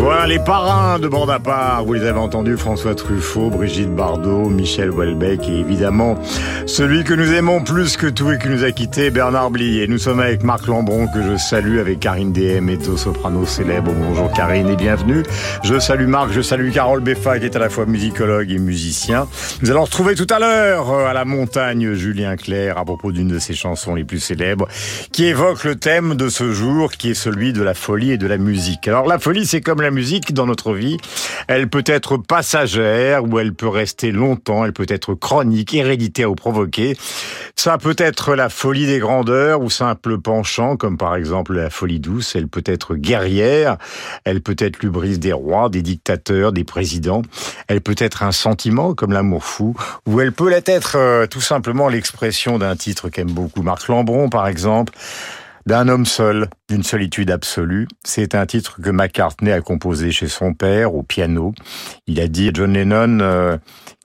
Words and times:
Voilà 0.00 0.26
les 0.26 0.38
parrains 0.38 0.98
de 0.98 1.08
bande 1.08 1.30
à 1.30 1.38
part. 1.38 1.84
Vous 1.84 1.92
les 1.92 2.06
avez 2.06 2.18
entendus, 2.18 2.56
François 2.56 2.94
Truffaut, 2.94 3.50
Brigitte 3.50 3.94
Bardot, 3.94 4.48
Michel 4.48 4.90
Houellebecq 4.90 5.46
et 5.46 5.60
évidemment 5.60 6.18
celui 6.64 7.04
que 7.04 7.12
nous 7.12 7.34
aimons 7.34 7.62
plus 7.62 7.98
que 7.98 8.06
tout 8.06 8.32
et 8.32 8.38
qui 8.38 8.48
nous 8.48 8.64
a 8.64 8.72
quitté, 8.72 9.10
Bernard 9.10 9.50
Blier. 9.50 9.86
Nous 9.88 9.98
sommes 9.98 10.20
avec 10.20 10.42
Marc 10.42 10.66
Lambron 10.66 11.06
que 11.12 11.22
je 11.22 11.36
salue 11.36 11.78
avec 11.78 12.00
Karine 12.00 12.32
DM, 12.32 12.70
et 12.70 12.78
soprano 12.96 13.44
célèbre. 13.44 13.92
Bonjour 13.92 14.32
Karine 14.32 14.70
et 14.70 14.76
bienvenue. 14.76 15.22
Je 15.64 15.78
salue 15.78 16.06
Marc, 16.06 16.32
je 16.32 16.40
salue 16.40 16.70
Carole 16.72 17.00
Beffa 17.00 17.38
qui 17.38 17.44
est 17.44 17.56
à 17.56 17.58
la 17.58 17.68
fois 17.68 17.84
musicologue 17.84 18.50
et 18.50 18.58
musicien. 18.58 19.28
Nous 19.60 19.70
allons 19.70 19.84
retrouver 19.84 20.14
tout 20.14 20.26
à 20.30 20.38
l'heure 20.38 20.90
euh, 20.90 21.06
à 21.06 21.12
la 21.12 21.26
montagne 21.26 21.92
Julien 21.92 22.36
Clerc 22.36 22.78
à 22.78 22.86
propos 22.86 23.12
d'une 23.12 23.28
de 23.28 23.38
ses 23.38 23.54
chansons 23.54 23.94
les 23.94 24.04
plus 24.04 24.20
célèbres 24.20 24.66
qui 25.12 25.26
évoque 25.26 25.64
le 25.64 25.76
thème 25.76 26.14
de 26.14 26.30
ce 26.30 26.52
jour 26.52 26.92
qui 26.92 27.10
est 27.10 27.14
celui 27.14 27.52
de 27.52 27.62
la 27.62 27.74
folie 27.74 28.12
et 28.12 28.18
de 28.18 28.26
la 28.26 28.38
musique. 28.38 28.88
Alors 28.88 29.06
la 29.06 29.18
folie 29.18 29.44
c'est 29.44 29.60
comme 29.60 29.82
la 29.82 29.89
musique 29.90 30.32
dans 30.32 30.46
notre 30.46 30.72
vie. 30.72 30.96
Elle 31.48 31.68
peut 31.68 31.84
être 31.86 32.16
passagère 32.16 33.24
ou 33.24 33.38
elle 33.38 33.54
peut 33.54 33.68
rester 33.68 34.12
longtemps, 34.12 34.64
elle 34.64 34.72
peut 34.72 34.86
être 34.88 35.14
chronique, 35.14 35.74
héréditaire 35.74 36.30
ou 36.30 36.34
provoquée. 36.34 36.96
Ça 37.56 37.78
peut 37.78 37.96
être 37.98 38.34
la 38.34 38.48
folie 38.48 38.86
des 38.86 38.98
grandeurs 38.98 39.60
ou 39.60 39.70
simple 39.70 40.18
penchant, 40.18 40.76
comme 40.76 40.96
par 40.96 41.14
exemple 41.16 41.54
la 41.54 41.70
folie 41.70 42.00
douce. 42.00 42.34
Elle 42.34 42.48
peut 42.48 42.64
être 42.64 42.94
guerrière, 42.94 43.76
elle 44.24 44.40
peut 44.40 44.56
être 44.58 44.80
l'ubris 44.80 45.18
des 45.18 45.32
rois, 45.32 45.68
des 45.68 45.82
dictateurs, 45.82 46.52
des 46.52 46.64
présidents. 46.64 47.22
Elle 47.68 47.80
peut 47.80 47.96
être 47.98 48.22
un 48.22 48.32
sentiment, 48.32 48.94
comme 48.94 49.12
l'amour 49.12 49.44
fou, 49.44 49.74
ou 50.06 50.20
elle 50.20 50.32
peut 50.32 50.52
être 50.66 50.96
euh, 50.96 51.26
tout 51.26 51.40
simplement 51.40 51.88
l'expression 51.88 52.58
d'un 52.58 52.76
titre 52.76 53.08
qu'aime 53.08 53.30
beaucoup 53.30 53.62
Marc 53.62 53.88
Lambron, 53.88 54.28
par 54.28 54.46
exemple 54.46 54.92
d'un 55.66 55.88
homme 55.88 56.06
seul, 56.06 56.48
d'une 56.68 56.82
solitude 56.82 57.30
absolue. 57.30 57.88
C'est 58.04 58.34
un 58.34 58.46
titre 58.46 58.80
que 58.80 58.90
McCartney 58.90 59.52
a 59.52 59.60
composé 59.60 60.10
chez 60.10 60.28
son 60.28 60.54
père 60.54 60.94
au 60.94 61.02
piano. 61.02 61.54
Il 62.06 62.20
a 62.20 62.28
dit 62.28 62.48
à 62.48 62.50
John 62.54 62.72
Lennon 62.72 63.18
euh, 63.20 63.56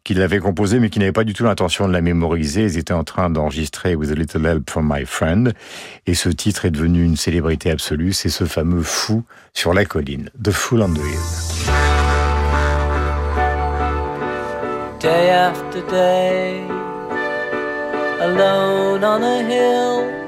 qu'il 0.03 0.19
l'avait 0.19 0.39
composé 0.39 0.79
mais 0.79 0.89
qu'il 0.89 1.01
n'avait 1.01 1.11
pas 1.11 1.23
du 1.23 1.33
tout 1.33 1.43
l'intention 1.43 1.87
de 1.87 1.93
la 1.93 2.01
mémoriser. 2.01 2.63
Ils 2.63 2.77
étaient 2.77 2.93
en 2.93 3.03
train 3.03 3.29
d'enregistrer 3.29 3.95
With 3.95 4.11
a 4.11 4.15
Little 4.15 4.45
Help 4.45 4.69
from 4.69 4.91
My 4.93 5.05
Friend 5.05 5.53
et 6.05 6.13
ce 6.13 6.29
titre 6.29 6.65
est 6.65 6.71
devenu 6.71 7.03
une 7.03 7.17
célébrité 7.17 7.71
absolue. 7.71 8.13
C'est 8.13 8.29
ce 8.29 8.45
fameux 8.45 8.83
fou 8.83 9.23
sur 9.53 9.73
la 9.73 9.85
colline, 9.85 10.29
The 10.43 10.51
Fool 10.51 10.81
on 10.81 10.93
the 10.93 10.97
Hill. 10.97 11.19
Day 14.99 15.29
after 15.29 15.81
day, 15.87 16.63
alone 18.19 19.03
on 19.03 19.49
hill. 19.49 20.24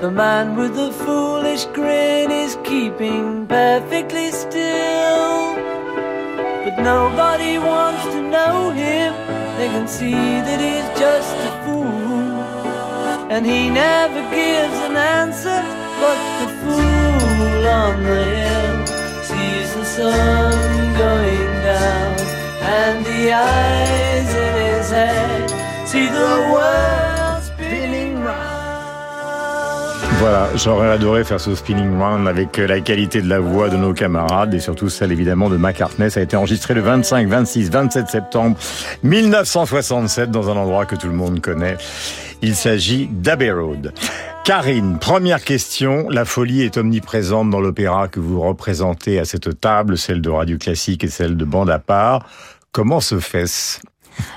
The 0.00 0.10
man 0.10 0.56
with 0.56 0.76
the 0.76 0.92
foolish 0.92 1.66
grin 1.76 2.30
is 2.30 2.56
keeping 2.64 3.46
perfectly 3.46 4.30
still. 4.30 5.56
But 6.64 6.78
nobody 6.78 7.58
wants 7.58 8.04
to 8.14 8.22
know 8.22 8.70
him. 8.70 9.12
They 9.58 9.68
can 9.68 9.86
see 9.86 10.14
that 10.46 10.58
he's 10.58 10.88
just 10.98 11.36
a 11.36 11.52
fool. 11.66 12.40
And 13.30 13.44
he 13.44 13.68
never 13.68 14.22
gives 14.34 14.78
an 14.88 14.96
answer. 14.96 15.60
But 16.00 16.18
the 16.40 16.48
fool 16.62 17.68
on 17.68 18.02
the 18.02 18.24
hill 18.24 18.86
sees 19.28 19.74
the 19.74 19.84
sun 19.84 20.94
going 20.96 21.52
down. 21.68 22.16
And 22.80 23.04
the 23.04 23.34
eyes 23.34 24.30
in 24.46 24.54
his 24.64 24.90
head 24.90 25.50
see 25.86 26.06
the 26.06 26.50
world 26.54 27.09
Voilà, 30.20 30.50
j'aurais 30.54 30.90
adoré 30.90 31.24
faire 31.24 31.40
ce 31.40 31.54
spinning 31.54 31.98
round 31.98 32.28
avec 32.28 32.58
la 32.58 32.80
qualité 32.80 33.22
de 33.22 33.28
la 33.28 33.40
voix 33.40 33.70
de 33.70 33.78
nos 33.78 33.94
camarades 33.94 34.52
et 34.52 34.60
surtout 34.60 34.90
celle 34.90 35.12
évidemment 35.12 35.48
de 35.48 35.56
McCartney. 35.56 36.10
Ça 36.10 36.20
a 36.20 36.22
été 36.22 36.36
enregistré 36.36 36.74
le 36.74 36.82
25, 36.82 37.26
26, 37.26 37.70
27 37.70 38.08
septembre 38.08 38.58
1967 39.02 40.30
dans 40.30 40.50
un 40.50 40.56
endroit 40.58 40.84
que 40.84 40.94
tout 40.94 41.06
le 41.06 41.14
monde 41.14 41.40
connaît. 41.40 41.78
Il 42.42 42.54
s'agit 42.54 43.08
d'Abbey 43.10 43.50
Road. 43.50 43.94
Karine, 44.44 44.98
première 44.98 45.42
question. 45.42 46.10
La 46.10 46.26
folie 46.26 46.64
est 46.64 46.76
omniprésente 46.76 47.48
dans 47.48 47.60
l'opéra 47.60 48.08
que 48.08 48.20
vous 48.20 48.42
représentez 48.42 49.18
à 49.18 49.24
cette 49.24 49.58
table, 49.58 49.96
celle 49.96 50.20
de 50.20 50.28
Radio 50.28 50.58
Classique 50.58 51.02
et 51.02 51.08
celle 51.08 51.38
de 51.38 51.46
Bande 51.46 51.70
à 51.70 51.78
part. 51.78 52.26
Comment 52.72 53.00
se 53.00 53.20
fait-ce? 53.20 53.80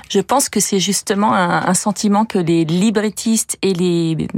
Je 0.08 0.20
pense 0.20 0.48
que 0.48 0.60
c'est 0.60 0.80
justement 0.80 1.34
un, 1.34 1.66
un, 1.66 1.74
sentiment 1.74 2.24
que 2.24 2.38
les 2.38 2.64
librettistes 2.64 3.58
et 3.60 3.74
les 3.74 4.28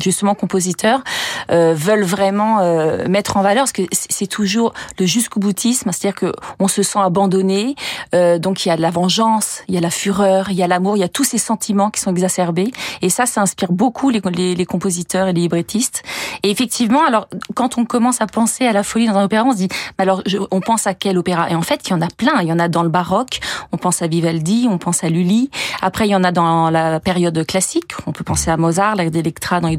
justement 0.00 0.34
compositeurs 0.34 1.02
euh, 1.50 1.74
veulent 1.74 2.04
vraiment 2.04 2.60
euh, 2.60 3.08
mettre 3.08 3.36
en 3.36 3.42
valeur, 3.42 3.62
parce 3.62 3.72
que 3.72 3.82
c'est 3.92 4.26
toujours 4.26 4.72
le 4.98 5.06
jusqu'au 5.06 5.40
boutisme, 5.40 5.90
c'est-à-dire 5.92 6.18
que 6.18 6.32
on 6.58 6.68
se 6.68 6.82
sent 6.82 7.00
abandonné, 7.00 7.74
euh, 8.14 8.38
donc 8.38 8.64
il 8.64 8.68
y 8.68 8.72
a 8.72 8.76
la 8.76 8.90
vengeance, 8.90 9.62
il 9.68 9.74
y 9.74 9.78
a 9.78 9.80
la 9.80 9.90
fureur, 9.90 10.50
il 10.50 10.56
y 10.56 10.62
a 10.62 10.66
l'amour, 10.66 10.96
il 10.96 11.00
y 11.00 11.04
a 11.04 11.08
tous 11.08 11.24
ces 11.24 11.38
sentiments 11.38 11.90
qui 11.90 12.00
sont 12.00 12.10
exacerbés, 12.10 12.72
et 13.02 13.08
ça, 13.08 13.26
ça 13.26 13.40
inspire 13.40 13.72
beaucoup 13.72 14.10
les, 14.10 14.20
les, 14.34 14.54
les 14.54 14.66
compositeurs 14.66 15.28
et 15.28 15.32
les 15.32 15.42
librettistes. 15.42 16.02
Et 16.42 16.50
effectivement, 16.50 17.04
alors 17.04 17.28
quand 17.54 17.78
on 17.78 17.84
commence 17.84 18.20
à 18.20 18.26
penser 18.26 18.66
à 18.66 18.72
la 18.72 18.82
folie 18.82 19.06
dans 19.06 19.16
un 19.16 19.24
opéra, 19.24 19.44
on 19.44 19.52
se 19.52 19.56
dit, 19.56 19.68
alors 19.98 20.22
je, 20.26 20.38
on 20.50 20.60
pense 20.60 20.86
à 20.86 20.94
quel 20.94 21.18
opéra? 21.18 21.50
Et 21.50 21.54
en 21.54 21.62
fait, 21.62 21.88
il 21.88 21.90
y 21.90 21.94
en 21.94 22.00
a 22.00 22.08
plein. 22.08 22.40
Il 22.40 22.48
y 22.48 22.52
en 22.52 22.58
a 22.58 22.68
dans 22.68 22.82
le 22.82 22.88
baroque, 22.88 23.40
on 23.72 23.76
pense 23.76 24.02
à 24.02 24.06
Vivaldi, 24.06 24.66
on 24.70 24.78
pense 24.78 25.04
à 25.04 25.08
Lully. 25.08 25.50
Après, 25.80 26.06
il 26.06 26.10
y 26.10 26.16
en 26.16 26.24
a 26.24 26.32
dans 26.32 26.70
la 26.70 27.00
période 27.00 27.44
classique, 27.46 27.92
on 28.06 28.12
peut 28.12 28.24
penser 28.24 28.50
à 28.50 28.56
Mozart, 28.56 28.96
l'air 28.96 29.10
d'Electra 29.10 29.60
dans 29.60 29.68
les 29.68 29.76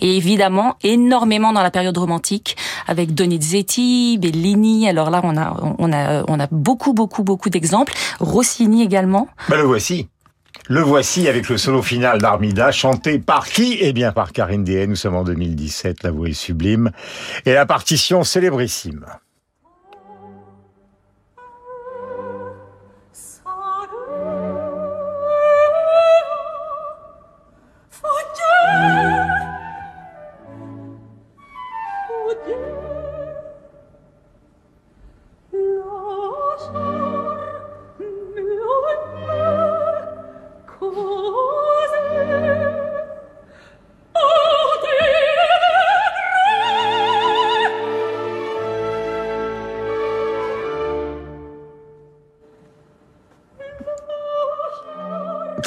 Et 0.00 0.16
évidemment 0.16 0.76
énormément 0.82 1.52
dans 1.52 1.62
la 1.62 1.70
période 1.70 1.96
romantique 1.96 2.56
avec 2.86 3.14
Donizetti, 3.14 4.18
Bellini. 4.18 4.88
Alors 4.88 5.10
là, 5.10 5.20
on 5.24 5.36
a 5.36 5.74
on 5.78 5.92
a 5.92 6.24
on 6.28 6.40
a 6.40 6.46
beaucoup 6.50 6.92
beaucoup 6.92 7.22
beaucoup 7.22 7.50
d'exemples. 7.50 7.92
Rossini 8.20 8.82
également. 8.82 9.28
Ben 9.48 9.56
le 9.56 9.64
voici. 9.64 10.08
Le 10.68 10.82
voici 10.82 11.28
avec 11.28 11.48
le 11.48 11.56
solo 11.56 11.82
final 11.82 12.20
d'Armida, 12.20 12.72
chanté 12.72 13.18
par 13.18 13.46
qui? 13.46 13.78
Eh 13.80 13.92
bien 13.92 14.12
par 14.12 14.32
Karine 14.32 14.64
Dehaye, 14.64 14.86
nous 14.88 14.96
sommes 14.96 15.16
en 15.16 15.24
2017, 15.24 16.02
la 16.02 16.10
voix 16.10 16.28
est 16.28 16.34
sublime, 16.34 16.90
et 17.46 17.52
la 17.52 17.64
partition 17.64 18.22
célébrissime. 18.22 19.06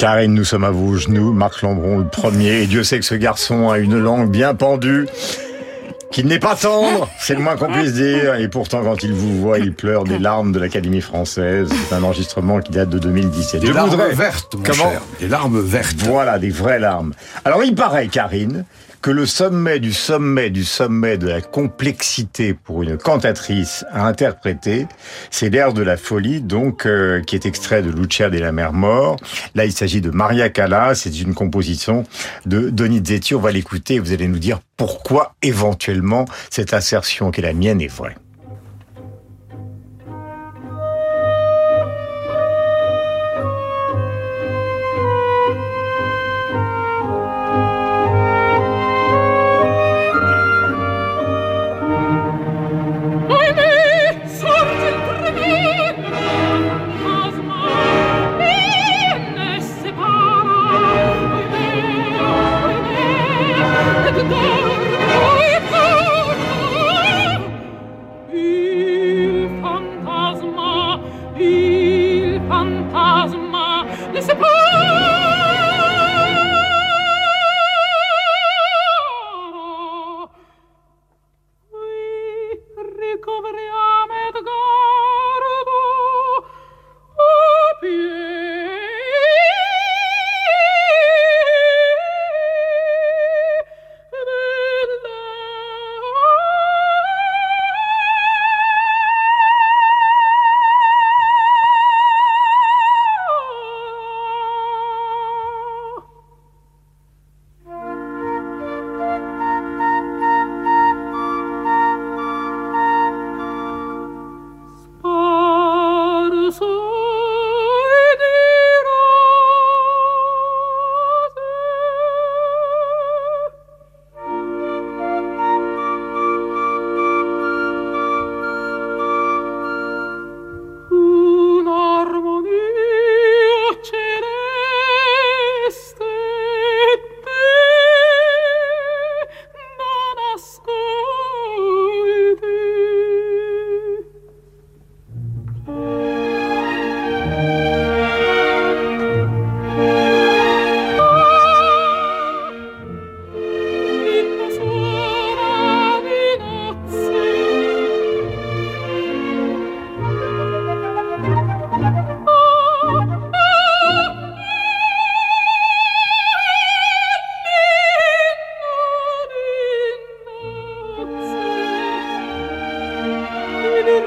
Karine, 0.01 0.33
nous 0.33 0.45
sommes 0.45 0.63
à 0.63 0.71
vos 0.71 0.95
genoux, 0.95 1.31
Marc 1.31 1.61
Lambron 1.61 1.99
le 1.99 2.07
premier, 2.07 2.63
et 2.63 2.65
Dieu 2.65 2.83
sait 2.83 2.97
que 2.97 3.05
ce 3.05 3.13
garçon 3.13 3.69
a 3.69 3.77
une 3.77 3.99
langue 3.99 4.31
bien 4.31 4.55
pendue, 4.55 5.05
qu'il 6.11 6.25
n'est 6.25 6.39
pas 6.39 6.55
tendre, 6.55 7.07
c'est 7.19 7.35
le 7.35 7.39
moins 7.39 7.55
qu'on 7.55 7.71
puisse 7.71 7.93
dire, 7.93 8.33
et 8.33 8.47
pourtant 8.47 8.81
quand 8.81 9.03
il 9.03 9.13
vous 9.13 9.39
voit, 9.39 9.59
il 9.59 9.73
pleure 9.73 10.03
des 10.03 10.17
larmes 10.17 10.53
de 10.53 10.59
l'Académie 10.59 11.01
française. 11.01 11.69
C'est 11.87 11.93
un 11.93 12.01
enregistrement 12.01 12.61
qui 12.61 12.71
date 12.71 12.89
de 12.89 12.97
2017. 12.97 13.61
Des 13.61 13.67
Je 13.67 13.73
larmes 13.73 13.91
voudrais... 13.91 14.15
vertes, 14.15 14.55
mon 14.55 14.63
Comment 14.63 14.89
cher. 14.89 15.01
Des 15.19 15.27
larmes 15.27 15.61
vertes. 15.61 15.97
Voilà, 15.99 16.39
des 16.39 16.49
vraies 16.49 16.79
larmes. 16.79 17.13
Alors 17.45 17.63
il 17.63 17.75
paraît, 17.75 18.07
Karine, 18.07 18.65
que 19.01 19.09
le 19.09 19.25
sommet 19.25 19.79
du 19.79 19.93
sommet 19.93 20.49
du 20.49 20.63
sommet 20.63 21.17
de 21.17 21.27
la 21.27 21.41
complexité 21.41 22.53
pour 22.53 22.83
une 22.83 22.97
cantatrice 22.97 23.83
à 23.91 24.05
interpréter, 24.05 24.87
c'est 25.31 25.49
l'air 25.49 25.73
de 25.73 25.81
la 25.81 25.97
folie, 25.97 26.41
donc 26.41 26.85
euh, 26.85 27.21
qui 27.21 27.35
est 27.35 27.45
extrait 27.45 27.81
de 27.81 27.89
Lucia 27.89 28.29
la 28.29 28.51
Mer 28.51 28.73
Mort. 28.73 29.17
Là, 29.55 29.65
il 29.65 29.71
s'agit 29.71 30.01
de 30.01 30.11
Maria 30.11 30.49
Callas, 30.49 30.95
c'est 30.95 31.19
une 31.19 31.33
composition 31.33 32.03
de 32.45 32.69
Donizetti. 32.69 33.33
On 33.33 33.39
va 33.39 33.51
l'écouter 33.51 33.95
et 33.95 33.99
vous 33.99 34.13
allez 34.13 34.27
nous 34.27 34.39
dire 34.39 34.59
pourquoi 34.77 35.35
éventuellement 35.41 36.25
cette 36.49 36.73
assertion 36.73 37.31
qui 37.31 37.41
est 37.41 37.43
la 37.43 37.53
mienne 37.53 37.81
est 37.81 37.87
vraie. 37.87 38.15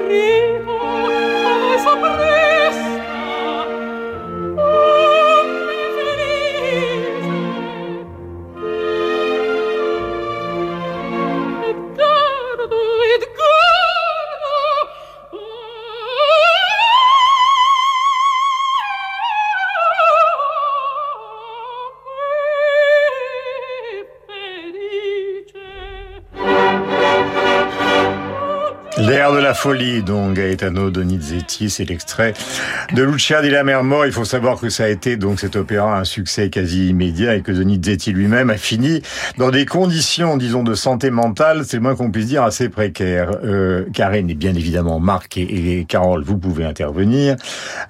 arrivo, 0.04 0.76
come 0.78 1.78
saprò 1.78 2.23
folie, 29.64 30.02
donc 30.02 30.34
Gaetano 30.34 30.90
Donizetti, 30.90 31.70
c'est 31.70 31.86
l'extrait 31.86 32.34
de 32.92 33.02
Lucia 33.02 33.40
di 33.40 33.48
la 33.48 33.64
Mer 33.64 33.82
Mort. 33.82 34.04
Il 34.04 34.12
faut 34.12 34.26
savoir 34.26 34.60
que 34.60 34.68
ça 34.68 34.84
a 34.84 34.88
été 34.88 35.16
donc 35.16 35.40
cet 35.40 35.56
opéra 35.56 35.98
un 35.98 36.04
succès 36.04 36.50
quasi 36.50 36.90
immédiat 36.90 37.34
et 37.34 37.40
que 37.40 37.50
Donizetti 37.50 38.12
lui-même 38.12 38.50
a 38.50 38.58
fini 38.58 39.00
dans 39.38 39.50
des 39.50 39.64
conditions, 39.64 40.36
disons, 40.36 40.64
de 40.64 40.74
santé 40.74 41.10
mentale, 41.10 41.64
c'est 41.64 41.78
le 41.78 41.82
moins 41.82 41.94
qu'on 41.94 42.10
puisse 42.10 42.26
dire, 42.26 42.42
assez 42.42 42.68
précaires. 42.68 43.38
Euh, 43.42 43.86
Karine 43.94 44.28
est 44.28 44.34
bien 44.34 44.54
évidemment 44.54 45.00
Marc 45.00 45.38
et, 45.38 45.86
Carole, 45.88 46.24
vous 46.24 46.36
pouvez 46.36 46.66
intervenir. 46.66 47.36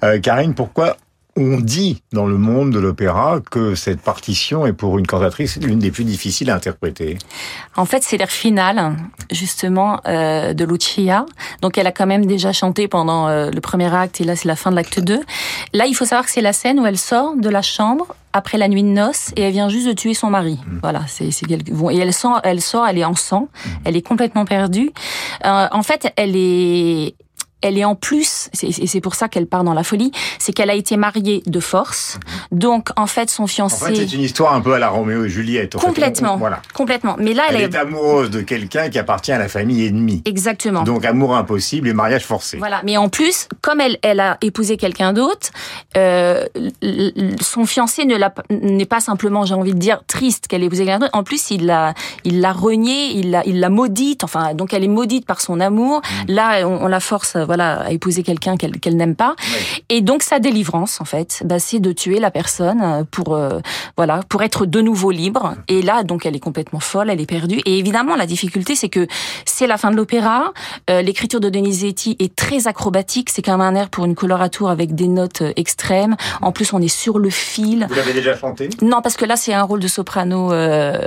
Euh, 0.01 0.17
Karine, 0.21 0.53
pourquoi 0.53 0.95
on 1.35 1.57
dit 1.59 2.01
dans 2.13 2.25
le 2.25 2.37
monde 2.37 2.71
de 2.71 2.79
l'opéra 2.79 3.39
que 3.51 3.75
cette 3.75 3.99
partition 3.99 4.65
est 4.65 4.73
pour 4.73 4.97
une 4.97 5.05
cantatrice 5.05 5.57
l'une 5.57 5.79
des 5.79 5.91
plus 5.91 6.05
difficiles 6.05 6.49
à 6.49 6.55
interpréter. 6.55 7.17
En 7.75 7.85
fait, 7.85 8.03
c'est 8.03 8.17
l'air 8.17 8.31
final, 8.31 8.95
justement, 9.31 9.99
euh, 10.07 10.53
de 10.53 10.63
Lucia. 10.63 11.25
Donc, 11.61 11.77
elle 11.77 11.87
a 11.87 11.91
quand 11.91 12.07
même 12.07 12.25
déjà 12.25 12.53
chanté 12.53 12.87
pendant 12.87 13.27
euh, 13.27 13.49
le 13.51 13.61
premier 13.61 13.93
acte, 13.93 14.21
et 14.21 14.23
là, 14.23 14.35
c'est 14.35 14.47
la 14.47 14.55
fin 14.55 14.71
de 14.71 14.75
l'acte 14.75 14.99
2. 14.99 15.19
Là, 15.73 15.85
il 15.87 15.93
faut 15.93 16.05
savoir 16.05 16.25
que 16.25 16.31
c'est 16.31 16.41
la 16.41 16.53
scène 16.53 16.79
où 16.79 16.85
elle 16.85 16.97
sort 16.97 17.35
de 17.35 17.49
la 17.49 17.61
chambre 17.61 18.15
après 18.31 18.57
la 18.57 18.67
nuit 18.67 18.83
de 18.83 18.89
noces 18.89 19.31
et 19.37 19.43
elle 19.43 19.53
vient 19.53 19.69
juste 19.69 19.87
de 19.87 19.93
tuer 19.93 20.13
son 20.13 20.29
mari. 20.29 20.59
Mmh. 20.67 20.79
Voilà, 20.81 21.03
c'est 21.07 21.31
c'est 21.31 21.47
bon, 21.71 21.89
et 21.89 21.97
elle 21.97 22.13
sort, 22.13 22.41
elle 22.43 22.61
sort, 22.61 22.85
elle 22.85 22.97
est 22.97 23.05
en 23.05 23.15
sang, 23.15 23.47
mmh. 23.47 23.69
elle 23.85 23.95
est 23.95 24.01
complètement 24.01 24.43
perdue. 24.43 24.91
Euh, 25.45 25.67
en 25.71 25.83
fait, 25.83 26.11
elle 26.17 26.35
est 26.35 27.15
elle 27.65 27.79
est 27.79 27.85
en 27.85 27.95
plus, 27.95 28.49
et 28.61 28.87
c'est 28.87 29.01
pour 29.01 29.15
ça 29.15 29.27
qu'elle 29.27 29.47
part 29.47 29.63
dans 29.63 29.73
la 29.73 29.83
folie, 29.83 30.11
c'est 30.37 30.53
qu'elle 30.53 30.69
a 30.69 30.75
été 30.75 30.97
mariée 30.97 31.41
de 31.47 31.59
force. 31.59 32.19
Mhm. 32.51 32.59
Donc, 32.59 32.89
en 32.95 33.07
fait, 33.07 33.29
son 33.31 33.47
fiancé... 33.47 33.83
En 33.83 33.87
fait, 33.87 33.95
c'est 33.95 34.13
une 34.13 34.21
histoire 34.21 34.53
un 34.53 34.61
peu 34.61 34.73
à 34.73 34.79
la 34.79 34.89
Roméo 34.89 35.25
et 35.25 35.29
Juliette. 35.29 35.75
complètement. 35.75 36.37
voilà. 36.37 36.61
Complètement. 36.75 37.15
Mais 37.17 37.33
là, 37.33 37.43
elle, 37.49 37.61
est... 37.61 37.75
amoureuse 37.75 38.29
de 38.29 38.41
quelqu'un 38.41 38.89
qui 38.89 38.99
appartient 38.99 39.31
à 39.31 39.39
la 39.39 39.47
famille 39.47 39.87
ennemie. 39.87 40.21
Exactement. 40.25 40.83
Donc, 40.83 41.05
amour 41.05 41.35
impossible 41.35 41.87
et 41.87 41.93
mariage 41.93 42.23
forcé. 42.23 42.57
Voilà. 42.57 42.81
Mais 42.83 42.97
en 42.97 43.09
plus, 43.09 43.47
comme 43.61 43.81
elle, 43.81 43.97
elle 44.03 44.19
a 44.19 44.37
épousé 44.41 44.77
quelqu'un 44.77 45.11
d'autre, 45.11 45.49
euh, 45.97 46.45
son 47.41 47.65
fiancé 47.65 48.05
ne 48.05 48.15
n'est 48.49 48.85
pas 48.85 48.99
simplement, 48.99 49.45
j'ai 49.45 49.55
envie 49.55 49.73
de 49.73 49.79
dire, 49.79 50.03
triste 50.05 50.47
qu'elle 50.47 50.61
ait 50.61 50.67
épousé 50.67 50.83
quelqu'un 50.85 50.99
d'autre. 50.99 51.17
En 51.17 51.23
plus, 51.23 51.49
il 51.49 51.65
l'a, 51.65 51.95
il 52.25 52.41
l'a 52.41 52.53
renié, 52.53 53.11
il 53.15 53.31
l'a, 53.31 53.41
il 53.47 53.59
l'a 53.59 53.69
maudite. 53.69 54.23
Enfin, 54.23 54.53
donc 54.53 54.73
elle 54.73 54.83
est 54.83 54.87
maudite 54.87 55.25
par 55.25 55.41
son 55.41 55.59
amour. 55.59 56.01
Mhm. 56.27 56.35
Là, 56.35 56.67
on, 56.67 56.87
la 56.87 56.99
force, 56.99 57.35
voilà, 57.37 57.54
à 57.61 57.91
épouser 57.91 58.23
quelqu'un 58.23 58.57
qu'elle 58.57 58.97
n'aime 58.97 59.15
pas. 59.15 59.35
Et 59.89 60.01
donc 60.01 60.23
sa 60.23 60.39
délivrance, 60.39 61.01
en 61.01 61.05
fait, 61.05 61.43
bah, 61.45 61.59
c'est 61.59 61.79
de 61.79 61.91
tuer 61.91 62.19
la 62.19 62.31
personne 62.31 62.81
euh, 62.81 63.03
pour 63.09 63.35
euh, 63.35 63.59
voilà 63.97 64.21
pour 64.29 64.43
être 64.43 64.65
de 64.65 64.81
nouveau 64.81 65.11
libre. 65.11 65.55
Et 65.67 65.81
là, 65.81 66.03
donc, 66.03 66.25
elle 66.25 66.35
est 66.35 66.39
complètement 66.39 66.79
folle, 66.79 67.09
elle 67.09 67.21
est 67.21 67.25
perdue. 67.25 67.61
Et 67.65 67.77
évidemment, 67.79 68.15
la 68.15 68.25
difficulté, 68.25 68.75
c'est 68.75 68.89
que 68.89 69.07
c'est 69.45 69.67
la 69.67 69.77
fin 69.77 69.91
de 69.91 69.95
l'opéra. 69.95 70.53
Euh, 70.89 71.01
l'écriture 71.01 71.39
de 71.39 71.49
Donizetti 71.49 72.15
est 72.19 72.35
très 72.35 72.67
acrobatique. 72.67 73.29
C'est 73.29 73.41
comme 73.41 73.61
un 73.61 73.75
air 73.75 73.89
pour 73.89 74.05
une 74.05 74.15
colorature 74.15 74.69
avec 74.69 74.95
des 74.95 75.07
notes 75.07 75.43
extrêmes. 75.55 76.15
En 76.41 76.51
plus, 76.51 76.73
on 76.73 76.81
est 76.81 76.87
sur 76.87 77.19
le 77.19 77.29
fil. 77.29 77.85
Vous 77.89 77.95
l'avez 77.95 78.13
déjà 78.13 78.35
chanté? 78.37 78.69
Non, 78.81 79.01
parce 79.01 79.17
que 79.17 79.25
là, 79.25 79.35
c'est 79.35 79.53
un 79.53 79.63
rôle 79.63 79.79
de 79.79 79.87
soprano 79.87 80.51
euh, 80.51 80.99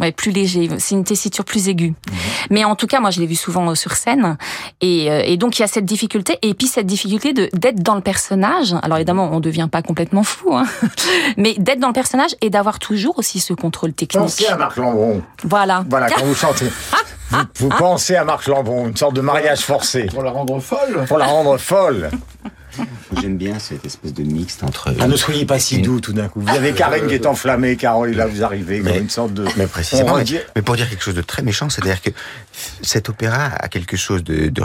ouais, 0.00 0.12
plus 0.12 0.30
léger. 0.30 0.68
C'est 0.78 0.94
une 0.94 1.04
tessiture 1.04 1.44
plus 1.44 1.68
aiguë. 1.68 1.90
Mhm. 1.90 2.16
Mais 2.50 2.64
en 2.64 2.76
tout 2.76 2.86
cas, 2.86 3.00
moi, 3.00 3.10
je 3.10 3.20
l'ai 3.20 3.26
vu 3.26 3.36
souvent 3.36 3.74
sur 3.74 3.92
scène. 3.92 4.36
Et 4.80 5.03
Et, 5.04 5.10
euh, 5.10 5.22
et, 5.24 5.36
donc 5.36 5.58
il 5.58 5.62
y 5.62 5.64
a 5.64 5.68
cette 5.68 5.84
difficulté, 5.84 6.38
et 6.42 6.54
puis 6.54 6.66
cette 6.66 6.86
difficulté 6.86 7.32
de 7.32 7.48
d'être 7.52 7.82
dans 7.82 7.94
le 7.94 8.00
personnage. 8.00 8.74
Alors 8.82 8.98
évidemment, 8.98 9.30
on 9.32 9.40
devient 9.40 9.68
pas 9.70 9.82
complètement 9.82 10.22
fou, 10.22 10.54
hein, 10.54 10.64
mais 11.36 11.54
d'être 11.58 11.80
dans 11.80 11.88
le 11.88 11.92
personnage 11.92 12.34
et 12.40 12.50
d'avoir 12.50 12.78
toujours 12.78 13.18
aussi 13.18 13.40
ce 13.40 13.52
contrôle 13.52 13.92
technique. 13.92 14.22
Pensez 14.22 14.46
à 14.46 14.56
Marc 14.56 14.76
Lambron. 14.76 15.22
Voilà. 15.42 15.84
Voilà 15.88 16.08
quand 16.08 16.24
vous 16.24 16.34
chantez. 16.34 16.66
vous, 17.34 17.68
vous 17.68 17.68
pensez 17.78 18.16
à 18.16 18.24
Marc 18.24 18.46
Lambron, 18.46 18.88
une 18.88 18.96
sorte 18.96 19.14
de 19.14 19.20
mariage 19.20 19.60
forcé. 19.60 20.04
Pour 20.04 20.22
la 20.22 20.30
rendre 20.30 20.58
folle. 20.60 21.04
Pour 21.06 21.18
la 21.18 21.26
rendre 21.26 21.56
folle. 21.58 22.10
J'aime 23.20 23.36
bien 23.36 23.58
cette 23.58 23.84
espèce 23.84 24.12
de 24.12 24.22
mixte 24.22 24.64
entre. 24.64 24.94
Ah, 24.98 25.06
ne 25.06 25.16
soyez 25.16 25.46
pas 25.46 25.58
si 25.58 25.80
doux 25.80 26.00
tout 26.00 26.12
d'un 26.12 26.28
coup. 26.28 26.40
Vous 26.40 26.48
avez 26.48 26.72
Karine 26.72 27.06
qui 27.06 27.14
est 27.14 27.26
enflammée, 27.26 27.76
Carole, 27.76 28.10
et 28.10 28.14
là 28.14 28.26
vous 28.26 28.42
arrivez 28.42 28.80
comme 28.80 28.96
une 28.96 29.10
sorte 29.10 29.32
de. 29.32 29.46
Mais 29.56 29.66
précisément. 29.66 30.16
Mais, 30.16 30.24
mais, 30.56 30.62
pour 30.62 30.76
dire 30.76 30.88
quelque 30.88 31.04
chose 31.04 31.14
de 31.14 31.22
très 31.22 31.42
méchant, 31.42 31.70
c'est-à-dire 31.70 32.02
que 32.02 32.10
cet 32.82 33.08
opéra 33.08 33.44
a 33.44 33.68
quelque 33.68 33.96
chose 33.96 34.24
de, 34.24 34.48
de 34.48 34.62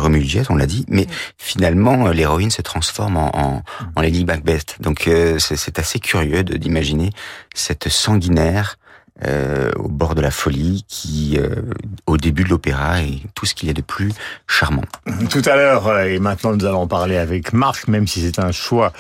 on 0.50 0.56
l'a 0.56 0.66
dit, 0.66 0.86
mais 0.88 1.08
finalement 1.38 2.08
l'héroïne 2.08 2.52
se 2.52 2.62
transforme 2.62 3.18
en, 3.18 3.38
en, 3.38 3.64
en 3.96 4.02
Lady 4.02 4.26
Macbeth. 4.26 4.78
Donc 4.80 5.08
euh, 5.08 5.38
c'est 5.38 5.78
assez 5.78 6.00
curieux 6.00 6.44
d'imaginer 6.44 7.12
cette 7.54 7.90
sanguinaire 7.90 8.78
euh, 9.26 9.72
au 9.76 9.90
bord 9.90 10.16
de 10.16 10.22
la 10.22 10.32
folie, 10.32 10.86
qui, 10.88 11.38
euh, 11.38 11.62
au 12.08 12.18
début 12.18 12.44
de 12.44 12.50
l'opéra, 12.50 13.02
est 13.02 13.20
tout 13.36 13.46
ce 13.46 13.54
qu'il 13.54 13.68
y 13.68 13.72
a 13.72 13.74
de 13.74 13.82
plus 13.82 14.12
charmant. 14.48 14.84
Tout 15.30 15.42
à 15.46 15.56
l'heure, 15.56 15.88
euh, 15.88 16.06
et 16.06 16.20
maintenant 16.20 16.56
nous 16.56 16.66
allons 16.66 16.88
parler 16.88 17.18
avec 17.18 17.52
Marc, 17.52 17.88
même 17.88 18.08
si 18.08 18.22
c'est 18.22 18.40
un 18.40 18.52
choix 18.52 18.94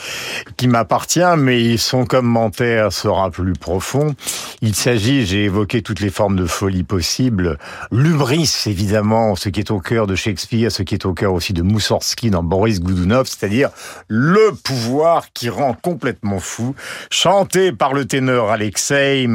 qui 0.57 0.67
m'appartient, 0.67 1.37
mais 1.37 1.77
son 1.77 2.05
commentaire 2.05 2.91
sera 2.91 3.31
plus 3.31 3.53
profond. 3.53 4.15
Il 4.61 4.75
s'agit, 4.75 5.25
j'ai 5.25 5.45
évoqué 5.45 5.81
toutes 5.81 6.01
les 6.01 6.09
formes 6.09 6.35
de 6.35 6.45
folie 6.45 6.83
possibles, 6.83 7.57
l'ubris 7.91 8.63
évidemment, 8.65 9.35
ce 9.35 9.49
qui 9.49 9.61
est 9.61 9.71
au 9.71 9.79
cœur 9.79 10.05
de 10.05 10.15
Shakespeare, 10.15 10.71
ce 10.71 10.83
qui 10.83 10.95
est 10.95 11.05
au 11.05 11.13
cœur 11.13 11.33
aussi 11.33 11.53
de 11.53 11.61
Moussorski 11.61 12.29
dans 12.29 12.43
Boris 12.43 12.81
Goudounov, 12.81 13.27
c'est-à-dire 13.27 13.69
le 14.07 14.51
pouvoir 14.63 15.31
qui 15.33 15.49
rend 15.49 15.73
complètement 15.73 16.39
fou, 16.39 16.75
chanté 17.09 17.71
par 17.71 17.93
le 17.93 18.05
ténor 18.05 18.51
Alexei 18.51 19.27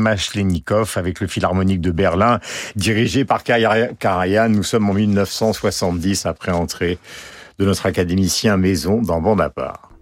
Avec 0.97 1.21
le 1.21 1.27
Philharmonique 1.27 1.81
de 1.81 1.91
Berlin, 1.91 2.41
dirigé 2.77 3.25
par 3.25 3.43
Karajan. 3.45 4.49
Nous 4.49 4.63
sommes 4.63 4.91
en 4.91 4.95
1970 4.95 6.27
après 6.27 6.53
entrée 6.53 6.99
de 7.59 7.65
notre 7.65 7.87
académicien 7.87 8.57
Maison 8.57 9.01
dans 9.01 9.21
Bonaparte. 9.21 9.94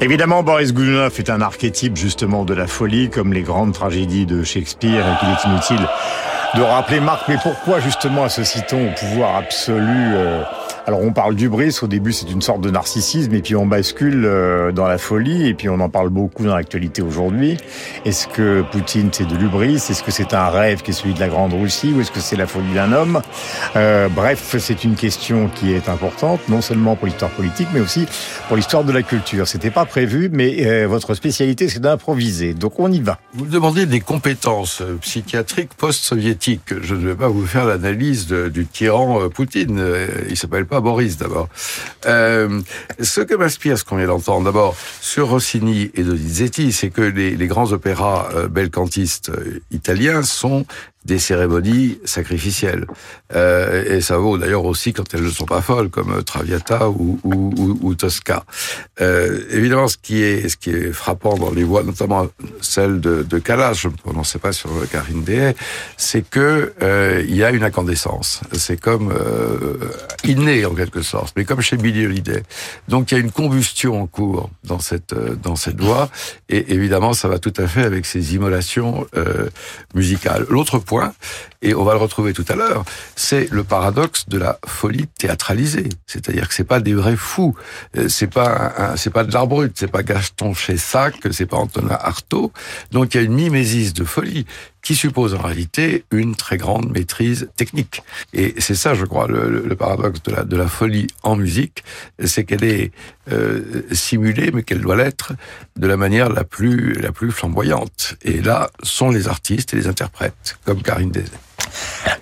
Évidemment, 0.00 0.44
Boris 0.44 0.72
Gounod 0.72 1.12
est 1.18 1.28
un 1.28 1.40
archétype 1.40 1.96
justement 1.96 2.44
de 2.44 2.54
la 2.54 2.68
folie, 2.68 3.10
comme 3.10 3.32
les 3.32 3.42
grandes 3.42 3.72
tragédies 3.72 4.26
de 4.26 4.44
Shakespeare, 4.44 5.04
et 5.04 5.18
qu'il 5.18 5.28
est 5.28 5.52
inutile 5.52 5.88
de 6.54 6.62
rappeler 6.62 7.00
Marc. 7.00 7.28
Mais 7.28 7.36
pourquoi 7.42 7.80
justement 7.80 8.22
associe-t-on 8.22 8.90
au 8.90 8.94
pouvoir 8.94 9.34
absolu 9.36 10.14
euh, 10.14 10.42
alors 10.88 11.02
on 11.02 11.12
parle 11.12 11.34
du 11.34 11.50
bris, 11.50 11.78
au 11.82 11.86
début 11.86 12.14
c'est 12.14 12.30
une 12.30 12.40
sorte 12.40 12.62
de 12.62 12.70
narcissisme, 12.70 13.34
et 13.34 13.42
puis 13.42 13.54
on 13.54 13.66
bascule 13.66 14.24
euh, 14.24 14.72
dans 14.72 14.86
la 14.86 14.96
folie, 14.96 15.46
et 15.46 15.52
puis 15.52 15.68
on 15.68 15.80
en 15.80 15.90
parle 15.90 16.08
beaucoup 16.08 16.46
dans 16.46 16.54
l'actualité 16.54 17.02
aujourd'hui. 17.02 17.58
Est-ce 18.06 18.26
que 18.26 18.62
Poutine 18.72 19.10
c'est 19.12 19.26
de 19.26 19.36
l'ubris 19.36 19.74
Est-ce 19.74 20.02
que 20.02 20.10
c'est 20.10 20.32
un 20.32 20.48
rêve 20.48 20.80
qui 20.80 20.92
est 20.92 20.94
celui 20.94 21.12
de 21.12 21.20
la 21.20 21.28
Grande 21.28 21.52
Russie? 21.52 21.92
Ou 21.94 22.00
est-ce 22.00 22.10
que 22.10 22.20
c'est 22.20 22.36
la 22.36 22.46
folie 22.46 22.72
d'un 22.72 22.94
homme? 22.94 23.20
Euh, 23.76 24.08
Bref, 24.08 24.56
c'est 24.58 24.82
une 24.82 24.94
question 24.94 25.50
qui 25.54 25.74
est 25.74 25.90
importante, 25.90 26.40
non 26.48 26.62
seulement 26.62 26.96
pour 26.96 27.06
l'histoire 27.06 27.32
politique, 27.32 27.68
mais 27.74 27.80
aussi 27.80 28.06
pour 28.48 28.56
l'histoire 28.56 28.82
de 28.82 28.92
la 28.92 29.02
culture. 29.02 29.46
C'était 29.46 29.70
pas 29.70 29.84
prévu, 29.84 30.28
mais 30.32 30.66
euh, 30.66 30.88
votre 30.88 31.14
spécialité 31.14 31.68
c'est 31.68 31.80
d'improviser, 31.80 32.54
donc 32.54 32.80
on 32.80 32.90
y 32.90 33.00
va. 33.00 33.20
Vous 33.34 33.46
demandez 33.46 33.86
des 33.86 34.00
compétences 34.00 34.82
psychiatriques 35.00 35.74
post-soviétiques. 35.74 36.74
Je 36.82 36.94
ne 36.94 37.08
vais 37.08 37.14
pas 37.14 37.28
vous 37.28 37.46
faire 37.46 37.66
l'analyse 37.66 38.26
du 38.26 38.66
tyran 38.66 39.28
Poutine. 39.28 39.80
Il 40.28 40.36
s'appelle 40.36 40.66
pas 40.66 40.80
Boris 40.80 41.18
d'abord. 41.18 41.48
Euh, 42.06 42.60
ce 43.00 43.20
que 43.20 43.34
m'inspire 43.34 43.78
ce 43.78 43.84
qu'on 43.84 43.96
vient 43.96 44.06
d'entendre 44.06 44.44
d'abord 44.44 44.76
sur 45.00 45.28
Rossini 45.28 45.90
et 45.94 46.02
Donizetti, 46.02 46.72
c'est 46.72 46.90
que 46.90 47.02
les, 47.02 47.36
les, 47.36 47.46
grands 47.46 47.72
opéras 47.72 48.28
euh, 48.34 48.48
belcantistes 48.48 49.30
euh, 49.30 49.60
italiens 49.70 50.22
sont 50.22 50.64
des 51.04 51.18
cérémonies 51.18 51.98
sacrificielles. 52.04 52.86
Euh, 53.34 53.96
et 53.96 54.00
ça 54.00 54.18
vaut 54.18 54.38
d'ailleurs 54.38 54.64
aussi 54.64 54.92
quand 54.92 55.14
elles 55.14 55.22
ne 55.22 55.30
sont 55.30 55.46
pas 55.46 55.62
folles, 55.62 55.88
comme 55.88 56.22
Traviata 56.22 56.88
ou, 56.90 57.94
Tosca. 57.96 58.44
Euh, 59.00 59.40
évidemment, 59.50 59.88
ce 59.88 59.96
qui 59.96 60.22
est 60.22 60.48
ce 60.48 60.56
qui 60.56 60.70
est 60.70 60.92
frappant 60.92 61.36
dans 61.36 61.50
les 61.50 61.64
voix, 61.64 61.82
notamment 61.82 62.28
celle 62.60 63.00
de, 63.00 63.22
de 63.22 63.38
Callas, 63.38 63.74
je 63.74 63.88
ne 63.88 63.92
me 63.92 63.98
prononçais 63.98 64.38
pas 64.38 64.52
sur 64.52 64.70
Karine 64.90 65.24
Dehay, 65.24 65.54
c'est 65.96 66.28
que 66.28 66.72
euh, 66.82 67.24
il 67.26 67.36
y 67.36 67.44
a 67.44 67.50
une 67.50 67.64
incandescence. 67.64 68.40
C'est 68.52 68.80
comme 68.80 69.12
euh, 69.12 69.78
inné 70.24 70.64
en 70.64 70.74
quelque 70.74 71.02
sorte, 71.02 71.34
mais 71.36 71.44
comme 71.44 71.60
chez 71.60 71.76
Billy 71.76 72.06
Holiday. 72.06 72.42
Donc 72.88 73.10
il 73.10 73.14
y 73.14 73.18
a 73.18 73.20
une 73.20 73.32
combustion 73.32 74.02
en 74.02 74.06
cours 74.06 74.50
dans 74.64 74.78
cette 74.78 75.12
euh, 75.12 75.36
dans 75.42 75.56
cette 75.56 75.80
voix, 75.80 76.10
et 76.48 76.72
évidemment 76.74 77.12
ça 77.12 77.28
va 77.28 77.38
tout 77.38 77.52
à 77.56 77.66
fait 77.66 77.82
avec 77.82 78.06
ces 78.06 78.34
immolations 78.34 79.06
euh, 79.16 79.48
musicales. 79.94 80.46
L'autre 80.48 80.78
et 81.60 81.74
on 81.74 81.84
va 81.84 81.92
le 81.92 81.98
retrouver 81.98 82.32
tout 82.32 82.44
à 82.48 82.54
l'heure, 82.54 82.84
c'est 83.16 83.50
le 83.50 83.64
paradoxe 83.64 84.28
de 84.28 84.38
la 84.38 84.58
folie 84.66 85.06
théâtralisée. 85.18 85.88
C'est-à-dire 86.06 86.48
que 86.48 86.54
c'est 86.54 86.64
pas 86.64 86.80
des 86.80 86.94
vrais 86.94 87.16
fous, 87.16 87.54
euh, 87.96 88.08
c'est 88.08 88.28
pas 88.28 88.94
c'est 88.96 89.10
pas 89.10 89.24
de 89.24 89.32
l'art 89.32 89.46
brut, 89.46 89.72
c'est 89.74 89.90
pas 89.90 90.02
Gaston 90.02 90.54
Chessac, 90.54 91.14
c'est 91.30 91.46
pas 91.46 91.56
Antonin 91.56 91.98
Artaud. 92.00 92.52
Donc 92.92 93.14
il 93.14 93.18
y 93.18 93.20
a 93.20 93.24
une 93.24 93.34
mimésis 93.34 93.92
de 93.92 94.04
folie 94.04 94.46
qui 94.88 94.94
suppose 94.94 95.34
en 95.34 95.42
réalité 95.42 96.06
une 96.12 96.34
très 96.34 96.56
grande 96.56 96.90
maîtrise 96.90 97.50
technique. 97.56 98.00
Et 98.32 98.54
c'est 98.56 98.74
ça, 98.74 98.94
je 98.94 99.04
crois, 99.04 99.26
le, 99.28 99.76
paradoxe 99.76 100.22
de 100.22 100.56
la, 100.56 100.66
folie 100.66 101.08
en 101.22 101.36
musique, 101.36 101.84
c'est 102.24 102.44
qu'elle 102.44 102.64
est 102.64 102.90
euh, 103.30 103.82
simulée, 103.92 104.50
mais 104.50 104.62
qu'elle 104.62 104.80
doit 104.80 104.96
l'être 104.96 105.34
de 105.76 105.86
la 105.86 105.98
manière 105.98 106.30
la 106.30 106.42
plus, 106.42 106.94
la 106.94 107.12
plus 107.12 107.30
flamboyante. 107.32 108.14
Et 108.22 108.40
là 108.40 108.70
sont 108.82 109.10
les 109.10 109.28
artistes 109.28 109.74
et 109.74 109.76
les 109.76 109.88
interprètes, 109.88 110.56
comme 110.64 110.80
Karine 110.80 111.10
Désay. 111.10 111.36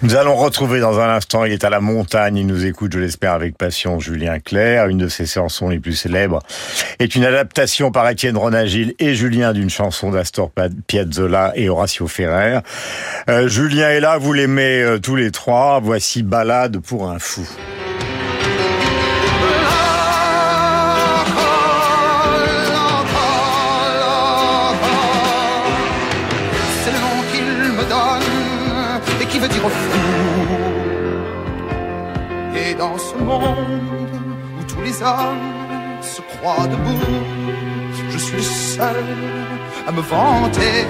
Nous 0.03 0.17
allons 0.17 0.37
retrouver 0.37 0.81
dans 0.81 1.01
un 1.01 1.09
instant, 1.09 1.45
il 1.45 1.53
est 1.53 1.65
à 1.65 1.71
la 1.71 1.81
montagne, 1.81 2.37
il 2.37 2.47
nous 2.47 2.65
écoute, 2.65 2.93
je 2.93 2.99
l'espère, 2.99 3.33
avec 3.33 3.57
passion, 3.57 3.99
Julien 4.01 4.39
Clerc. 4.41 4.89
Une 4.89 4.99
de 4.99 5.09
ses 5.09 5.27
chansons 5.27 5.69
les 5.69 5.79
plus 5.79 5.95
célèbres 5.95 6.41
est 6.99 7.15
une 7.15 7.25
adaptation 7.25 7.91
par 7.91 8.09
Étienne 8.09 8.37
Ronagil 8.37 8.95
et 8.99 9.15
Julien 9.15 9.53
d'une 9.53 9.71
chanson 9.71 10.11
d'Astor 10.11 10.51
Piazzolla 10.87 11.53
et 11.55 11.69
Horacio 11.69 12.07
Ferrer. 12.07 12.61
Euh, 13.29 13.49
Julien 13.49 13.89
est 13.89 14.01
là, 14.01 14.19
vous 14.19 14.33
l'aimez 14.33 14.83
euh, 14.83 14.99
tous 14.99 15.17
les 15.17 15.31
trois. 15.31 15.81
Voici 15.83 16.23
Balade 16.23 16.79
pour 16.79 17.09
un 17.09 17.19
fou. 17.19 17.47
Hommes 35.03 36.03
se 36.03 36.21
croient 36.23 36.67
debout, 36.67 37.15
je 38.11 38.19
suis 38.19 38.43
seul 38.43 39.05
à 39.87 39.93
me 39.93 40.01
vanter 40.01 40.85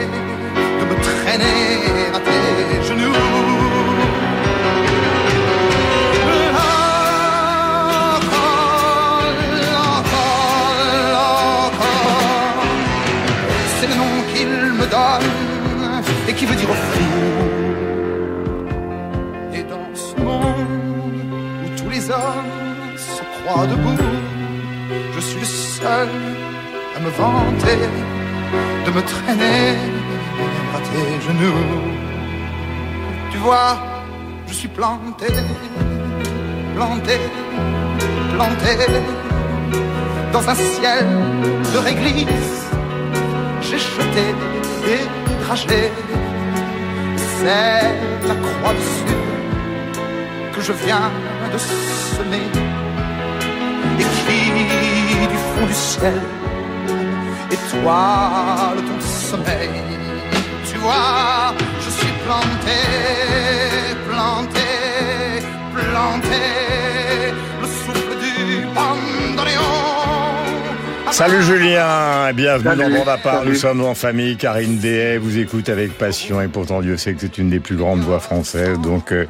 de 0.80 0.84
me 0.90 0.96
traîner 1.08 2.14
à 2.14 2.20
tes 2.20 2.82
genoux. 2.88 3.12
C'est 13.78 13.88
le 13.88 13.94
nom 13.94 14.14
qu'il 14.32 14.48
me 14.80 14.86
donne 14.86 15.30
et 16.28 16.32
qui 16.32 16.46
veut 16.46 16.56
dire 16.56 16.68
fou. 16.68 17.16
hommes 22.10 22.45
debout. 23.54 23.96
Je 25.14 25.20
suis 25.20 25.46
seul 25.46 26.08
à 26.96 27.00
me 27.00 27.10
vanter 27.10 27.78
de 28.84 28.90
me 28.90 29.02
traîner 29.02 29.76
à 30.74 30.78
tes 30.88 31.20
genoux. 31.26 31.64
Tu 33.30 33.38
vois, 33.38 33.78
je 34.48 34.54
suis 34.54 34.68
planté, 34.68 35.26
planté, 36.74 37.18
planté 38.34 38.72
dans 40.32 40.48
un 40.48 40.54
ciel 40.54 41.06
de 41.72 41.78
réglisse. 41.78 42.66
J'ai 43.62 43.78
jeté 43.78 44.24
des 44.84 45.02
trajets, 45.44 45.92
c'est 47.16 48.26
la 48.28 48.34
croix 48.34 48.74
dessus 48.74 49.16
que 50.54 50.60
je 50.62 50.72
viens 50.72 51.10
de 51.52 51.58
semer 51.58 52.85
et 53.98 54.04
qui 54.04 55.26
du 55.32 55.38
fond 55.50 55.66
du 55.66 55.74
ciel 55.74 56.20
étoile 57.50 58.78
ton 58.88 59.00
sommeil. 59.00 59.82
Tu 60.68 60.78
vois, 60.78 61.54
je 61.80 61.90
suis 61.90 62.14
planté, 62.24 62.78
planté, 64.08 64.68
planté, 65.74 66.75
Salut 71.16 71.40
Julien, 71.40 72.30
bienvenue 72.34 72.76
dans 72.76 72.90
Monde 72.90 73.08
à 73.08 73.16
part. 73.16 73.42
Nous 73.46 73.54
sommes 73.54 73.80
en 73.80 73.94
famille. 73.94 74.36
Karine 74.36 74.76
Dehay 74.76 75.16
vous 75.16 75.38
écoute 75.38 75.70
avec 75.70 75.96
passion 75.96 76.42
et 76.42 76.48
pourtant 76.48 76.82
Dieu 76.82 76.98
sait 76.98 77.14
que 77.14 77.20
c'est 77.20 77.38
une 77.38 77.48
des 77.48 77.58
plus 77.58 77.74
grandes 77.74 78.00
voix 78.00 78.20
françaises. 78.20 78.78
Donc 78.82 79.12
euh, 79.12 79.24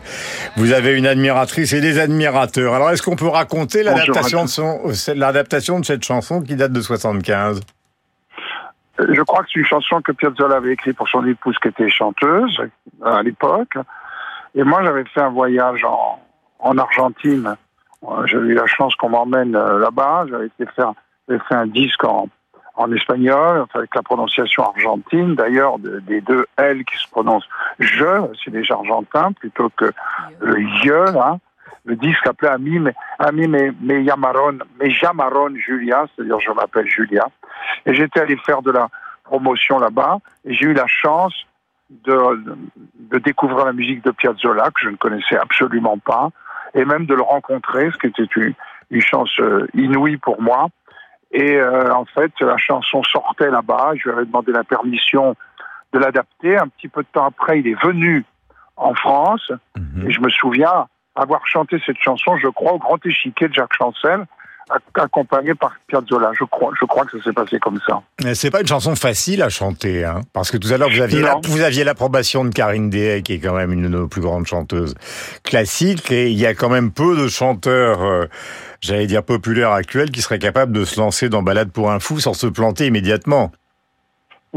vous 0.56 0.72
avez 0.72 0.98
une 0.98 1.06
admiratrice 1.06 1.72
et 1.74 1.80
des 1.80 2.00
admirateurs. 2.00 2.74
Alors 2.74 2.90
est-ce 2.90 3.04
qu'on 3.04 3.14
peut 3.14 3.28
raconter 3.28 3.84
l'adaptation 3.84 4.42
de, 4.42 4.48
son, 4.48 4.80
l'adaptation 5.14 5.78
de 5.78 5.84
cette 5.84 6.02
chanson 6.02 6.42
qui 6.42 6.56
date 6.56 6.72
de 6.72 6.80
75 6.80 7.60
Je 8.98 9.22
crois 9.22 9.44
que 9.44 9.50
c'est 9.54 9.60
une 9.60 9.66
chanson 9.66 10.00
que 10.02 10.10
Piazzolla 10.10 10.56
avait 10.56 10.72
écrite 10.72 10.96
pour 10.96 11.08
son 11.08 11.24
épouse 11.24 11.54
qui 11.62 11.68
était 11.68 11.88
chanteuse 11.88 12.62
à 13.04 13.22
l'époque. 13.22 13.78
Et 14.56 14.64
moi 14.64 14.82
j'avais 14.82 15.04
fait 15.04 15.20
un 15.20 15.30
voyage 15.30 15.84
en, 15.84 16.20
en 16.58 16.78
Argentine. 16.78 17.54
J'ai 18.24 18.38
eu 18.38 18.54
la 18.54 18.66
chance 18.66 18.96
qu'on 18.96 19.10
m'emmène 19.10 19.54
euh, 19.54 19.78
là-bas. 19.78 20.26
J'avais 20.28 20.46
été 20.46 20.66
faire 20.74 20.92
j'ai 21.28 21.38
fait 21.48 21.54
un 21.54 21.66
disque 21.66 22.04
en, 22.04 22.28
en 22.74 22.92
espagnol, 22.92 23.66
avec 23.74 23.94
la 23.94 24.02
prononciation 24.02 24.64
argentine, 24.64 25.34
d'ailleurs, 25.34 25.78
des 25.78 26.20
deux 26.20 26.46
L 26.56 26.84
qui 26.84 26.96
se 26.98 27.08
prononcent 27.10 27.48
je, 27.78 28.26
c'est 28.44 28.50
déjà 28.50 28.74
argentin, 28.74 29.32
plutôt 29.32 29.70
que 29.70 29.92
le 30.40 30.60
je, 30.82 31.12
là. 31.12 31.38
Le 31.84 31.94
disque 31.94 32.18
s'appelait 32.24 32.48
Ami, 32.48 32.80
Ami 33.18 33.46
me, 33.46 33.72
me 33.80 34.00
llamaron, 34.00 34.58
me 34.80 34.88
llamaron 34.88 35.54
Julia, 35.54 36.06
c'est-à-dire 36.14 36.40
je 36.40 36.50
m'appelle 36.50 36.88
Julia. 36.88 37.28
Et 37.86 37.94
j'étais 37.94 38.20
allé 38.20 38.36
faire 38.38 38.60
de 38.60 38.72
la 38.72 38.88
promotion 39.22 39.78
là-bas, 39.78 40.18
et 40.44 40.52
j'ai 40.52 40.66
eu 40.66 40.72
la 40.72 40.88
chance 40.88 41.46
de, 41.90 42.16
de 42.98 43.18
découvrir 43.18 43.64
la 43.64 43.72
musique 43.72 44.04
de 44.04 44.10
Piazzolla, 44.10 44.70
que 44.74 44.80
je 44.82 44.88
ne 44.88 44.96
connaissais 44.96 45.36
absolument 45.36 45.98
pas, 45.98 46.30
et 46.74 46.84
même 46.84 47.06
de 47.06 47.14
le 47.14 47.22
rencontrer, 47.22 47.90
ce 47.92 47.98
qui 47.98 48.08
était 48.08 48.28
une, 48.36 48.54
une 48.90 49.00
chance 49.00 49.30
euh, 49.38 49.66
inouïe 49.74 50.16
pour 50.16 50.42
moi. 50.42 50.68
Et 51.36 51.54
euh, 51.54 51.92
en 51.92 52.06
fait, 52.06 52.32
la 52.40 52.56
chanson 52.56 53.02
sortait 53.02 53.50
là-bas. 53.50 53.92
Je 53.96 54.04
lui 54.04 54.16
avais 54.16 54.24
demandé 54.24 54.52
la 54.52 54.64
permission 54.64 55.36
de 55.92 55.98
l'adapter. 55.98 56.56
Un 56.56 56.68
petit 56.68 56.88
peu 56.88 57.02
de 57.02 57.08
temps 57.12 57.26
après, 57.26 57.60
il 57.60 57.68
est 57.68 57.84
venu 57.84 58.24
en 58.76 58.94
France. 58.94 59.52
Et 59.76 60.10
je 60.10 60.20
me 60.22 60.30
souviens 60.30 60.86
avoir 61.14 61.46
chanté 61.46 61.78
cette 61.84 61.98
chanson, 61.98 62.38
je 62.38 62.48
crois, 62.48 62.72
au 62.72 62.78
Grand 62.78 63.04
Échiquier 63.04 63.48
de 63.48 63.52
Jacques 63.52 63.74
Chancel, 63.76 64.24
accompagné 64.94 65.54
par 65.54 65.72
Piazzolla. 65.86 66.32
Je 66.38 66.44
crois, 66.44 66.72
je 66.78 66.84
crois 66.86 67.04
que 67.04 67.18
ça 67.18 67.24
s'est 67.24 67.32
passé 67.32 67.58
comme 67.58 67.78
ça. 67.86 68.02
C'est 68.34 68.50
pas 68.50 68.60
une 68.60 68.66
chanson 68.66 68.96
facile 68.96 69.42
à 69.42 69.48
chanter, 69.48 70.04
hein, 70.04 70.22
parce 70.32 70.50
que 70.50 70.56
tout 70.56 70.68
à 70.72 70.76
l'heure 70.76 70.90
vous 70.90 71.00
aviez 71.00 71.22
la, 71.22 71.36
vous 71.44 71.60
aviez 71.60 71.84
l'approbation 71.84 72.44
de 72.44 72.50
Karine 72.50 72.90
Dehay, 72.90 73.22
qui 73.22 73.34
est 73.34 73.38
quand 73.38 73.54
même 73.54 73.72
une 73.72 73.82
de 73.82 73.88
nos 73.88 74.08
plus 74.08 74.20
grandes 74.20 74.46
chanteuses 74.46 74.94
classiques, 75.44 76.10
et 76.10 76.30
il 76.30 76.38
y 76.38 76.46
a 76.46 76.54
quand 76.54 76.68
même 76.68 76.90
peu 76.90 77.16
de 77.16 77.28
chanteurs. 77.28 78.02
Euh, 78.02 78.26
j'allais 78.80 79.06
dire 79.06 79.22
populaires 79.22 79.72
actuels, 79.72 80.10
qui 80.10 80.22
seraient 80.22 80.38
capables 80.38 80.72
de 80.72 80.84
se 80.84 80.98
lancer 81.00 81.28
dans 81.28 81.42
Balade 81.42 81.70
pour 81.70 81.90
un 81.90 82.00
fou 82.00 82.18
sans 82.20 82.34
se 82.34 82.46
planter 82.46 82.86
immédiatement. 82.86 83.52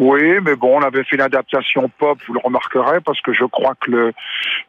Oui, 0.01 0.39
mais 0.41 0.55
bon, 0.55 0.77
on 0.77 0.81
avait 0.81 1.03
fait 1.03 1.17
une 1.17 1.21
adaptation 1.21 1.89
pop, 1.97 2.17
vous 2.25 2.33
le 2.33 2.39
remarquerez, 2.41 3.01
parce 3.01 3.19
que 3.19 3.33
je 3.33 3.43
crois 3.43 3.75
que 3.81 4.13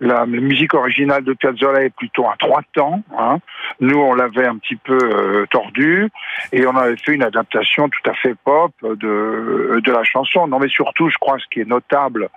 la, 0.01 0.27
musique 0.27 0.75
originale 0.75 1.23
de 1.23 1.35
Piazzolla 1.35 1.85
est 1.85 1.95
plutôt 1.95 2.27
à 2.27 2.35
trois 2.37 2.63
temps. 2.73 3.01
Hein. 3.17 3.39
Nous, 3.79 3.97
on 3.97 4.15
l'avait 4.15 4.49
un 4.49 4.59
petit 4.59 4.75
peu 4.75 4.99
euh, 5.01 5.47
tordu, 5.47 6.11
et 6.51 6.67
on 6.67 6.75
avait 6.75 6.97
fait 6.97 7.13
une 7.13 7.23
adaptation 7.23 7.89
tout 7.89 8.11
à 8.11 8.15
fait 8.15 8.35
pop 8.45 8.73
de, 8.83 9.81
de 9.81 9.93
la 9.93 10.03
chanson. 10.03 10.49
Non, 10.49 10.59
mais 10.59 10.69
surtout, 10.69 11.09
je 11.09 11.19
crois, 11.19 11.39
ce 11.39 11.47
qui 11.49 11.61
est 11.61 11.69
notable, 11.69 12.29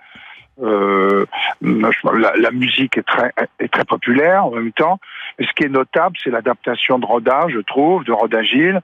euh, 0.62 1.26
la, 1.62 2.36
la, 2.36 2.50
musique 2.52 2.96
est 2.96 3.02
très, 3.02 3.32
est 3.58 3.72
très 3.72 3.84
populaire 3.84 4.46
en 4.46 4.52
même 4.52 4.70
temps. 4.70 5.00
Mais 5.40 5.46
ce 5.46 5.52
qui 5.54 5.64
est 5.64 5.68
notable, 5.68 6.16
c'est 6.22 6.30
l'adaptation 6.30 7.00
de 7.00 7.06
Rodin, 7.06 7.48
je 7.48 7.58
trouve, 7.58 8.04
de 8.04 8.12
Rodin 8.12 8.42
Gilles, 8.42 8.80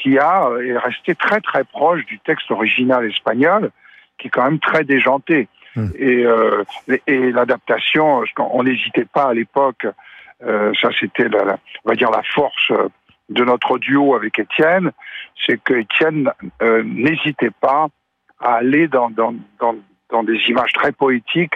qui 0.00 0.18
a, 0.18 0.48
est 0.64 0.76
resté 0.78 1.14
très 1.14 1.40
très 1.40 1.64
proche 1.64 2.04
du 2.06 2.18
texte 2.20 2.50
original 2.50 3.04
espagnol, 3.04 3.70
qui 4.18 4.28
est 4.28 4.30
quand 4.30 4.44
même 4.44 4.58
très 4.58 4.84
déjanté. 4.84 5.48
Et, 5.98 6.24
euh, 6.26 6.64
et, 7.06 7.30
l'adaptation, 7.30 8.22
on 8.38 8.62
n'hésitait 8.64 9.04
pas 9.04 9.26
à 9.30 9.34
l'époque. 9.34 9.86
euh, 10.42 10.72
ça, 10.80 10.88
c'était 10.98 11.28
la, 11.28 11.44
la- 11.44 11.58
on 11.84 11.90
va 11.90 11.94
dire 11.94 12.10
la 12.10 12.22
force 12.22 12.70
euh, 12.72 12.88
de 13.28 13.44
notre 13.44 13.78
duo 13.78 14.14
avec 14.14 14.38
Étienne, 14.38 14.90
c'est 15.46 15.62
que 15.62 15.74
Étienne 15.74 16.30
euh, 16.62 16.82
n'hésitait 16.84 17.52
pas 17.60 17.86
à 18.40 18.54
aller 18.54 18.88
dans, 18.88 19.10
dans, 19.10 19.34
dans, 19.60 19.76
dans 20.10 20.22
des 20.24 20.38
images 20.48 20.72
très 20.72 20.92
poétiques 20.92 21.54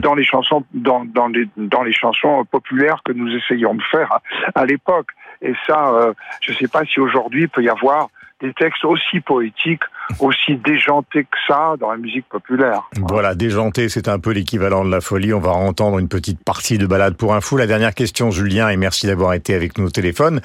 dans 0.00 0.14
les 0.14 0.24
chansons 0.24 0.64
dans, 0.74 1.02
dans, 1.06 1.28
les, 1.28 1.46
dans 1.56 1.82
les 1.82 1.94
chansons 1.94 2.44
populaires 2.44 3.00
que 3.06 3.12
nous 3.12 3.34
essayions 3.34 3.74
de 3.74 3.82
faire 3.90 4.12
à, 4.12 4.20
à 4.60 4.66
l'époque. 4.66 5.08
Et 5.42 5.54
ça, 5.66 5.92
euh, 5.92 6.12
je 6.40 6.52
ne 6.52 6.56
sais 6.56 6.68
pas 6.68 6.84
si 6.84 7.00
aujourd'hui 7.00 7.48
peut 7.48 7.62
y 7.62 7.68
avoir 7.68 8.08
des 8.42 8.52
textes 8.54 8.84
aussi 8.84 9.20
poétiques, 9.20 9.82
aussi 10.18 10.56
déjantés 10.56 11.22
que 11.22 11.38
ça 11.46 11.74
dans 11.78 11.90
la 11.90 11.96
musique 11.96 12.28
populaire. 12.28 12.82
Voilà, 13.08 13.34
déjanté, 13.34 13.88
c'est 13.88 14.08
un 14.08 14.18
peu 14.18 14.32
l'équivalent 14.32 14.84
de 14.84 14.90
la 14.90 15.00
folie. 15.00 15.32
On 15.32 15.40
va 15.40 15.52
entendre 15.52 15.98
une 15.98 16.08
petite 16.08 16.42
partie 16.42 16.76
de 16.76 16.86
balade 16.86 17.14
pour 17.14 17.34
un 17.34 17.40
fou. 17.40 17.56
La 17.56 17.68
dernière 17.68 17.94
question, 17.94 18.30
Julien, 18.30 18.68
et 18.68 18.76
merci 18.76 19.06
d'avoir 19.06 19.32
été 19.34 19.54
avec 19.54 19.78
nous 19.78 19.86
au 19.86 19.90
téléphone, 19.90 20.40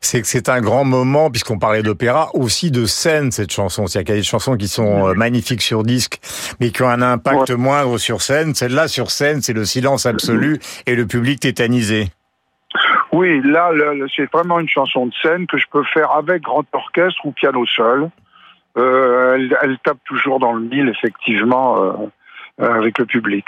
c'est 0.00 0.20
que 0.20 0.26
c'est 0.26 0.48
un 0.50 0.60
grand 0.60 0.84
moment, 0.84 1.30
puisqu'on 1.30 1.58
parlait 1.58 1.82
d'opéra, 1.82 2.30
aussi 2.34 2.70
de 2.70 2.84
scène, 2.84 3.32
cette 3.32 3.52
chanson. 3.52 3.86
C'est-à-dire 3.86 4.06
qu'il 4.06 4.14
y 4.16 4.18
a 4.18 4.20
des 4.20 4.26
chansons 4.26 4.56
qui 4.56 4.68
sont 4.68 5.08
euh, 5.08 5.14
magnifiques 5.14 5.62
sur 5.62 5.84
disque, 5.84 6.20
mais 6.60 6.70
qui 6.70 6.82
ont 6.82 6.88
un 6.90 7.02
impact 7.02 7.50
moindre 7.50 7.96
sur 7.96 8.20
scène. 8.20 8.54
Celle-là, 8.54 8.88
sur 8.88 9.10
scène, 9.10 9.40
c'est 9.40 9.54
le 9.54 9.64
silence 9.64 10.04
absolu 10.04 10.60
et 10.86 10.94
le 10.94 11.06
public 11.06 11.40
tétanisé. 11.40 12.10
Oui, 13.12 13.40
là, 13.42 13.70
c'est 14.14 14.30
vraiment 14.30 14.60
une 14.60 14.68
chanson 14.68 15.06
de 15.06 15.12
scène 15.22 15.46
que 15.46 15.58
je 15.58 15.64
peux 15.70 15.84
faire 15.84 16.10
avec 16.12 16.42
grand 16.42 16.64
orchestre 16.72 17.24
ou 17.24 17.32
piano 17.32 17.64
seul. 17.66 18.10
Euh, 18.76 19.34
elle, 19.34 19.56
elle 19.62 19.78
tape 19.82 19.98
toujours 20.04 20.38
dans 20.38 20.52
le 20.52 20.60
mille, 20.60 20.88
effectivement, 20.88 21.82
euh, 21.82 21.92
euh, 22.60 22.74
avec 22.74 22.98
le 22.98 23.06
public. 23.06 23.46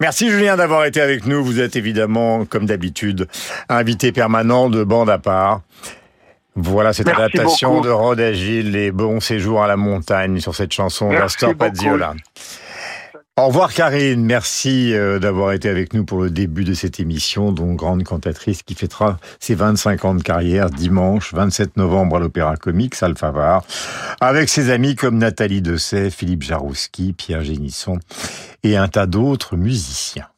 Merci 0.00 0.30
Julien 0.30 0.56
d'avoir 0.56 0.84
été 0.84 1.00
avec 1.00 1.26
nous. 1.26 1.42
Vous 1.42 1.60
êtes 1.60 1.76
évidemment, 1.76 2.44
comme 2.44 2.66
d'habitude, 2.66 3.28
invité 3.68 4.12
permanent 4.12 4.68
de 4.68 4.84
bande 4.84 5.08
à 5.08 5.18
part. 5.18 5.60
Voilà 6.54 6.92
cette 6.92 7.06
Merci 7.06 7.22
adaptation 7.22 7.74
beaucoup. 7.74 7.86
de 7.86 7.90
Rod 7.90 8.20
Agile, 8.20 8.72
les 8.72 8.90
bons 8.90 9.20
séjours 9.20 9.62
à 9.62 9.66
la 9.66 9.76
montagne 9.76 10.40
sur 10.40 10.54
cette 10.54 10.72
chanson 10.72 11.10
d'Astor 11.10 11.54
beaucoup. 11.54 12.16
Au 13.38 13.48
revoir 13.48 13.74
Karine, 13.74 14.24
merci 14.24 14.94
euh, 14.94 15.18
d'avoir 15.18 15.52
été 15.52 15.68
avec 15.68 15.92
nous 15.92 16.06
pour 16.06 16.22
le 16.22 16.30
début 16.30 16.64
de 16.64 16.72
cette 16.72 17.00
émission, 17.00 17.52
donc 17.52 17.76
grande 17.76 18.02
cantatrice 18.02 18.62
qui 18.62 18.74
fêtera 18.74 19.18
ses 19.40 19.54
25 19.54 20.06
ans 20.06 20.14
de 20.14 20.22
carrière 20.22 20.70
dimanche 20.70 21.34
27 21.34 21.76
novembre 21.76 22.16
à 22.16 22.20
l'Opéra 22.20 22.56
Comique 22.56 22.94
Salfavar, 22.94 23.62
avec 24.22 24.48
ses 24.48 24.70
amis 24.70 24.94
comme 24.94 25.18
Nathalie 25.18 25.60
Dessay, 25.60 26.10
Philippe 26.10 26.44
Jarouski, 26.44 27.12
Pierre 27.12 27.44
Génisson 27.44 27.98
et 28.62 28.78
un 28.78 28.88
tas 28.88 29.04
d'autres 29.04 29.58
musiciens. 29.58 30.28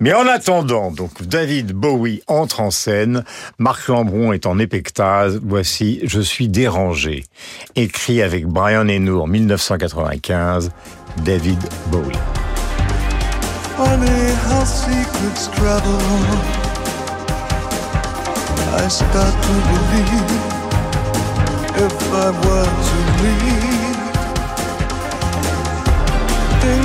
Mais 0.00 0.12
en 0.12 0.26
attendant, 0.26 0.90
donc 0.90 1.22
David 1.22 1.72
Bowie 1.72 2.22
entre 2.26 2.60
en 2.60 2.70
scène, 2.70 3.24
Marc 3.58 3.88
Lambron 3.88 4.32
est 4.32 4.46
en 4.46 4.58
épectase, 4.58 5.40
voici 5.42 6.00
Je 6.04 6.20
suis 6.20 6.48
dérangé, 6.48 7.24
écrit 7.76 8.22
avec 8.22 8.46
Brian 8.46 8.88
Eno 8.88 9.22
en 9.22 9.26
1995, 9.26 10.70
David 11.24 11.58
Bowie. 11.88 12.18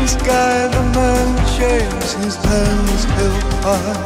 Sky 0.08 0.68
the 0.68 0.84
man 0.96 1.30
shaves 1.56 2.14
his 2.14 2.36
hands 2.36 3.04
held 3.16 3.44
high. 3.66 4.00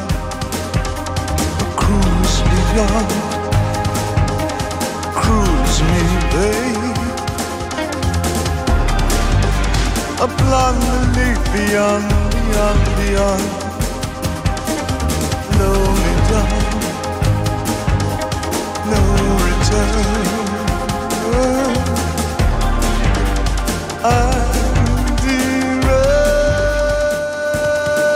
A 1.64 1.68
cruise 1.82 2.38
beyond, 2.52 3.12
cruise 5.22 5.80
me, 5.92 6.04
babe. 6.34 6.98
A 10.26 10.28
blonde 10.40 10.92
leaf 11.16 11.42
beyond, 11.54 12.10
beyond, 12.36 12.84
beyond. 12.98 13.48
Blow 15.52 15.82
me 16.04 16.14
down, 16.32 16.64
no 18.92 19.02
return. 19.46 20.22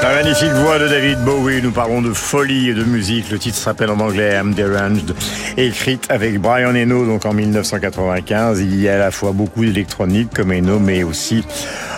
La 0.06 0.14
magnifique 0.14 0.52
voix 0.52 0.78
de 0.78 0.88
David 0.88 1.18
Bowie, 1.26 1.64
nous 1.64 1.72
parlons 1.72 2.00
de 2.00 2.14
folie 2.14 2.70
et 2.70 2.76
de 2.76 2.84
musique. 2.84 3.32
Le 3.32 3.40
titre 3.40 3.58
s'appelle 3.58 3.90
en 3.90 4.00
anglais 4.00 4.36
I'm 4.36 4.54
Deranged, 4.54 5.16
écrite 5.58 6.06
avec 6.12 6.40
Brian 6.40 6.76
Eno, 6.76 7.08
donc 7.08 7.26
en 7.26 7.34
1995. 7.34 8.62
Il 8.62 8.80
y 8.80 8.88
a 8.88 8.94
à 8.94 8.98
la 9.00 9.10
fois 9.10 9.32
beaucoup 9.32 9.66
d'électronique 9.66 10.30
comme 10.32 10.52
Eno, 10.52 10.78
mais 10.78 11.02
aussi 11.02 11.44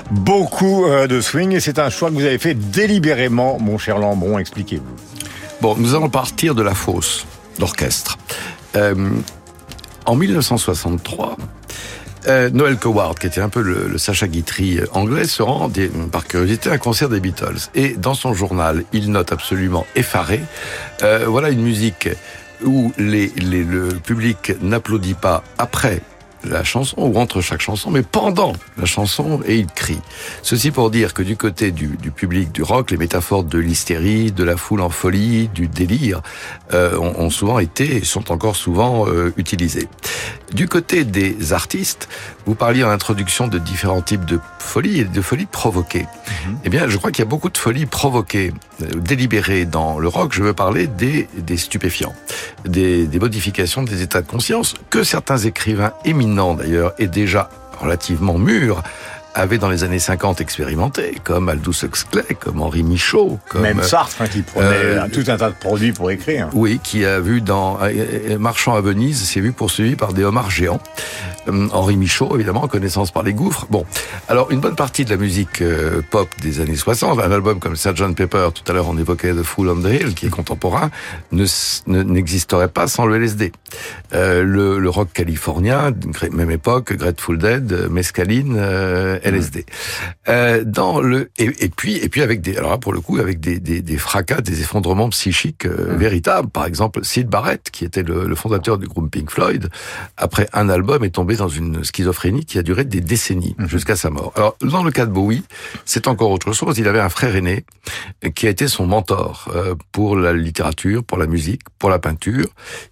beaucoup 0.09 0.85
euh, 0.85 1.07
de 1.07 1.19
swing. 1.19 1.51
Et 1.51 1.59
c'est 1.59 1.79
un 1.79 1.89
choix 1.89 2.09
que 2.09 2.15
vous 2.15 2.23
avez 2.23 2.37
fait 2.37 2.53
délibérément, 2.53 3.57
mon 3.59 3.77
cher 3.77 3.97
Lambron. 3.97 4.39
Expliquez-vous. 4.39 4.95
Bon, 5.59 5.75
nous 5.77 5.93
allons 5.93 6.09
partir 6.09 6.55
de 6.55 6.63
la 6.63 6.75
fosse 6.75 7.27
d'orchestre. 7.59 8.17
Euh, 8.77 8.95
en 10.05 10.15
1963, 10.15 11.35
euh, 12.27 12.49
Noel 12.51 12.77
Coward, 12.77 13.17
qui 13.17 13.27
était 13.27 13.41
un 13.41 13.49
peu 13.49 13.61
le, 13.61 13.97
Sacha 13.97 14.27
Guitry 14.27 14.79
anglais, 14.93 15.25
se 15.25 15.41
rend 15.41 15.67
des- 15.69 15.87
par 16.11 16.25
curiosité 16.25 16.69
à 16.69 16.73
un 16.73 16.77
concert 16.77 17.09
des 17.09 17.19
Beatles. 17.19 17.69
Et 17.75 17.89
dans 17.95 18.13
son 18.13 18.33
journal, 18.33 18.83
il 18.93 19.11
note 19.11 19.31
absolument 19.31 19.85
effaré, 19.95 20.41
euh, 21.03 21.25
voilà 21.27 21.49
une 21.49 21.61
musique 21.61 22.09
où 22.65 22.91
les- 22.97 23.31
le 23.37 23.89
public 23.89 24.53
n'applaudit 24.61 25.13
pas 25.13 25.43
après 25.57 26.01
la 26.43 26.63
chanson 26.63 26.95
ou 26.97 27.17
entre 27.17 27.41
chaque 27.41 27.61
chanson, 27.61 27.91
mais 27.91 28.03
pendant 28.03 28.53
la 28.77 28.85
chanson 28.85 29.41
et 29.45 29.57
il 29.57 29.67
crie. 29.67 29.99
Ceci 30.41 30.71
pour 30.71 30.89
dire 30.89 31.13
que 31.13 31.23
du 31.23 31.37
côté 31.37 31.71
du, 31.71 31.97
du 31.97 32.11
public 32.11 32.51
du 32.51 32.63
rock, 32.63 32.91
les 32.91 32.97
métaphores 32.97 33.43
de 33.43 33.57
l'hystérie, 33.57 34.31
de 34.31 34.43
la 34.43 34.57
foule 34.57 34.81
en 34.81 34.89
folie, 34.89 35.49
du 35.49 35.67
délire, 35.67 36.21
euh, 36.73 36.97
ont, 36.97 37.13
ont 37.19 37.29
souvent 37.29 37.59
été 37.59 37.97
et 37.97 38.03
sont 38.03 38.31
encore 38.31 38.55
souvent 38.55 39.07
euh, 39.07 39.33
utilisées. 39.37 39.87
Du 40.53 40.67
côté 40.67 41.03
des 41.03 41.53
artistes, 41.53 42.07
vous 42.47 42.55
parliez 42.55 42.81
en 42.85 42.89
introduction 42.89 43.47
de 43.49 43.59
différents 43.59 44.01
types 44.01 44.23
de 44.23 44.39
folie 44.57 45.01
et 45.01 45.03
de 45.03 45.21
folie 45.21 45.45
provoquée. 45.45 46.07
Eh 46.63 46.69
bien, 46.69 46.87
je 46.87 46.97
crois 46.97 47.11
qu'il 47.11 47.19
y 47.19 47.27
a 47.27 47.29
beaucoup 47.29 47.49
de 47.49 47.57
folie 47.57 47.85
provoquée, 47.85 48.53
euh, 48.81 48.85
délibérée 48.95 49.65
dans 49.65 49.99
le 49.99 50.07
rock. 50.07 50.31
Je 50.33 50.41
veux 50.41 50.53
parler 50.53 50.87
des, 50.87 51.27
des 51.37 51.57
stupéfiants, 51.57 52.15
des, 52.63 53.05
des 53.05 53.19
modifications 53.19 53.83
des 53.83 54.01
états 54.01 54.21
de 54.21 54.27
conscience 54.27 54.75
que 54.89 55.03
certains 55.03 55.37
écrivains 55.37 55.91
éminents 56.05 56.53
d'ailleurs 56.53 56.93
et 56.99 57.07
déjà 57.07 57.49
relativement 57.81 58.37
mûrs 58.37 58.81
avaient 59.35 59.59
dans 59.59 59.69
les 59.69 59.83
années 59.83 59.99
50 59.99 60.41
expérimenté, 60.41 61.15
comme 61.23 61.47
Aldous 61.49 61.83
Huxley, 61.83 62.23
comme 62.39 62.61
Henri 62.61 62.81
Michaud, 62.81 63.39
comme 63.49 63.61
Même 63.61 63.83
Sartre, 63.83 64.21
hein, 64.21 64.27
qui 64.27 64.41
prenait 64.41 64.65
euh, 64.65 65.03
euh, 65.03 65.07
tout 65.13 65.25
un 65.27 65.37
tas 65.37 65.49
de 65.49 65.55
produits 65.55 65.91
pour 65.91 66.09
écrire. 66.09 66.49
oui, 66.53 66.79
qui 66.83 67.05
a 67.05 67.19
vu 67.19 67.41
dans 67.41 67.77
Marchand 68.39 68.73
à 68.73 68.81
Venise, 68.81 69.21
s'est 69.21 69.41
vu 69.41 69.51
poursuivi 69.51 69.95
par 69.95 70.13
des 70.13 70.23
homards 70.23 70.49
géants. 70.49 70.79
Euh, 71.47 71.67
Henri 71.71 71.95
Michaud, 71.97 72.35
évidemment, 72.35 72.67
connaissance 72.67 73.11
par 73.11 73.23
les 73.23 73.33
gouffres. 73.33 73.65
Bon, 73.69 73.85
alors 74.27 74.51
une 74.51 74.59
bonne 74.59 74.75
partie 74.75 75.05
de 75.05 75.09
la 75.09 75.17
musique 75.17 75.61
euh, 75.61 76.01
pop 76.09 76.27
des 76.41 76.59
années 76.61 76.75
60, 76.75 77.19
un 77.19 77.31
album 77.31 77.59
comme 77.59 77.75
Sgt 77.75 78.15
Pepper, 78.15 78.49
tout 78.53 78.69
à 78.69 78.73
l'heure 78.73 78.87
on 78.89 78.97
évoquait 78.97 79.33
The 79.33 79.43
Fool 79.43 79.69
on 79.69 79.81
the 79.81 79.85
Hill, 79.93 80.13
qui 80.15 80.25
est 80.27 80.29
contemporain, 80.29 80.89
ne- 81.31 81.45
n'existerait 82.03 82.67
pas 82.69 82.87
sans 82.87 83.05
le 83.05 83.15
LSD. 83.17 83.51
Euh, 84.13 84.43
le, 84.43 84.79
le 84.79 84.89
rock 84.89 85.09
californien, 85.13 85.91
même 86.31 86.51
époque, 86.51 86.93
Grateful 86.93 87.37
Dead, 87.37 87.87
Mescaline, 87.89 88.55
euh, 88.57 89.19
LSD. 89.23 89.65
Dans 90.65 90.99
le 91.01 91.29
et, 91.37 91.45
et 91.65 91.69
puis 91.69 91.97
et 91.97 92.09
puis 92.09 92.21
avec 92.21 92.41
des 92.41 92.57
alors 92.57 92.71
là 92.71 92.77
pour 92.77 92.93
le 92.93 92.99
coup 93.01 93.17
avec 93.19 93.39
des, 93.39 93.59
des, 93.59 93.81
des 93.81 93.97
fracas, 93.97 94.41
des 94.41 94.61
effondrements 94.61 95.09
psychiques 95.09 95.65
véritables. 95.65 96.49
Par 96.49 96.65
exemple, 96.65 97.03
Sid 97.03 97.27
Barrett, 97.27 97.69
qui 97.71 97.85
était 97.85 98.03
le, 98.03 98.25
le 98.25 98.35
fondateur 98.35 98.77
du 98.77 98.87
groupe 98.87 99.09
Pink 99.11 99.29
Floyd, 99.31 99.69
après 100.17 100.47
un 100.53 100.69
album 100.69 101.03
est 101.03 101.11
tombé 101.11 101.36
dans 101.37 101.47
une 101.47 101.83
schizophrénie 101.83 102.45
qui 102.45 102.57
a 102.59 102.63
duré 102.63 102.83
des 102.83 103.01
décennies 103.01 103.55
jusqu'à 103.67 103.95
sa 103.95 104.09
mort. 104.09 104.33
Alors 104.35 104.55
dans 104.61 104.83
le 104.83 104.91
cas 104.91 105.05
de 105.05 105.11
Bowie, 105.11 105.43
c'est 105.85 106.07
encore 106.07 106.31
autre 106.31 106.51
chose. 106.53 106.77
Il 106.77 106.87
avait 106.87 106.99
un 106.99 107.09
frère 107.09 107.35
aîné 107.35 107.65
qui 108.35 108.47
a 108.47 108.49
été 108.49 108.67
son 108.67 108.85
mentor 108.85 109.49
euh, 109.55 109.75
pour 109.91 110.15
la 110.15 110.33
littérature, 110.33 111.03
pour 111.03 111.17
la 111.17 111.27
musique, 111.27 111.61
pour 111.79 111.89
la 111.89 111.99
peinture, 111.99 112.47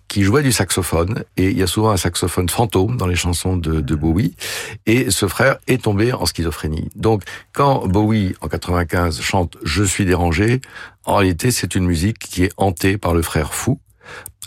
qui 0.07 0.23
jouait 0.23 0.43
du 0.43 0.51
saxophone. 0.51 1.23
Et 1.37 1.49
il 1.49 1.57
y 1.57 1.63
a 1.63 1.67
souvent 1.67 1.91
un 1.91 1.97
saxophone 1.97 2.49
fantôme 2.49 2.97
dans 2.97 3.07
les 3.07 3.15
chansons 3.15 3.57
de, 3.57 3.81
de 3.81 3.95
Bowie. 3.95 4.35
Et 4.85 5.11
ce 5.11 5.27
frère 5.27 5.57
est 5.67 5.83
tombé 5.83 6.13
en 6.13 6.25
schizophrénie. 6.25 6.89
Donc, 6.95 7.23
quand 7.53 7.87
Bowie, 7.87 8.35
en 8.41 8.47
95, 8.47 9.21
chante 9.21 9.57
«Je 9.63 9.83
suis 9.83 10.05
dérangé», 10.05 10.61
en 11.05 11.15
réalité, 11.17 11.51
c'est 11.51 11.75
une 11.75 11.85
musique 11.85 12.17
qui 12.19 12.43
est 12.43 12.51
hantée 12.57 12.97
par 12.97 13.13
le 13.13 13.21
frère 13.21 13.53
fou. 13.53 13.79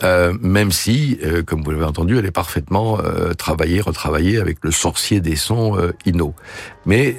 Euh, 0.05 0.33
même 0.41 0.71
si, 0.71 1.19
euh, 1.25 1.43
comme 1.43 1.63
vous 1.63 1.71
l'avez 1.71 1.85
entendu, 1.85 2.19
elle 2.19 2.27
est 2.27 2.31
parfaitement 2.31 2.99
euh, 3.01 3.35
travaillée, 3.35 3.81
retravaillée 3.81 4.39
avec 4.39 4.59
le 4.63 4.71
sorcier 4.71 5.21
des 5.21 5.37
sons 5.37 5.77
Ino. 6.07 6.35
Mais 6.87 7.17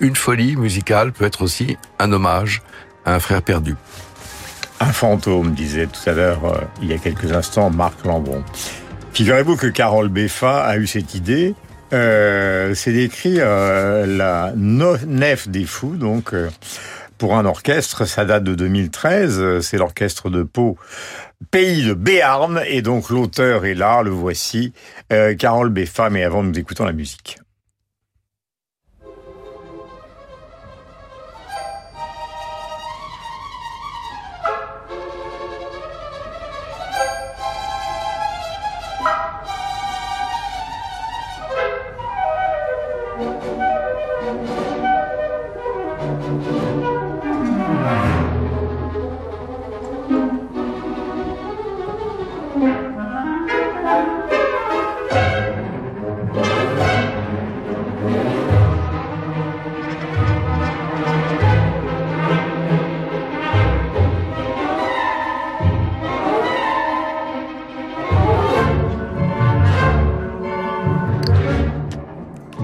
une 0.00 0.16
folie 0.16 0.56
musicale 0.56 1.12
peut 1.12 1.24
être 1.24 1.42
aussi 1.42 1.76
un 1.98 2.12
hommage 2.12 2.62
à 3.04 3.14
un 3.14 3.20
frère 3.20 3.42
perdu. 3.42 3.76
Un 4.80 4.92
fantôme, 4.92 5.54
disait 5.54 5.86
tout 5.86 6.08
à 6.08 6.12
l'heure, 6.12 6.68
il 6.82 6.88
y 6.88 6.92
a 6.92 6.98
quelques 6.98 7.32
instants, 7.32 7.70
Marc 7.70 8.04
Lambron. 8.04 8.44
Figurez-vous 9.12 9.56
que 9.56 9.66
Carole 9.66 10.08
Beffa 10.08 10.62
a 10.62 10.76
eu 10.76 10.86
cette 10.86 11.14
idée. 11.14 11.54
C'est 11.90 12.92
d'écrire 12.92 13.46
la 14.06 14.52
nef 14.54 15.48
des 15.48 15.64
fous, 15.64 15.96
donc 15.96 16.32
pour 17.16 17.36
un 17.36 17.44
orchestre, 17.44 18.04
ça 18.04 18.24
date 18.24 18.44
de 18.44 18.54
2013, 18.54 19.60
c'est 19.60 19.78
l'orchestre 19.78 20.30
de 20.30 20.44
Pau, 20.44 20.78
pays 21.50 21.84
de 21.84 21.94
Béarn, 21.94 22.62
et 22.66 22.82
donc 22.82 23.10
l'auteur 23.10 23.64
est 23.64 23.74
là, 23.74 24.02
le 24.02 24.10
voici, 24.10 24.72
Carole 25.38 25.70
Beffa, 25.70 26.10
mais 26.10 26.24
avant 26.24 26.42
nous 26.42 26.58
écoutons 26.58 26.84
la 26.84 26.92
musique. 26.92 27.38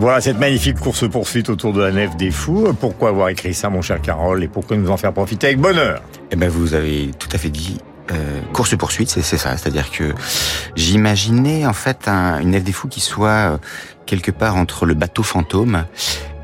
Voilà 0.05 0.21
cette 0.21 0.39
magnifique 0.39 0.79
course-poursuite 0.79 1.49
autour 1.49 1.73
de 1.73 1.81
la 1.81 1.91
nef 1.91 2.15
des 2.15 2.31
fous. 2.31 2.75
Pourquoi 2.79 3.09
avoir 3.09 3.31
écrit 3.31 3.55
ça, 3.55 3.71
mon 3.71 3.81
cher 3.81 4.03
Carole, 4.03 4.45
et 4.45 4.49
pourquoi 4.49 4.77
nous 4.77 4.91
en 4.91 4.99
faire 4.99 5.15
profiter 5.15 5.47
avec 5.47 5.59
bonheur? 5.59 6.03
Eh 6.31 6.37
ben, 6.37 6.51
vous 6.51 6.75
avez 6.75 7.11
tout 7.19 7.31
à 7.33 7.39
fait 7.39 7.49
dit. 7.49 7.79
Euh, 8.13 8.43
course 8.53 8.77
poursuite, 8.77 9.09
c'est 9.09 9.23
ça, 9.23 9.57
c'est-à-dire 9.57 9.91
que 9.91 10.13
j'imaginais 10.77 11.65
en 11.65 11.73
fait 11.73 12.07
un, 12.07 12.39
une 12.41 12.51
nef 12.51 12.63
des 12.63 12.73
fous 12.73 12.87
qui 12.87 13.01
soit 13.01 13.29
euh, 13.31 13.57
quelque 14.05 14.31
part 14.31 14.57
entre 14.57 14.85
le 14.85 14.93
bateau 14.93 15.23
fantôme 15.23 15.87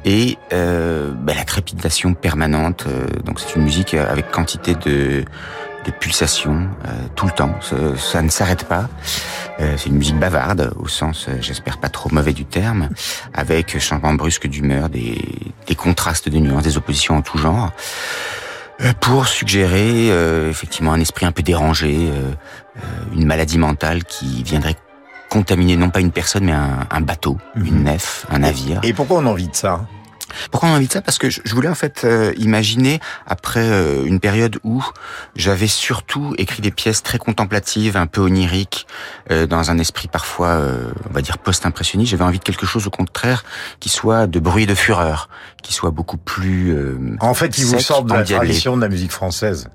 et 0.07 0.39
euh, 0.55 1.11
ben, 1.13 1.37
la 1.37 1.45
crépitation 1.45 2.15
permanente. 2.15 2.87
Donc 3.27 3.41
c'est 3.41 3.57
une 3.57 3.65
musique 3.65 3.93
avec 3.93 4.31
quantité 4.31 4.75
de 4.75 5.27
de 5.85 5.91
pulsations 5.91 6.69
euh, 6.87 6.91
tout 7.15 7.27
le 7.27 7.33
temps. 7.33 7.55
Ça, 7.61 7.77
ça 7.97 8.23
ne 8.23 8.29
s'arrête 8.29 8.65
pas. 8.65 8.89
Euh, 9.61 9.75
c'est 9.77 9.89
une 9.89 9.97
musique 9.97 10.19
bavarde, 10.19 10.73
au 10.79 10.89
sens, 10.89 11.27
euh, 11.29 11.37
j'espère 11.41 11.79
pas 11.79 11.89
trop 11.89 12.11
mauvais 12.11 12.33
du 12.33 12.45
terme, 12.45 12.89
avec 13.35 13.79
changement 13.79 14.15
brusque 14.15 14.47
d'humeur, 14.47 14.89
des, 14.89 15.23
des 15.67 15.75
contrastes 15.75 16.29
de 16.29 16.39
nuances, 16.39 16.65
des 16.65 16.77
oppositions 16.77 17.17
en 17.17 17.23
tout 17.23 17.39
genre, 17.39 17.73
pour 19.01 19.27
suggérer 19.27 20.09
effectivement 20.49 20.95
un 20.95 21.01
esprit 21.01 21.27
un 21.27 21.33
peu 21.33 21.43
dérangé, 21.43 22.11
une 23.15 23.27
maladie 23.27 23.59
mentale 23.59 24.05
qui 24.05 24.43
viendrait 24.43 24.77
contaminer 25.29 25.77
non 25.77 25.91
pas 25.91 26.01
une 26.01 26.13
personne 26.13 26.45
mais 26.45 26.53
un, 26.53 26.87
un 26.91 27.01
bateau, 27.03 27.37
une 27.57 27.85
nef, 27.85 28.25
un 28.31 28.39
navire. 28.39 28.81
Et 28.83 28.95
pourquoi 28.95 29.19
on 29.19 29.27
a 29.27 29.31
envie 29.31 29.49
de 29.49 29.55
ça? 29.55 29.87
Pourquoi 30.51 30.69
on 30.69 30.73
a 30.73 30.77
envie 30.77 30.87
de 30.87 30.93
ça? 30.93 31.03
Parce 31.03 31.19
que 31.19 31.31
je 31.31 31.55
voulais 31.55 31.69
en 31.69 31.75
fait 31.75 32.03
euh, 32.05 32.33
imaginer, 32.37 33.01
après 33.27 33.61
euh, 33.61 34.05
une 34.05 34.21
période 34.21 34.59
où 34.65 34.85
j'avais 35.37 35.67
surtout 35.67 36.35
écrit 36.39 36.63
des 36.63 36.71
pièces 36.71 37.03
très 37.03 37.19
contemplatives, 37.19 37.97
un 37.97 38.07
peu 38.07 38.21
oniriques, 38.21 38.87
euh, 39.31 39.47
dans 39.47 39.71
un 39.71 39.79
esprit 39.79 40.09
parfois, 40.09 40.61
on 41.09 41.13
va 41.13 41.23
dire, 41.23 41.39
post-impressionniste, 41.39 42.11
j'avais 42.11 42.25
envie 42.25 42.39
de 42.39 42.45
quelque 42.45 42.67
chose 42.67 42.87
au 42.87 42.91
contraire 42.91 43.45
qui 43.81 43.89
soit 43.89 44.27
de 44.27 44.39
bruit 44.39 44.65
et 44.65 44.67
de 44.67 44.75
fureur, 44.75 45.29
qui 45.63 45.73
soit 45.73 45.91
beaucoup 45.91 46.17
plus... 46.17 46.77
en 47.21 47.35
fait, 47.35 47.51
qui 47.51 47.65
vous 47.65 47.79
sorte 47.79 48.07
de 48.07 48.15
la 48.15 48.25
tradition 48.25 48.77
de 48.77 48.83
la 48.83 48.89
musique 48.89 49.13
française. 49.13 49.69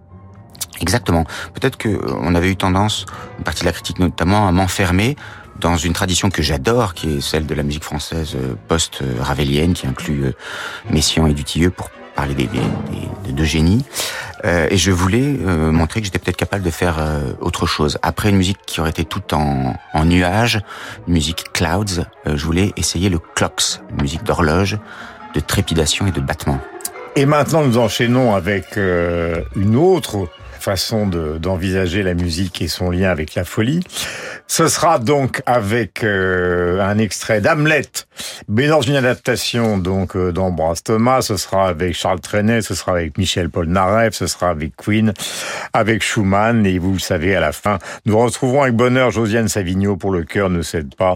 Exactement. 0.82 1.26
Peut-être 1.54 1.78
que 1.78 2.00
on 2.22 2.36
avait 2.36 2.52
eu 2.52 2.58
tendance, 2.58 3.06
une 3.38 3.44
partie 3.44 3.62
de 3.62 3.66
la 3.66 3.72
critique 3.72 4.00
notamment, 4.00 4.48
à 4.48 4.52
m'enfermer 4.52 5.16
dans 5.60 5.78
une 5.78 5.94
tradition 5.94 6.30
que 6.30 6.42
j'adore, 6.42 6.94
qui 6.94 7.18
est 7.18 7.22
celle 7.22 7.46
de 7.46 7.56
la 7.56 7.64
musique 7.64 7.84
française 7.84 8.36
euh, 8.36 8.56
post-ravélienne, 8.68 9.74
qui 9.74 9.88
inclut 9.88 10.26
euh, 10.26 10.32
Messiaen 10.90 11.28
et 11.28 11.34
Dutilleux 11.34 11.70
pour 11.70 11.90
parler 12.16 12.34
des, 12.34 12.48
des, 13.26 13.32
deux 13.32 13.44
génies. 13.44 13.84
Euh, 14.46 14.68
et 14.70 14.78
je 14.78 14.92
voulais 14.92 15.22
montrer 15.22 16.00
que 16.00 16.06
j'étais 16.06 16.20
peut-être 16.20 16.38
capable 16.38 16.64
de 16.64 16.70
faire 16.70 16.98
autre 17.42 17.66
chose. 17.66 17.98
Après 18.04 18.30
une 18.30 18.38
musique 18.38 18.60
qui 18.66 18.80
aurait 18.80 18.92
été 18.92 19.04
toute 19.04 19.34
en, 19.34 19.76
en 19.94 20.06
nuages, 20.06 20.62
une 21.08 21.14
musique 21.14 21.52
clouds, 21.52 22.06
je 22.26 22.46
voulais 22.46 22.72
essayer 22.78 23.10
le 23.10 23.20
clocks, 23.20 23.82
une 23.92 24.02
musique 24.02 24.24
d'horloge, 24.24 24.78
de 25.34 25.42
trépidation 25.42 26.08
et 26.08 26.12
de 26.12 26.22
battement. 26.22 26.62
Et 27.18 27.26
maintenant, 27.26 27.66
nous 27.66 27.78
enchaînons 27.78 28.34
avec 28.34 28.78
une 28.78 29.76
autre 29.76 30.30
façon 30.66 31.06
d'envisager 31.06 32.02
la 32.02 32.16
musique 32.16 32.60
et 32.62 32.68
son 32.68 32.90
lien 32.90 33.12
avec 33.12 33.36
la 33.36 33.46
folie. 33.46 33.82
Ce 34.48 34.68
sera 34.68 34.98
donc 34.98 35.44
avec 35.46 36.04
euh, 36.04 36.80
un 36.82 36.98
extrait 36.98 37.40
d'Hamlet, 37.40 37.88
mais 38.48 38.68
dans 38.68 38.82
une 38.82 38.96
adaptation 38.96 39.78
donc 39.78 40.16
euh, 40.16 40.32
d'Ambroise 40.32 40.82
Thomas. 40.82 41.22
Ce 41.22 41.38
sera 41.38 41.68
avec 41.68 41.94
Charles 41.94 42.20
Trenet, 42.20 42.62
ce 42.62 42.74
sera 42.74 42.94
avec 42.94 43.18
Michel 43.18 43.50
Polnareff, 43.50 44.16
ce 44.16 44.26
sera 44.26 44.50
avec 44.50 44.76
Queen, 44.76 45.14
avec 45.74 46.02
Schumann. 46.02 46.66
Et 46.66 46.80
vous 46.80 46.94
le 46.94 47.00
savez, 47.00 47.36
à 47.36 47.40
la 47.40 47.52
fin, 47.52 47.78
nous 48.06 48.18
retrouverons 48.18 48.64
avec 48.64 48.76
bonheur 48.76 49.12
Josiane 49.12 49.48
Savigno 49.48 49.98
pour 49.98 50.12
Le 50.12 50.24
cœur 50.24 50.50
ne 50.50 50.64
cède 50.64 50.96
pas 50.96 51.16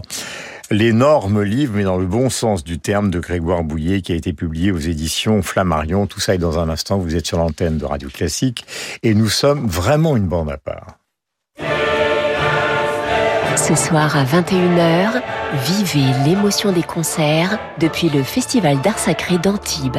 l'énorme 0.70 1.42
livre, 1.42 1.74
mais 1.76 1.84
dans 1.84 1.98
le 1.98 2.06
bon 2.06 2.30
sens 2.30 2.62
du 2.64 2.78
terme, 2.78 3.10
de 3.10 3.18
Grégoire 3.18 3.64
Bouillet, 3.64 4.02
qui 4.02 4.12
a 4.12 4.14
été 4.14 4.32
publié 4.32 4.70
aux 4.72 4.78
éditions 4.78 5.42
Flammarion. 5.42 6.06
Tout 6.06 6.20
ça 6.20 6.34
est 6.34 6.38
dans 6.38 6.58
un 6.58 6.68
instant. 6.68 6.98
Vous 6.98 7.16
êtes 7.16 7.26
sur 7.26 7.38
l'antenne 7.38 7.78
de 7.78 7.84
Radio 7.84 8.08
Classique. 8.08 8.64
Et 9.02 9.14
nous 9.14 9.28
sommes 9.28 9.66
vraiment 9.66 10.16
une 10.16 10.26
bande 10.26 10.50
à 10.50 10.56
part. 10.56 10.96
Ce 13.56 13.74
soir 13.74 14.16
à 14.16 14.24
21h, 14.24 15.20
vivez 15.64 16.06
l'émotion 16.24 16.72
des 16.72 16.82
concerts 16.82 17.58
depuis 17.78 18.08
le 18.08 18.22
Festival 18.22 18.80
d'art 18.80 18.98
sacré 18.98 19.38
d'Antibes. 19.38 19.98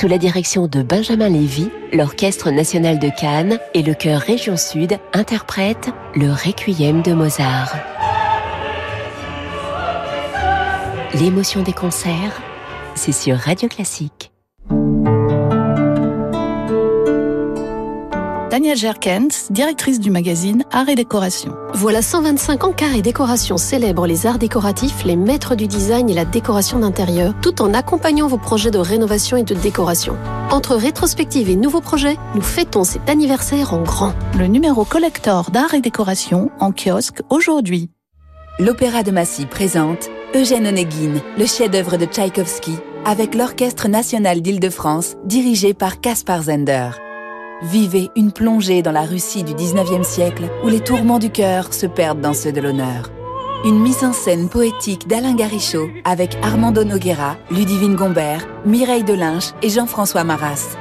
Sous 0.00 0.08
la 0.08 0.16
direction 0.16 0.66
de 0.66 0.80
Benjamin 0.80 1.28
Lévy, 1.28 1.68
l'Orchestre 1.92 2.50
national 2.50 2.98
de 2.98 3.10
Cannes 3.10 3.58
et 3.74 3.82
le 3.82 3.92
Chœur 3.92 4.22
Région 4.22 4.56
Sud 4.56 4.96
interprètent 5.12 5.90
le 6.14 6.32
Requiem 6.32 7.02
de 7.02 7.12
Mozart. 7.12 7.76
L'émotion 11.12 11.62
des 11.62 11.74
concerts, 11.74 12.40
c'est 12.94 13.12
sur 13.12 13.36
Radio 13.36 13.68
Classique. 13.68 14.32
Danielle 18.50 18.76
Jerkens, 18.76 19.46
directrice 19.50 20.00
du 20.00 20.10
magazine 20.10 20.64
Art 20.72 20.88
et 20.88 20.96
Décoration. 20.96 21.54
Voilà 21.72 22.02
125 22.02 22.64
ans 22.64 22.72
qu'Art 22.72 22.96
et 22.96 23.00
Décoration 23.00 23.56
célèbre 23.56 24.08
les 24.08 24.26
arts 24.26 24.40
décoratifs, 24.40 25.04
les 25.04 25.14
maîtres 25.14 25.54
du 25.54 25.68
design 25.68 26.10
et 26.10 26.14
la 26.14 26.24
décoration 26.24 26.80
d'intérieur, 26.80 27.32
tout 27.42 27.62
en 27.62 27.72
accompagnant 27.74 28.26
vos 28.26 28.38
projets 28.38 28.72
de 28.72 28.78
rénovation 28.78 29.36
et 29.36 29.44
de 29.44 29.54
décoration. 29.54 30.16
Entre 30.50 30.74
rétrospective 30.74 31.48
et 31.48 31.54
nouveaux 31.54 31.80
projets, 31.80 32.16
nous 32.34 32.42
fêtons 32.42 32.82
cet 32.82 33.08
anniversaire 33.08 33.72
en 33.72 33.82
grand. 33.82 34.14
Le 34.36 34.48
numéro 34.48 34.84
collector 34.84 35.52
d'Art 35.52 35.74
et 35.74 35.80
Décoration 35.80 36.50
en 36.58 36.72
kiosque 36.72 37.22
aujourd'hui. 37.30 37.88
L'Opéra 38.58 39.04
de 39.04 39.12
Massy 39.12 39.46
présente 39.46 40.10
Eugène 40.34 40.66
Onegin, 40.66 41.20
le 41.38 41.46
chef-d'œuvre 41.46 41.98
de 41.98 42.04
Tchaïkovski, 42.04 42.74
avec 43.04 43.36
l'Orchestre 43.36 43.86
national 43.86 44.42
d'Île-de-France, 44.42 45.14
dirigé 45.24 45.72
par 45.72 46.00
Caspar 46.00 46.42
Zender. 46.42 46.90
Vivez 47.62 48.10
une 48.16 48.32
plongée 48.32 48.80
dans 48.80 48.90
la 48.90 49.02
Russie 49.02 49.44
du 49.44 49.52
19e 49.52 50.02
siècle 50.02 50.44
où 50.64 50.68
les 50.68 50.80
tourments 50.80 51.18
du 51.18 51.28
cœur 51.28 51.74
se 51.74 51.84
perdent 51.84 52.22
dans 52.22 52.32
ceux 52.32 52.52
de 52.52 52.60
l'honneur. 52.60 53.10
Une 53.66 53.78
mise 53.78 54.02
en 54.02 54.14
scène 54.14 54.48
poétique 54.48 55.06
d'Alain 55.06 55.34
Garichaud 55.34 55.90
avec 56.04 56.38
Armando 56.42 56.84
Noguera, 56.84 57.36
Ludivine 57.50 57.96
Gombert, 57.96 58.48
Mireille 58.64 59.04
Delinche 59.04 59.50
et 59.62 59.68
Jean-François 59.68 60.24
Maras. 60.24 60.78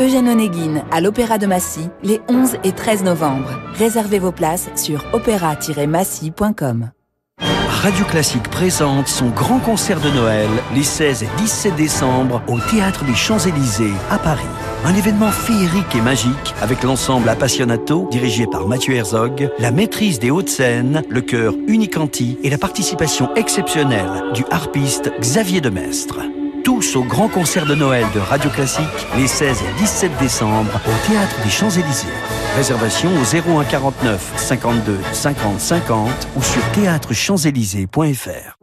Eugène 0.00 0.28
Onegin 0.28 0.82
à 0.90 1.00
l'Opéra 1.00 1.38
de 1.38 1.46
Massy 1.46 1.88
les 2.02 2.20
11 2.28 2.56
et 2.64 2.72
13 2.72 3.04
novembre. 3.04 3.60
Réservez 3.74 4.18
vos 4.18 4.32
places 4.32 4.68
sur 4.74 5.04
opéra-massy.com. 5.12 6.90
Radio 7.38 8.04
Classique 8.04 8.50
présente 8.50 9.06
son 9.06 9.28
grand 9.28 9.60
concert 9.60 10.00
de 10.00 10.10
Noël 10.10 10.48
les 10.74 10.82
16 10.82 11.22
et 11.22 11.28
17 11.38 11.76
décembre 11.76 12.42
au 12.48 12.58
Théâtre 12.58 13.04
des 13.04 13.14
Champs-Élysées 13.14 13.94
à 14.10 14.18
Paris. 14.18 14.42
Un 14.86 14.94
événement 14.94 15.32
féerique 15.32 15.96
et 15.96 16.00
magique 16.00 16.54
avec 16.62 16.84
l'ensemble 16.84 17.28
Appassionato, 17.28 18.06
dirigé 18.08 18.46
par 18.46 18.68
Mathieu 18.68 18.94
Herzog, 18.94 19.50
la 19.58 19.72
maîtrise 19.72 20.20
des 20.20 20.30
Hauts-de-Seine, 20.30 21.02
le 21.08 21.20
chœur 21.22 21.54
Unicanti 21.66 22.38
et 22.44 22.50
la 22.50 22.56
participation 22.56 23.34
exceptionnelle 23.34 24.22
du 24.32 24.44
harpiste 24.48 25.10
Xavier 25.18 25.60
Demestre. 25.60 26.20
Tous 26.62 26.94
au 26.94 27.02
grand 27.02 27.26
concert 27.26 27.66
de 27.66 27.74
Noël 27.74 28.06
de 28.14 28.20
Radio 28.20 28.48
Classique 28.48 28.86
les 29.16 29.26
16 29.26 29.60
et 29.60 29.80
17 29.80 30.12
décembre 30.20 30.70
au 30.86 31.10
Théâtre 31.10 31.34
des 31.42 31.50
Champs-Élysées. 31.50 32.06
Réservation 32.54 33.10
au 33.10 33.58
01 33.58 33.64
49 33.64 34.34
52 34.36 34.98
50 35.12 35.58
50 35.58 36.10
ou 36.36 36.42
sur 36.44 36.62
théâtrechamps-élysées.fr. 36.70 38.56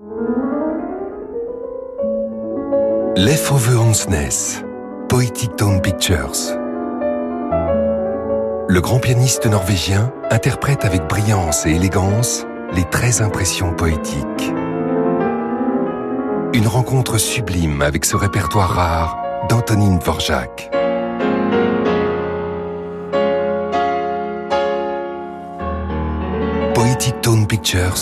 Hansness, 3.77 4.63
Poetic 5.13 5.55
Tone 5.57 5.79
Pictures. 5.79 6.57
Le 8.67 8.79
grand 8.81 8.97
pianiste 8.97 9.45
norvégien 9.45 10.11
interprète 10.31 10.85
avec 10.85 11.07
brillance 11.07 11.67
et 11.67 11.73
élégance 11.73 12.47
les 12.73 12.83
13 12.83 13.21
impressions 13.21 13.75
poétiques. 13.75 14.51
Une 16.53 16.65
rencontre 16.65 17.19
sublime 17.19 17.83
avec 17.83 18.05
ce 18.05 18.15
répertoire 18.15 18.69
rare 18.69 19.21
d'Antonin 19.49 19.97
Dvorak. 19.97 20.71
Poetic 26.73 27.21
Tone 27.21 27.45
Pictures, 27.45 27.99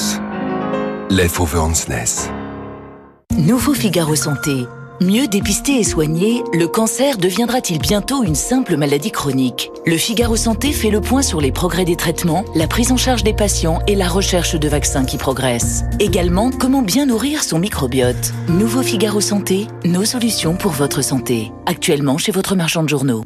Leftover 1.10 1.60
Hansness. 1.60 2.30
Nouveau 3.38 3.74
Figaro 3.74 4.16
Santé. 4.16 4.66
Mieux 5.02 5.28
dépister 5.28 5.80
et 5.80 5.84
soigner, 5.84 6.44
le 6.54 6.68
cancer 6.68 7.18
deviendra-t-il 7.18 7.80
bientôt 7.80 8.24
une 8.24 8.36
simple 8.36 8.78
maladie 8.78 9.10
chronique? 9.10 9.72
Le 9.88 9.98
Figaro 9.98 10.36
Santé 10.36 10.72
fait 10.72 10.92
le 10.92 11.02
point 11.02 11.24
sur 11.24 11.42
les 11.42 11.52
progrès 11.52 11.86
des 11.86 11.96
traitements, 11.96 12.46
la 12.54 12.68
prise 12.68 12.92
en 12.92 12.98
charge 12.98 13.24
des 13.24 13.34
patients 13.34 13.80
et 13.88 13.96
la 13.96 14.08
recherche 14.08 14.54
de 14.54 14.68
vaccins 14.68 15.04
qui 15.04 15.18
progressent. 15.18 15.86
Également, 16.00 16.52
comment 16.52 16.84
bien 16.84 17.08
nourrir 17.08 17.44
son 17.44 17.58
microbiote. 17.58 18.32
Nouveau 18.48 18.84
Figaro 18.84 19.22
Santé, 19.22 19.66
nos 19.86 20.06
solutions 20.06 20.54
pour 20.54 20.74
votre 20.74 21.02
santé. 21.02 21.52
Actuellement 21.66 22.20
chez 22.20 22.32
votre 22.32 22.56
marchand 22.56 22.84
de 22.84 22.90
journaux. 22.90 23.24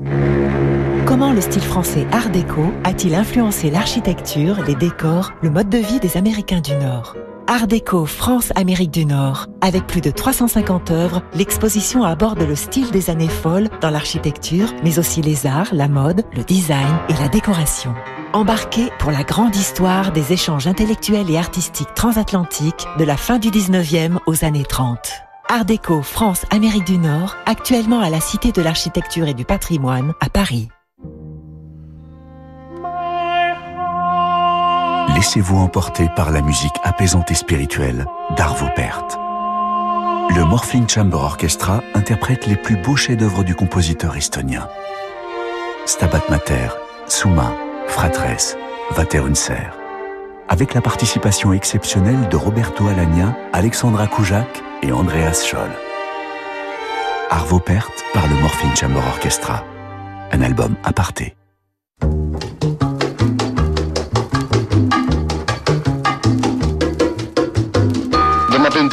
Comment 1.06 1.34
le 1.34 1.42
style 1.42 1.62
français 1.62 2.08
Art 2.14 2.30
déco 2.30 2.72
a-t-il 2.86 3.14
influencé 3.16 3.70
l'architecture, 3.70 4.64
les 4.66 4.76
décors, 4.76 5.34
le 5.42 5.50
mode 5.50 5.68
de 5.68 5.80
vie 5.80 6.00
des 6.00 6.16
Américains 6.16 6.62
du 6.62 6.72
Nord? 6.72 7.18
Art 7.48 7.68
déco 7.68 8.08
France-Amérique 8.08 8.90
du 8.90 9.06
Nord. 9.06 9.46
Avec 9.62 9.86
plus 9.86 10.02
de 10.02 10.10
350 10.10 10.90
œuvres, 10.90 11.22
l'exposition 11.36 12.04
aborde 12.04 12.42
le 12.42 12.56
style 12.56 12.90
des 12.90 13.12
années 13.12 13.30
folles 13.30 13.70
dans 13.82 13.92
l'architecture, 13.92 14.74
mais 14.84 14.98
aussi 14.98 15.22
les 15.22 15.46
arts, 15.46 15.70
la 15.72 15.88
mode, 15.88 16.24
le 16.36 16.44
design 16.44 16.98
et 17.08 17.14
la 17.14 17.28
décoration. 17.28 17.94
Embarquez 18.34 18.90
pour 18.98 19.12
la 19.12 19.24
grande 19.24 19.56
histoire 19.56 20.12
des 20.12 20.34
échanges 20.34 20.66
intellectuels 20.66 21.30
et 21.30 21.38
artistiques 21.38 21.94
transatlantiques 21.94 22.88
de 22.98 23.04
la 23.04 23.16
fin 23.16 23.38
du 23.38 23.52
19e 23.52 24.18
aux 24.26 24.44
années 24.44 24.66
30. 24.66 24.98
Art 25.48 25.66
déco 25.66 26.02
France-Amérique 26.02 26.86
du 26.86 26.98
Nord, 26.98 27.36
actuellement 27.46 28.00
à 28.00 28.10
la 28.10 28.22
Cité 28.22 28.52
de 28.54 28.64
l'Architecture 28.64 29.28
et 29.28 29.36
du 29.36 29.46
Patrimoine 29.46 30.14
à 30.20 30.30
Paris. 30.30 30.70
Laissez-vous 35.14 35.58
emporter 35.58 36.10
par 36.16 36.32
la 36.32 36.42
musique 36.42 36.76
apaisante 36.84 37.32
et 37.32 37.36
spirituelle 37.36 38.06
d'Arvo 38.36 38.68
Pärt. 38.76 39.18
Le 40.36 40.44
Morphine 40.44 40.90
Chamber 40.90 41.18
Orchestra 41.18 41.82
interprète 41.94 42.48
les 42.48 42.56
plus 42.56 42.76
beaux 42.76 42.96
chefs-d'œuvre 42.96 43.44
du 43.44 43.56
compositeur 43.56 44.18
estonien. 44.18 44.68
Stabat 45.86 46.24
Mater, 46.30 46.70
Suma, 47.08 47.54
Fratres, 47.88 48.58
Vaterunser. 48.92 49.70
Avec 50.50 50.74
la 50.74 50.82
participation 50.82 51.54
exceptionnelle 51.54 52.28
de 52.30 52.36
Roberto 52.36 52.88
Alagna, 52.88 53.38
Alexandra 53.54 54.08
Koujak 54.08 54.64
et 54.82 54.92
Andreas 54.92 55.46
Scholl. 55.48 55.72
Arvo 57.30 57.60
Pärt 57.60 57.94
par 58.14 58.28
le 58.28 58.36
Morphine 58.36 58.76
Chamber 58.76 59.02
Orchestra. 59.14 59.64
Un 60.32 60.42
album 60.42 60.76
aparté. 60.84 61.36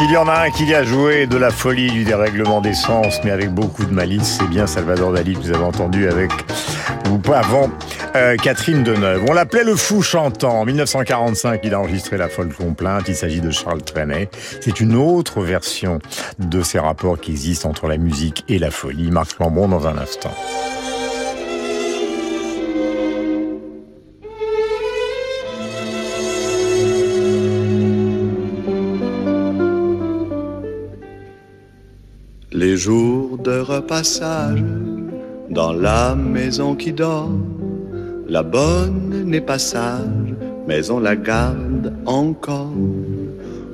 S'il 0.00 0.12
y 0.12 0.16
en 0.16 0.28
a 0.28 0.46
un 0.46 0.50
qui 0.50 0.74
a 0.74 0.82
joué 0.82 1.26
de 1.26 1.36
la 1.36 1.50
folie 1.50 1.90
du 1.90 2.04
dérèglement 2.04 2.62
des 2.62 2.72
sens, 2.72 3.20
mais 3.22 3.32
avec 3.32 3.50
beaucoup 3.50 3.84
de 3.84 3.92
malice, 3.92 4.38
c'est 4.40 4.48
bien 4.48 4.66
Salvador 4.66 5.12
Dali 5.12 5.34
que 5.34 5.40
vous 5.40 5.50
avez 5.50 5.62
entendu 5.62 6.08
avec, 6.08 6.30
ou 7.10 7.18
pas 7.18 7.40
avant, 7.40 7.68
euh, 8.16 8.34
Catherine 8.36 8.82
Deneuve. 8.82 9.26
On 9.28 9.34
l'appelait 9.34 9.62
le 9.62 9.76
fou 9.76 10.00
chantant. 10.00 10.58
En 10.58 10.64
1945, 10.64 11.60
il 11.64 11.74
a 11.74 11.80
enregistré 11.80 12.16
La 12.16 12.30
folle 12.30 12.54
complainte. 12.54 13.08
Il 13.08 13.14
s'agit 13.14 13.42
de 13.42 13.50
Charles 13.50 13.82
Trenet. 13.82 14.30
C'est 14.62 14.80
une 14.80 14.96
autre 14.96 15.42
version 15.42 15.98
de 16.38 16.62
ces 16.62 16.78
rapports 16.78 17.20
qui 17.20 17.32
existent 17.32 17.68
entre 17.68 17.86
la 17.86 17.98
musique 17.98 18.42
et 18.48 18.58
la 18.58 18.70
folie. 18.70 19.10
Marc 19.10 19.38
Lambon 19.38 19.68
dans 19.68 19.86
un 19.86 19.98
instant. 19.98 20.32
Les 32.60 32.76
jours 32.76 33.38
de 33.38 33.58
repassage 33.58 34.62
dans 35.48 35.72
la 35.72 36.14
maison 36.14 36.74
qui 36.74 36.92
dort, 36.92 37.30
la 38.28 38.42
bonne 38.42 39.24
n'est 39.24 39.40
pas 39.40 39.58
sage, 39.58 40.34
mais 40.68 40.90
on 40.90 41.00
la 41.00 41.16
garde 41.16 41.94
encore. 42.04 42.76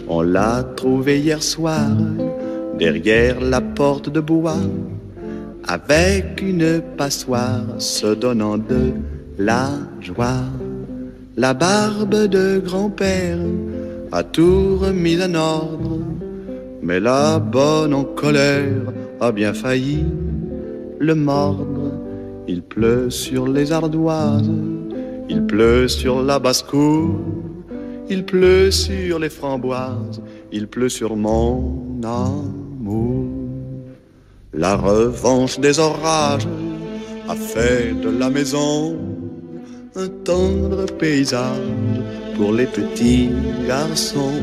On 0.07 0.23
l'a 0.23 0.63
trouvée 0.77 1.19
hier 1.19 1.43
soir 1.43 1.91
derrière 2.79 3.41
la 3.41 3.61
porte 3.61 4.09
de 4.09 4.21
bois, 4.21 4.69
avec 5.67 6.41
une 6.41 6.81
passoire 6.97 7.65
se 7.79 8.15
donnant 8.15 8.57
de 8.57 8.93
la 9.37 9.71
joie. 10.01 10.45
La 11.37 11.55
barbe 11.55 12.29
de 12.29 12.63
grand-père 12.65 13.41
a 14.13 14.23
tout 14.23 14.77
remis 14.77 15.21
en 15.21 15.35
ordre 15.35 15.96
mais 16.87 17.01
la 17.01 17.41
bonne 17.41 17.93
en 17.93 18.05
colère 18.05 18.93
a 19.21 19.33
bien 19.33 19.53
failli 19.53 20.05
le 21.01 21.15
mordre. 21.17 21.91
Il 22.47 22.63
pleut 22.63 23.11
sur 23.11 23.49
les 23.49 23.73
ardoises, 23.73 24.53
il 25.29 25.45
pleut 25.47 25.89
sur 25.89 26.23
la 26.23 26.39
basse-cour, 26.39 27.19
il 28.09 28.25
pleut 28.25 28.71
sur 28.71 29.19
les 29.19 29.29
framboises, 29.29 30.23
il 30.53 30.69
pleut 30.69 30.89
sur 30.89 31.17
mon 31.17 32.01
amour. 32.05 33.27
La 34.53 34.77
revanche 34.77 35.59
des 35.59 35.81
orages 35.81 36.47
a 37.29 37.35
fait 37.35 38.01
de 38.01 38.11
la 38.11 38.31
maison 38.31 38.97
un 39.97 40.09
tendre 40.23 40.87
paysage 40.99 41.99
pour 42.37 42.53
les 42.53 42.67
petits 42.67 43.31
garçons 43.67 44.41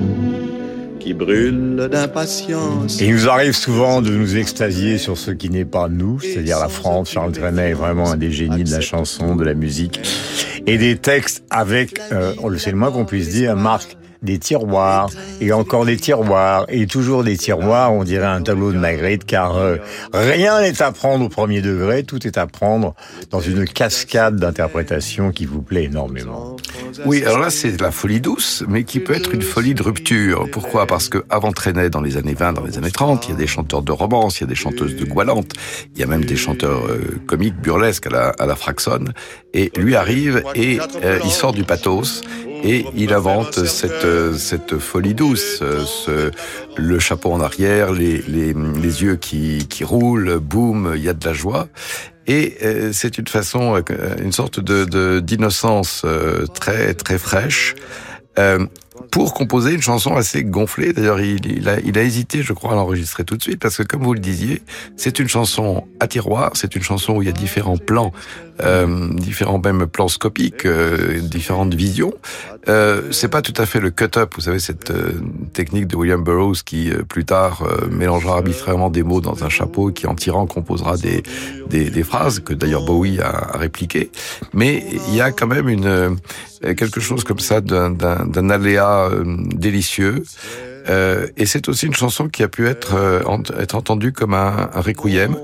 il 2.99 3.13
nous 3.13 3.29
arrive 3.29 3.53
souvent 3.53 4.01
de 4.01 4.11
nous 4.11 4.37
extasier 4.37 4.97
sur 4.97 5.17
ce 5.17 5.31
qui 5.31 5.49
n'est 5.49 5.65
pas 5.65 5.89
nous, 5.89 6.19
c'est-à-dire 6.19 6.59
la 6.59 6.69
France. 6.69 7.11
Charles 7.11 7.31
Trenet 7.31 7.71
est 7.71 7.73
vraiment 7.73 8.11
un 8.11 8.17
des 8.17 8.31
génies 8.31 8.63
de 8.63 8.71
la 8.71 8.81
chanson, 8.81 9.35
de 9.35 9.43
la 9.43 9.53
musique 9.53 9.99
et 10.65 10.77
des 10.77 10.97
textes 10.97 11.43
avec, 11.49 11.99
euh, 12.11 12.33
on 12.41 12.47
le 12.47 12.57
sait 12.57 12.71
le 12.71 12.77
moins 12.77 12.91
qu'on 12.91 13.05
puisse 13.05 13.29
dire, 13.29 13.55
Marc 13.55 13.97
des 14.23 14.39
tiroirs, 14.39 15.09
et 15.41 15.51
encore 15.51 15.85
des 15.85 15.97
tiroirs, 15.97 16.65
et 16.69 16.87
toujours 16.87 17.23
des 17.23 17.37
tiroirs, 17.37 17.93
on 17.93 18.03
dirait 18.03 18.25
un 18.25 18.41
tableau 18.41 18.71
de 18.71 18.77
Magritte, 18.77 19.25
car 19.25 19.57
euh, 19.57 19.77
rien 20.13 20.61
n'est 20.61 20.81
à 20.81 20.91
prendre 20.91 21.25
au 21.25 21.29
premier 21.29 21.61
degré, 21.61 22.03
tout 22.03 22.25
est 22.25 22.37
à 22.37 22.47
prendre 22.47 22.95
dans 23.29 23.41
une 23.41 23.65
cascade 23.65 24.37
d'interprétations 24.37 25.31
qui 25.31 25.45
vous 25.45 25.61
plaît 25.61 25.85
énormément. 25.85 26.55
Oui, 27.05 27.23
alors 27.23 27.39
là, 27.39 27.49
c'est 27.49 27.79
la 27.79 27.91
folie 27.91 28.21
douce, 28.21 28.63
mais 28.67 28.83
qui 28.83 28.99
peut 28.99 29.13
être 29.13 29.33
une 29.33 29.41
folie 29.41 29.73
de 29.73 29.83
rupture. 29.83 30.47
Pourquoi? 30.51 30.87
Parce 30.87 31.09
que 31.09 31.23
avant 31.29 31.51
dans 31.91 32.01
les 32.01 32.17
années 32.17 32.33
20, 32.33 32.53
dans 32.53 32.63
les 32.63 32.77
années 32.77 32.91
30, 32.91 33.27
il 33.27 33.31
y 33.31 33.33
a 33.33 33.37
des 33.37 33.47
chanteurs 33.47 33.81
de 33.81 33.91
romance, 33.91 34.39
il 34.39 34.41
y 34.41 34.43
a 34.45 34.47
des 34.47 34.55
chanteuses 34.55 34.95
de 34.95 35.05
goualantes, 35.05 35.53
il 35.95 36.01
y 36.01 36.03
a 36.03 36.07
même 36.07 36.25
des 36.25 36.35
chanteurs 36.35 36.85
euh, 36.87 37.19
comiques, 37.25 37.55
burlesques 37.55 38.07
à 38.07 38.09
la, 38.09 38.29
à 38.29 38.45
la 38.45 38.55
Fraxonne, 38.55 39.13
et 39.53 39.71
lui 39.75 39.95
arrive 39.95 40.43
et 40.55 40.79
euh, 41.03 41.19
il 41.23 41.31
sort 41.31 41.53
du 41.53 41.63
pathos 41.63 42.23
et 42.63 42.85
il 42.95 43.13
invente 43.13 43.65
cette 43.65 44.05
euh, 44.05 44.33
cette 44.33 44.77
folie 44.77 45.13
douce, 45.13 45.59
euh, 45.61 45.83
ce, 45.85 46.31
le 46.77 46.99
chapeau 46.99 47.31
en 47.31 47.41
arrière, 47.41 47.91
les, 47.91 48.21
les, 48.27 48.53
les 48.53 49.03
yeux 49.03 49.17
qui, 49.17 49.67
qui 49.67 49.83
roulent, 49.83 50.39
boum, 50.39 50.93
il 50.95 51.03
y 51.03 51.09
a 51.09 51.13
de 51.13 51.25
la 51.25 51.33
joie. 51.33 51.67
Et 52.25 52.55
euh, 52.63 52.91
c'est 52.93 53.17
une 53.17 53.27
façon, 53.27 53.75
euh, 53.75 54.15
une 54.23 54.31
sorte 54.31 54.59
de 54.59 55.19
d'innocence 55.19 56.05
très 56.53 56.93
très 56.93 57.17
fraîche. 57.17 57.75
Euh, 58.39 58.65
pour 59.11 59.33
composer 59.35 59.73
une 59.73 59.81
chanson 59.81 60.15
assez 60.15 60.43
gonflée. 60.43 60.91
D'ailleurs, 60.93 61.19
il, 61.19 61.45
il, 61.45 61.69
a, 61.69 61.79
il 61.79 61.97
a 61.99 62.01
hésité, 62.01 62.41
je 62.41 62.53
crois, 62.53 62.71
à 62.71 62.75
l'enregistrer 62.75 63.23
tout 63.23 63.37
de 63.37 63.43
suite, 63.43 63.59
parce 63.59 63.77
que 63.77 63.83
comme 63.83 64.03
vous 64.03 64.13
le 64.13 64.19
disiez, 64.19 64.63
c'est 64.97 65.19
une 65.19 65.27
chanson 65.27 65.85
à 65.99 66.07
tiroir, 66.07 66.51
c'est 66.55 66.75
une 66.75 66.81
chanson 66.81 67.13
où 67.17 67.21
il 67.21 67.27
y 67.27 67.29
a 67.29 67.33
différents 67.33 67.77
plans, 67.77 68.11
euh, 68.61 69.09
différents 69.13 69.59
même 69.63 69.87
plans 69.87 70.07
scopiques, 70.07 70.65
euh, 70.65 71.19
différentes 71.19 71.73
visions. 71.73 72.13
Euh, 72.69 73.01
c'est 73.11 73.27
pas 73.27 73.41
tout 73.41 73.53
à 73.57 73.65
fait 73.65 73.79
le 73.79 73.89
cut-up, 73.91 74.33
vous 74.35 74.41
savez, 74.41 74.59
cette 74.59 74.91
euh, 74.91 75.13
technique 75.53 75.87
de 75.87 75.95
William 75.95 76.23
Burroughs 76.23 76.63
qui, 76.63 76.91
euh, 76.91 77.03
plus 77.03 77.25
tard, 77.25 77.67
mélangera 77.91 78.35
arbitrairement 78.35 78.89
des 78.89 79.03
mots 79.03 79.21
dans 79.21 79.43
un 79.43 79.49
chapeau, 79.49 79.91
qui 79.91 80.07
en 80.07 80.15
tirant 80.15 80.45
composera 80.45 80.97
des, 80.97 81.23
des, 81.69 81.89
des 81.89 82.03
phrases, 82.03 82.39
que 82.39 82.53
d'ailleurs 82.53 82.85
Bowie 82.85 83.19
a, 83.19 83.29
a 83.53 83.57
répliqué. 83.57 84.11
Mais 84.53 84.85
il 85.09 85.15
y 85.15 85.21
a 85.21 85.31
quand 85.31 85.47
même 85.47 85.67
une 85.67 86.17
quelque 86.77 87.01
chose 87.01 87.23
comme 87.23 87.39
ça 87.39 87.59
d'un 87.59 88.49
aléa 88.49 89.09
délicieux. 89.53 90.23
Euh, 90.89 91.27
et 91.37 91.45
c'est 91.45 91.69
aussi 91.69 91.85
une 91.85 91.93
chanson 91.93 92.27
qui 92.27 92.43
a 92.43 92.47
pu 92.47 92.67
être, 92.67 92.95
euh, 92.95 93.21
être 93.59 93.75
entendue 93.75 94.11
comme 94.11 94.33
un, 94.33 94.69
un 94.73 94.81
requiem. 94.81 95.37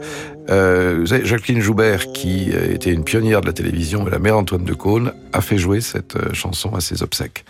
Euh, 0.50 1.06
Jacqueline 1.06 1.62
Joubert, 1.62 2.12
qui 2.12 2.50
était 2.50 2.91
une 2.91 3.04
pionnière 3.04 3.41
de 3.41 3.47
la 3.47 3.54
télévision, 3.54 4.08
et 4.08 4.12
la 4.12 4.20
mère 4.20 4.38
Antoine 4.38 4.64
de 4.64 4.74
Caunes, 4.74 5.14
a 5.34 5.41
fait 5.41 5.58
jouer 5.58 5.82
cette 5.82 6.34
chanson 6.34 6.76
à 6.76 6.82
ses 6.82 7.04
obsèques. 7.04 7.45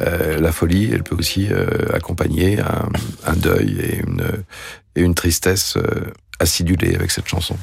Euh, 0.00 0.40
la 0.40 0.50
folie, 0.50 0.90
elle 0.92 1.04
peut 1.04 1.16
aussi 1.16 1.48
euh, 1.50 1.66
accompagner 1.92 2.58
un, 2.58 2.88
un, 3.26 3.36
deuil 3.36 3.78
et 3.80 3.98
une, 4.00 4.24
et 4.96 5.02
une 5.02 5.14
tristesse 5.14 5.78
acidulée 6.40 6.94
avec 6.94 7.10
cette 7.10 7.28
chanson. 7.28 7.56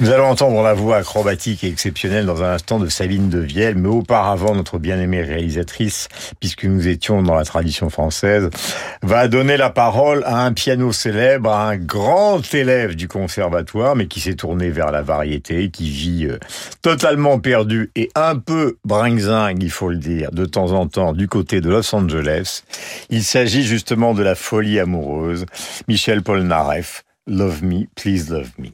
Nous 0.00 0.10
allons 0.10 0.26
entendre 0.26 0.62
la 0.62 0.74
voix 0.74 0.96
acrobatique 0.96 1.64
et 1.64 1.68
exceptionnelle 1.68 2.26
dans 2.26 2.42
un 2.42 2.54
instant 2.54 2.78
de 2.78 2.88
Sabine 2.88 3.28
de 3.28 3.38
Vielle, 3.38 3.76
mais 3.76 3.88
auparavant, 3.88 4.54
notre 4.54 4.78
bien-aimée 4.78 5.22
réalisatrice, 5.22 6.08
puisque 6.40 6.64
nous 6.64 6.88
étions 6.88 7.22
dans 7.22 7.34
la 7.34 7.44
tradition 7.44 7.90
française, 7.90 8.50
va 9.02 9.28
donner 9.28 9.56
la 9.56 9.70
parole 9.70 10.22
à 10.24 10.44
un 10.44 10.52
piano 10.52 10.92
célèbre, 10.92 11.50
à 11.50 11.68
un 11.68 11.76
grand 11.76 12.42
élève 12.54 12.94
du 12.94 13.08
conservatoire, 13.08 13.96
mais 13.96 14.06
qui 14.06 14.20
s'est 14.20 14.34
tourné 14.34 14.70
vers 14.70 14.90
la 14.90 15.02
variété, 15.02 15.70
qui 15.70 15.90
vit 15.90 16.26
euh, 16.26 16.38
totalement 16.82 17.38
perdu 17.38 17.90
et 17.96 18.10
un 18.14 18.36
peu 18.36 18.76
brinxing, 18.84 19.58
il 19.60 19.70
faut 19.70 19.88
le 19.88 19.96
dire, 19.96 20.30
de 20.32 20.44
temps 20.44 20.72
en 20.72 20.86
temps 20.86 21.12
du 21.12 21.28
côté 21.28 21.60
de 21.60 21.68
Los 21.68 21.94
Angeles. 21.94 22.62
Il 23.10 23.24
s'agit 23.24 23.64
justement 23.64 24.14
de 24.14 24.22
la 24.22 24.34
folie 24.34 24.78
amoureuse. 24.78 25.46
Michel 25.88 26.22
Polnareff, 26.22 27.04
Love 27.26 27.62
Me, 27.62 27.86
Please 27.94 28.30
Love 28.30 28.58
Me. 28.58 28.72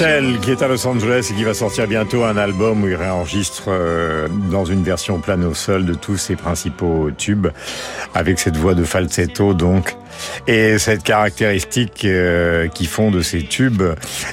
Michel 0.00 0.40
qui 0.40 0.50
est 0.50 0.62
à 0.62 0.68
Los 0.68 0.86
Angeles 0.86 1.28
et 1.30 1.34
qui 1.34 1.44
va 1.44 1.52
sortir 1.52 1.86
bientôt 1.86 2.24
un 2.24 2.38
album 2.38 2.82
où 2.82 2.88
il 2.88 2.94
réenregistre 2.94 3.64
euh, 3.68 4.28
dans 4.50 4.64
une 4.64 4.82
version 4.82 5.20
plane 5.20 5.44
au 5.44 5.52
sol 5.52 5.84
de 5.84 5.92
tous 5.92 6.16
ses 6.16 6.36
principaux 6.36 7.10
tubes 7.10 7.48
avec 8.14 8.38
cette 8.38 8.56
voix 8.56 8.72
de 8.72 8.84
falsetto 8.84 9.52
donc 9.52 9.96
et 10.46 10.78
cette 10.78 11.02
caractéristique 11.02 12.06
euh, 12.06 12.68
qui 12.68 12.86
font 12.86 13.10
de 13.10 13.20
ces 13.20 13.42
tubes 13.42 13.82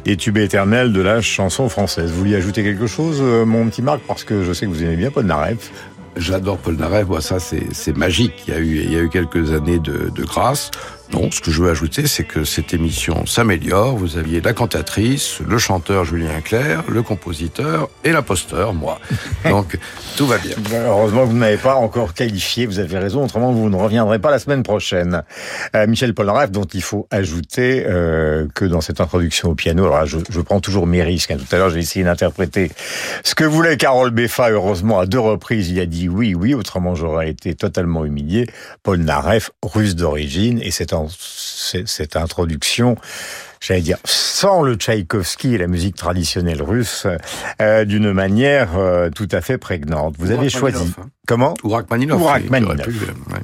des 0.05 0.15
tubes 0.15 0.38
éternels 0.38 0.93
de 0.93 1.01
la 1.01 1.20
chanson 1.20 1.68
française. 1.68 2.11
Vous 2.11 2.20
voulez 2.20 2.36
ajouter 2.36 2.63
quelque 2.63 2.88
chose 2.88 3.20
euh, 3.22 3.43
mon 3.43 3.68
petit 3.68 3.82
Marc 3.82 3.99
parce 4.07 4.24
que 4.24 4.43
je 4.43 4.53
sais 4.53 4.68
que 4.68 4.72
vous 4.72 4.84
aimez 4.84 4.95
bien 4.95 5.11
Paul 5.11 5.26
Naref. 5.26 5.70
J'adore 6.15 6.59
Paul 6.59 6.78
Naref, 6.78 7.07
moi 7.07 7.20
ça 7.20 7.39
c'est 7.39 7.97
magique. 7.97 8.45
Il 8.47 8.93
y 8.93 8.95
a 8.95 9.01
eu 9.01 9.09
quelques 9.09 9.51
années 9.51 9.80
de 9.80 10.24
grâce. 10.24 10.72
Non, 11.14 11.32
ce 11.32 11.39
que 11.39 11.51
je 11.51 11.62
veux 11.62 11.70
ajouter, 11.70 12.05
c'est 12.05 12.26
que 12.26 12.43
cette 12.43 12.74
émission 12.74 13.26
s'améliore. 13.26 13.95
Vous 13.95 14.18
aviez 14.18 14.41
la 14.41 14.51
cantatrice, 14.51 15.39
le 15.47 15.58
chanteur 15.58 16.03
Julien 16.03 16.41
Clerc, 16.41 16.84
le 16.89 17.01
compositeur 17.01 17.89
et 18.03 18.12
l'imposteur, 18.12 18.74
moi. 18.74 18.99
Donc, 19.49 19.78
tout 20.18 20.28
va 20.28 20.38
bien. 20.38 20.55
Heureusement 20.86 21.24
que 21.26 21.32
vous 21.32 21.38
n'avez 21.38 21.55
pas 21.58 21.76
encore 21.76 22.14
qualifié, 22.14 22.66
vous 22.66 22.80
avez 22.80 22.97
raison, 22.97 23.24
autrement 23.24 23.53
vous 23.53 23.70
ne 23.70 23.78
reviendrez 23.78 24.20
pas 24.20 24.32
la 24.32 24.39
semaine 24.39 24.64
prochaine. 24.64 25.24
Euh, 25.76 25.88
Michel 25.88 26.14
Polnareff, 26.14 26.51
dont 26.51 26.66
il 26.66 26.82
faut 26.84 27.08
ajouter 27.10 27.86
euh, 27.88 28.45
que 28.53 28.66
dans 28.66 28.82
cette 28.82 28.99
introduction 28.99 29.51
au 29.51 29.55
piano, 29.55 29.86
alors 29.86 29.99
là, 29.99 30.05
je, 30.05 30.18
je 30.30 30.41
prends 30.41 30.60
toujours 30.60 30.88
mes 30.88 31.03
risques. 31.03 31.32
hein. 31.32 31.38
Tout 31.38 31.55
à 31.55 31.58
l'heure, 31.58 31.70
j'ai 31.70 31.80
essayé 31.80 32.03
d'interpréter 32.03 32.70
ce 33.24 33.34
que 33.34 33.45
voulait 33.45 33.78
Carole 33.78 34.12
Beffa. 34.12 34.49
Heureusement, 34.49 34.99
à 34.99 35.05
deux 35.05 35.20
reprises, 35.20 35.70
il 35.70 35.80
a 35.80 35.86
dit 35.86 36.10
oui, 36.10 36.36
oui, 36.36 36.53
autrement 36.53 36.95
j'aurais 36.95 37.30
été 37.30 37.55
totalement 37.55 38.03
humilié. 38.03 38.45
Paul 38.84 38.97
Naref, 38.99 39.51
russe 39.64 39.95
d'origine, 39.95 40.60
et 40.62 40.72
cette, 40.72 40.96
cette 41.09 42.15
introduction 42.15 42.95
j'allais 43.59 43.81
dire, 43.81 43.97
sans 44.05 44.61
le 44.61 44.75
Tchaïkovski 44.75 45.55
et 45.55 45.57
la 45.57 45.65
musique 45.67 45.95
traditionnelle 45.95 46.61
russe, 46.61 47.07
euh, 47.59 47.85
d'une 47.85 48.13
manière 48.13 48.77
euh, 48.77 49.09
tout 49.09 49.27
à 49.31 49.41
fait 49.41 49.57
prégnante. 49.57 50.15
Vous 50.19 50.29
avez 50.29 50.49
choisi. 50.49 50.77
Rachmaninoff, 50.77 50.99
hein. 50.99 51.09
Comment 51.27 51.53
Ou 51.63 51.69
Rachmaninoff. 51.69 52.21
Ou 52.21 52.23
qui- 52.23 52.27
qui 52.27 52.31
Rachmaninoff. 52.43 52.73
aurait 52.73 52.83
pu, 52.83 52.99
euh. 53.33 53.39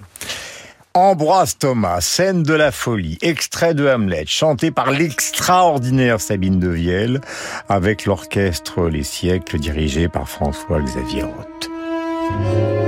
Ambroise 0.93 1.57
Thomas, 1.57 2.01
scène 2.01 2.43
de 2.43 2.53
la 2.53 2.71
folie, 2.71 3.17
extrait 3.23 3.73
de 3.73 3.87
Hamlet, 3.87 4.25
chanté 4.27 4.69
par 4.69 4.91
l'extraordinaire 4.91 6.21
Sabine 6.21 6.59
de 6.59 6.69
Vielle, 6.69 7.19
avec 7.67 8.05
l'orchestre 8.05 8.87
Les 8.87 9.01
Siècles 9.03 9.57
dirigé 9.57 10.07
par 10.09 10.29
François-Xavier 10.29 11.23
Roth. 11.23 12.82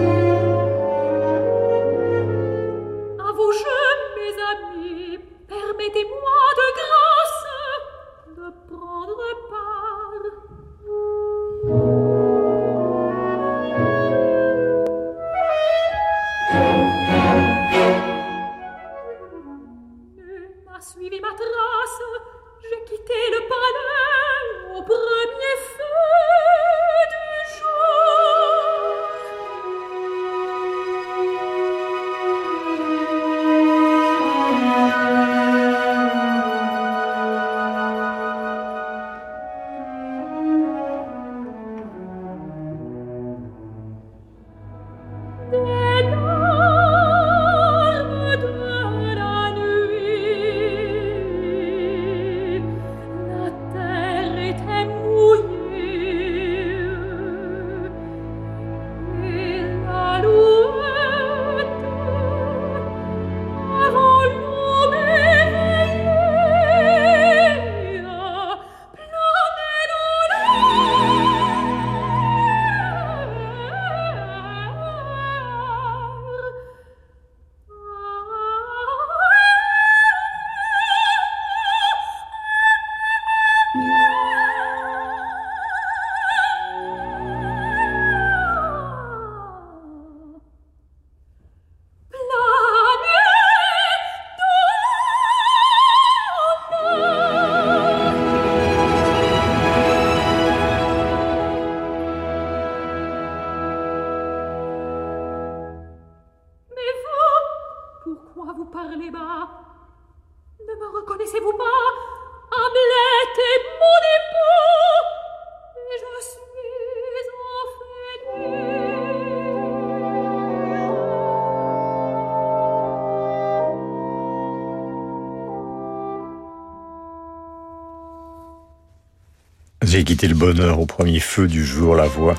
J'ai 129.96 130.04
quitté 130.04 130.28
le 130.28 130.36
bonheur 130.36 130.82
au 130.82 130.86
premier 130.86 131.22
feu 131.22 131.48
du 131.48 131.64
jour, 131.64 131.96
la 131.96 132.04
voix 132.06 132.36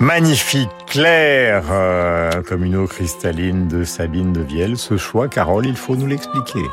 magnifique, 0.00 0.70
claire, 0.86 1.64
euh, 1.70 2.40
comme 2.48 2.64
une 2.64 2.74
eau 2.74 2.86
cristalline 2.86 3.68
de 3.68 3.84
Sabine 3.84 4.32
de 4.32 4.40
Vielle. 4.40 4.78
Ce 4.78 4.96
choix, 4.96 5.28
Carole, 5.28 5.66
il 5.66 5.76
faut 5.76 5.94
nous 5.94 6.06
l'expliquer. 6.06 6.64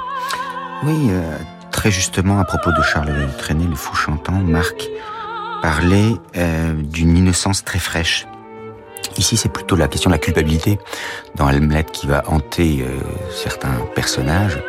Oui, 0.84 1.09
euh, 1.09 1.38
très 1.71 1.91
justement, 1.91 2.39
à 2.39 2.45
propos 2.45 2.71
de 2.71 2.82
Charles 2.82 3.13
Trenet, 3.38 3.65
le 3.67 3.76
fou 3.76 3.97
chantant, 3.97 4.32
Marc 4.32 4.89
parlait 5.61 6.13
euh, 6.38 6.71
d'une 6.74 7.17
innocence 7.17 7.65
très 7.65 7.80
fraîche. 7.80 8.26
Ici, 9.17 9.36
c'est 9.36 9.51
plutôt 9.51 9.76
la 9.76 9.89
question 9.89 10.09
de 10.09 10.15
la 10.15 10.19
culpabilité 10.19 10.80
dans 11.36 11.49
Hamlet 11.49 11.84
qui 11.91 12.07
va 12.07 12.24
hanter 12.28 12.86
certains 13.36 13.76
personnages. 13.93 14.63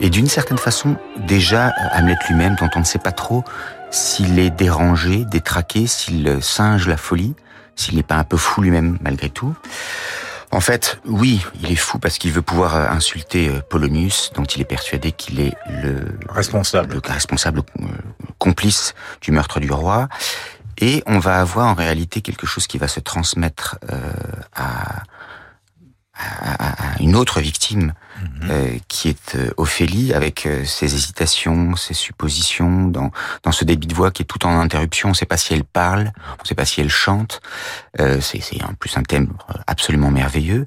Et 0.00 0.08
d'une 0.08 0.28
certaine 0.28 0.56
façon, 0.56 0.96
déjà, 1.28 1.72
Hamlet 1.94 2.16
lui-même, 2.26 2.56
dont 2.58 2.70
on 2.74 2.80
ne 2.80 2.84
sait 2.84 2.98
pas 2.98 3.12
trop 3.12 3.44
s'il 3.92 4.38
est 4.38 4.50
dérangé, 4.50 5.24
détraqué, 5.24 5.86
s'il 5.86 6.42
singe 6.42 6.88
la 6.88 6.96
folie, 6.96 7.34
s'il 7.76 7.94
n'est 7.94 8.02
pas 8.02 8.16
un 8.16 8.24
peu 8.24 8.36
fou 8.36 8.62
lui-même 8.62 8.98
malgré 9.02 9.30
tout. 9.30 9.54
En 10.50 10.60
fait, 10.60 11.00
oui, 11.06 11.44
il 11.62 11.70
est 11.72 11.76
fou 11.76 11.98
parce 11.98 12.18
qu'il 12.18 12.32
veut 12.32 12.42
pouvoir 12.42 12.76
euh, 12.76 12.88
insulter 12.88 13.48
euh, 13.48 13.60
Polonius, 13.60 14.32
dont 14.34 14.44
il 14.44 14.60
est 14.60 14.66
persuadé 14.66 15.10
qu'il 15.12 15.40
est 15.40 15.54
le 15.66 16.18
responsable, 16.28 16.94
le 16.94 17.00
responsable 17.02 17.62
euh, 17.80 17.86
complice 18.38 18.94
du 19.22 19.32
meurtre 19.32 19.60
du 19.60 19.72
roi. 19.72 20.08
Et 20.78 21.02
on 21.06 21.18
va 21.18 21.40
avoir 21.40 21.68
en 21.68 21.74
réalité 21.74 22.20
quelque 22.20 22.46
chose 22.46 22.66
qui 22.66 22.76
va 22.76 22.88
se 22.88 23.00
transmettre 23.00 23.78
euh, 23.90 23.98
à, 24.54 25.04
à, 26.14 26.94
à, 26.94 26.98
une 27.00 27.16
autre 27.16 27.40
victime 27.40 27.94
euh, 28.50 28.76
qui 28.88 29.08
est 29.08 29.36
euh, 29.36 29.50
Ophélie, 29.56 30.12
avec 30.12 30.46
euh, 30.46 30.64
ses 30.64 30.94
hésitations, 30.94 31.76
ses 31.76 31.94
suppositions, 31.94 32.88
dans, 32.88 33.10
dans 33.42 33.52
ce 33.52 33.64
débit 33.64 33.86
de 33.86 33.94
voix 33.94 34.10
qui 34.10 34.22
est 34.22 34.26
tout 34.26 34.44
en 34.46 34.58
interruption. 34.58 35.08
On 35.08 35.12
ne 35.12 35.16
sait 35.16 35.26
pas 35.26 35.36
si 35.36 35.54
elle 35.54 35.64
parle, 35.64 36.12
on 36.38 36.42
ne 36.42 36.46
sait 36.46 36.54
pas 36.54 36.64
si 36.64 36.80
elle 36.80 36.90
chante. 36.90 37.40
Euh, 38.00 38.20
c'est 38.20 38.42
en 38.64 38.74
plus 38.74 38.96
un 38.96 39.02
thème 39.02 39.32
absolument 39.66 40.10
merveilleux. 40.10 40.64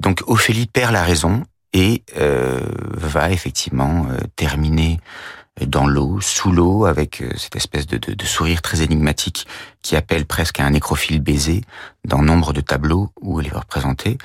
Donc 0.00 0.22
Ophélie 0.26 0.66
perd 0.66 0.92
la 0.92 1.02
raison 1.02 1.44
et 1.72 2.02
euh, 2.16 2.60
va 2.96 3.30
effectivement 3.30 4.06
terminer 4.36 4.98
dans 5.66 5.86
l'eau, 5.86 6.20
sous 6.20 6.52
l'eau, 6.52 6.84
avec 6.84 7.22
cette 7.36 7.56
espèce 7.56 7.86
de, 7.86 7.96
de, 7.96 8.12
de, 8.12 8.24
sourire 8.24 8.60
très 8.60 8.82
énigmatique 8.82 9.46
qui 9.86 9.94
appelle 9.94 10.26
presque 10.26 10.58
à 10.58 10.64
un 10.64 10.70
nécrophile 10.70 11.20
baiser 11.20 11.62
dans 12.04 12.20
nombre 12.20 12.52
de 12.52 12.60
tableaux 12.60 13.12
où 13.20 13.40
elle 13.40 13.46
est 13.46 13.56
représentée. 13.56 14.18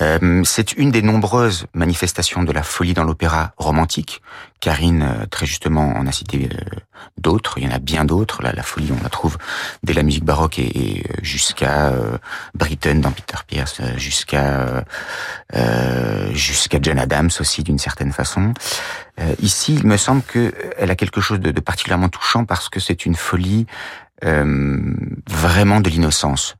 Euh, 0.00 0.42
c'est 0.44 0.74
une 0.74 0.92
des 0.92 1.02
nombreuses 1.02 1.66
manifestations 1.74 2.44
de 2.44 2.52
la 2.52 2.62
folie 2.62 2.94
dans 2.94 3.02
l'opéra 3.02 3.52
romantique. 3.56 4.22
Karine, 4.60 5.02
euh, 5.02 5.26
très 5.26 5.44
justement, 5.44 5.88
en 5.96 6.06
a 6.06 6.12
cité 6.12 6.48
euh, 6.52 6.78
d'autres. 7.18 7.58
Il 7.58 7.64
y 7.64 7.66
en 7.66 7.72
a 7.72 7.80
bien 7.80 8.04
d'autres. 8.04 8.42
La, 8.42 8.62
folie, 8.62 8.92
on 8.96 9.02
la 9.02 9.08
trouve 9.08 9.36
dès 9.82 9.92
la 9.92 10.04
musique 10.04 10.24
baroque 10.24 10.60
et, 10.60 11.04
jusqu'à 11.20 11.88
euh, 11.88 12.16
Britten 12.54 13.00
dans 13.00 13.10
Peter 13.10 13.38
Pierce, 13.46 13.80
jusqu'à 13.96 14.84
jusqu'à 16.32 16.78
John 16.80 16.98
Adams 16.98 17.30
aussi, 17.40 17.62
d'une 17.64 17.78
certaine 17.78 18.12
façon. 18.12 18.54
ici, 19.40 19.74
il 19.74 19.86
me 19.86 19.96
semble 19.96 20.22
que 20.22 20.54
elle 20.78 20.90
a 20.90 20.94
quelque 20.94 21.20
chose 21.20 21.40
de, 21.40 21.50
de 21.50 21.60
particulièrement 21.60 22.08
touchant 22.08 22.44
parce 22.44 22.68
que 22.68 22.80
c'est 22.80 23.04
une 23.04 23.16
folie 23.16 23.66
euh, 23.66 24.01
vraiment 24.22 25.80
de 25.80 25.90
l'innocence, 25.90 26.56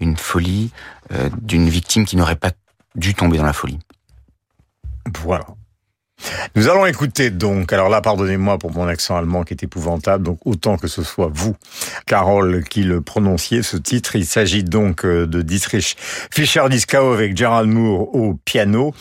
une 0.00 0.16
folie 0.16 0.70
euh, 1.12 1.28
d'une 1.40 1.68
victime 1.68 2.04
qui 2.04 2.16
n'aurait 2.16 2.36
pas 2.36 2.52
dû 2.94 3.14
tomber 3.14 3.38
dans 3.38 3.44
la 3.44 3.52
folie. 3.52 3.78
Voilà. 5.22 5.46
Nous 6.54 6.68
allons 6.68 6.86
écouter 6.86 7.30
donc, 7.30 7.72
alors 7.72 7.90
là, 7.90 8.00
pardonnez-moi 8.00 8.58
pour 8.58 8.72
mon 8.72 8.88
accent 8.88 9.16
allemand 9.16 9.44
qui 9.44 9.52
est 9.52 9.62
épouvantable, 9.62 10.24
donc 10.24 10.38
autant 10.46 10.78
que 10.78 10.88
ce 10.88 11.02
soit 11.02 11.30
vous, 11.32 11.54
Carole, 12.06 12.64
qui 12.64 12.82
le 12.82 13.02
prononciez, 13.02 13.62
ce 13.62 13.76
titre. 13.76 14.16
Il 14.16 14.26
s'agit 14.26 14.64
donc 14.64 15.04
euh, 15.04 15.26
de 15.26 15.42
Dietrich 15.42 15.96
Fischer-Dieskau 16.30 17.12
avec 17.12 17.36
Gerald 17.36 17.68
Moore 17.68 18.14
au 18.14 18.34
piano. 18.44 18.94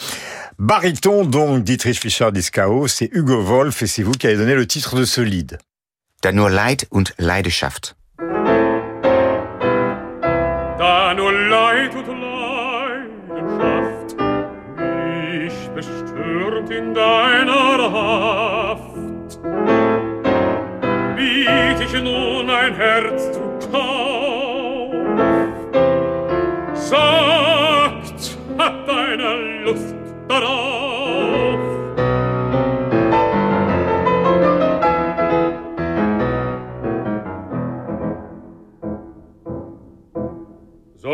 Bariton, 0.60 1.26
donc, 1.26 1.64
Dietrich 1.64 2.00
Fischer-Dieskau, 2.00 2.88
c'est 2.88 3.10
Hugo 3.14 3.42
Wolf 3.42 3.82
et 3.82 3.88
c'est 3.88 4.04
vous 4.04 4.12
qui 4.12 4.28
avez 4.28 4.38
donné 4.38 4.56
le 4.56 4.68
titre 4.68 4.96
de 4.96 5.06
ce 5.06 5.22
lead. 5.22 5.58
Da 6.22 6.32
nur 6.32 6.50
Leid 6.50 6.86
und 6.92 7.14
Leidenschaft. 7.18 7.96
Leid 11.18 11.96
und 11.96 12.22
Leidenschaft 12.22 14.16
mich 15.46 15.70
bestürmt 15.70 16.70
in 16.72 16.94
deiner 16.94 17.92
Haft, 17.92 19.42
biet 21.16 21.80
ich 21.80 22.02
nun 22.02 22.50
ein 22.50 22.76
Herz 22.76 23.32
zu 23.32 23.42
Kauf. 23.72 24.94
Sagt, 26.74 28.38
hat 28.58 28.88
deine 28.88 29.64
Lust 29.64 29.96
darauf? 30.28 30.85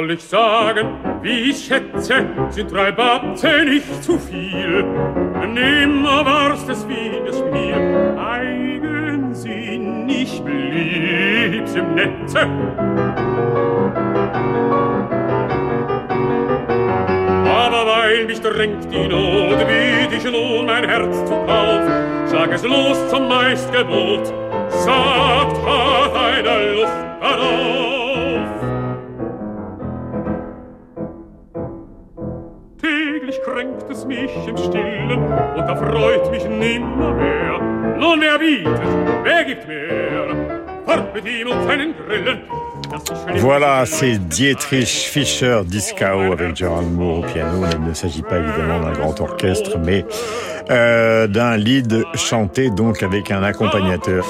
Soll 0.02 0.12
ich 0.14 0.24
sagen, 0.24 0.95
wie 1.22 1.52
ich 1.52 1.66
schätze, 1.66 2.26
sind 2.49 2.72
drei 2.72 2.91
Batte 2.91 3.64
nicht 3.66 4.04
zu 4.04 4.18
viel. 4.18 4.84
Nimmer 5.54 6.26
war's 6.26 6.66
des 6.66 6.88
Wiedes 6.88 7.38
Spiel, 7.38 8.18
eigensinnig 8.18 10.41
blieb's 10.43 11.76
im 11.76 11.93
Netze. 11.93 12.39
Aber 17.45 17.86
weil 17.86 18.26
mich 18.26 18.41
drängt 18.41 18.91
die 18.91 19.08
Not, 19.08 19.60
biet 19.68 20.14
ich 20.18 20.24
nun 20.24 20.66
mein 20.66 20.89
Herz 20.89 21.16
zu 21.16 21.36
Kauf. 21.45 21.84
Sag 22.26 22.52
es 22.52 22.64
los 22.64 22.97
zum 23.12 23.28
Meistgebot, 23.28 24.34
sagt, 24.68 25.64
hat 25.64 26.16
eine 26.16 26.74
Lust 26.74 27.02
Voilà, 43.38 43.86
c'est 43.86 44.18
Dietrich 44.18 44.88
Fischer 44.88 45.62
Dieskau 45.66 46.34
avec 46.34 46.56
Gerald 46.56 46.92
Moore 46.92 47.20
au 47.20 47.24
piano. 47.24 47.66
Il 47.72 47.88
ne 47.88 47.94
s'agit 47.94 48.22
pas 48.22 48.38
évidemment 48.38 48.80
d'un 48.80 48.92
grand 48.92 49.20
orchestre, 49.22 49.78
mais 49.80 50.06
euh, 50.70 51.28
d'un 51.28 51.58
lead 51.58 52.04
chanté 52.16 52.70
donc 52.70 53.02
avec 53.02 53.32
un 53.32 53.44
accompagnateur. 53.44 54.26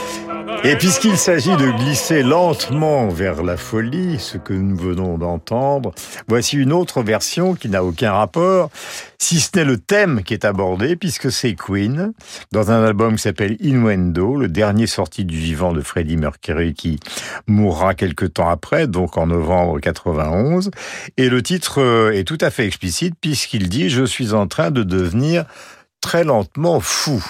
Et 0.63 0.75
puisqu'il 0.75 1.17
s'agit 1.17 1.55
de 1.57 1.71
glisser 1.71 2.21
lentement 2.21 3.07
vers 3.07 3.41
la 3.41 3.57
folie, 3.57 4.19
ce 4.19 4.37
que 4.37 4.53
nous 4.53 4.77
venons 4.77 5.17
d'entendre, 5.17 5.91
voici 6.27 6.55
une 6.55 6.71
autre 6.71 7.01
version 7.01 7.55
qui 7.55 7.67
n'a 7.67 7.83
aucun 7.83 8.11
rapport, 8.11 8.69
si 9.17 9.39
ce 9.39 9.49
n'est 9.55 9.65
le 9.65 9.77
thème 9.77 10.21
qui 10.21 10.35
est 10.35 10.45
abordé, 10.45 10.95
puisque 10.95 11.31
c'est 11.31 11.55
Queen, 11.55 12.13
dans 12.51 12.69
un 12.69 12.83
album 12.83 13.15
qui 13.15 13.23
s'appelle 13.23 13.57
Innuendo, 13.59 14.37
le 14.37 14.49
dernier 14.49 14.85
sorti 14.85 15.25
du 15.25 15.35
vivant 15.35 15.73
de 15.73 15.81
Freddie 15.81 16.17
Mercury 16.17 16.75
qui 16.75 16.99
mourra 17.47 17.95
quelque 17.95 18.25
temps 18.25 18.49
après, 18.49 18.85
donc 18.85 19.17
en 19.17 19.25
novembre 19.25 19.79
91. 19.79 20.69
Et 21.17 21.29
le 21.29 21.41
titre 21.41 22.11
est 22.13 22.23
tout 22.23 22.37
à 22.39 22.51
fait 22.51 22.67
explicite 22.67 23.15
puisqu'il 23.19 23.67
dit 23.67 23.89
«Je 23.91 24.03
suis 24.03 24.33
en 24.33 24.45
train 24.45 24.69
de 24.69 24.83
devenir 24.83 25.45
très 26.01 26.23
lentement 26.23 26.79
fou». 26.79 27.25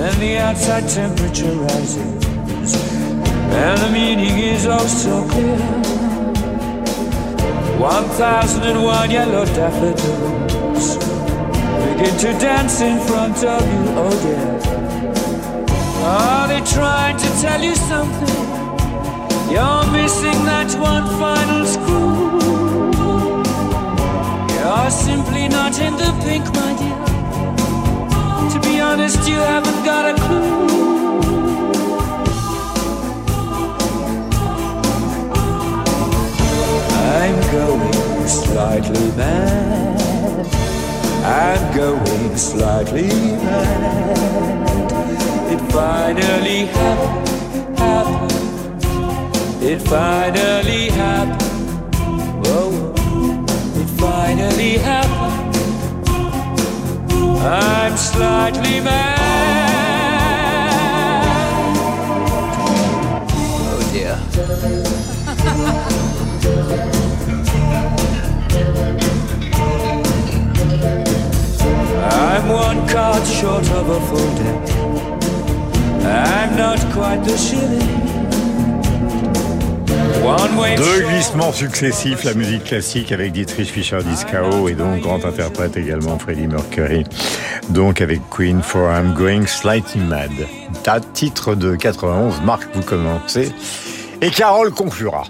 And 0.00 0.16
the 0.22 0.38
outside 0.38 0.88
temperature 0.88 1.52
rises, 1.52 2.24
and 3.64 3.80
the 3.80 3.90
meaning 3.92 4.38
is 4.38 4.66
oh 4.66 4.86
so 4.86 5.26
clear. 5.28 5.58
One 7.78 8.04
thousand 8.20 8.62
and 8.62 8.82
one 8.84 9.10
yellow 9.10 9.44
daffodils 9.44 10.96
begin 11.84 12.16
to 12.24 12.32
dance 12.38 12.80
in 12.80 12.98
front 13.08 13.42
of 13.42 13.60
you, 13.72 13.82
oh 14.02 14.14
dear. 14.22 14.58
Are 16.04 16.46
they 16.48 16.60
trying 16.60 17.16
to 17.16 17.28
tell 17.42 17.60
you 17.60 17.74
something? 17.74 18.36
You're 19.50 19.86
missing 19.90 20.44
that 20.44 20.70
one 20.78 21.06
final 21.18 21.66
screw. 21.66 22.38
You're 24.54 24.90
simply 24.90 25.48
not 25.48 25.78
in 25.80 25.94
the 25.96 26.12
pink, 26.22 26.44
my 26.54 26.74
dear. 26.78 27.07
Honest, 28.80 29.28
you 29.28 29.36
haven't 29.36 29.84
got 29.84 30.04
a 30.10 30.14
clue. 30.14 30.58
I'm 37.20 37.38
going 37.52 38.26
slightly 38.26 39.10
mad. 39.16 40.46
I'm 41.24 41.76
going 41.76 42.36
slightly 42.36 43.08
mad. 43.08 44.68
It 45.52 45.60
finally 45.72 46.66
happened, 46.66 47.78
happened. 47.78 48.82
It 49.62 49.80
finally 49.82 50.90
happened. 50.90 51.94
Oh, 52.46 52.94
it 53.80 53.88
finally 54.00 54.78
happened. 54.78 55.47
I'm 57.40 57.96
slightly 57.96 58.80
mad. 58.80 59.18
Oh 63.70 63.80
dear. 63.92 64.18
I'm 72.10 72.48
one 72.48 72.88
card 72.88 73.26
short 73.26 73.70
of 73.70 73.88
a 73.88 74.00
full 74.08 74.34
deck. 74.36 74.70
I'm 76.04 76.56
not 76.56 76.80
quite 76.92 77.24
the 77.24 77.36
shilling. 77.36 78.07
Deux 80.76 81.06
glissements 81.06 81.52
successifs, 81.52 82.24
la 82.24 82.34
musique 82.34 82.64
classique 82.64 83.12
avec 83.12 83.32
Dietrich 83.32 83.70
Fischer-Dieskau 83.70 84.68
et 84.68 84.74
donc 84.74 85.00
grand 85.00 85.24
interprète 85.24 85.76
également 85.76 86.18
Freddie 86.18 86.48
Mercury. 86.48 87.04
Donc 87.70 88.00
avec 88.00 88.20
Queen 88.28 88.60
for 88.60 88.90
I'm 88.90 89.14
Going 89.14 89.46
Slightly 89.46 90.00
Mad. 90.00 90.30
Ta 90.82 91.00
titre 91.00 91.54
de 91.54 91.76
91, 91.76 92.40
Marc, 92.42 92.68
vous 92.74 92.82
commencez. 92.82 93.52
Et 94.20 94.30
Carole 94.30 94.72
conclura. 94.72 95.24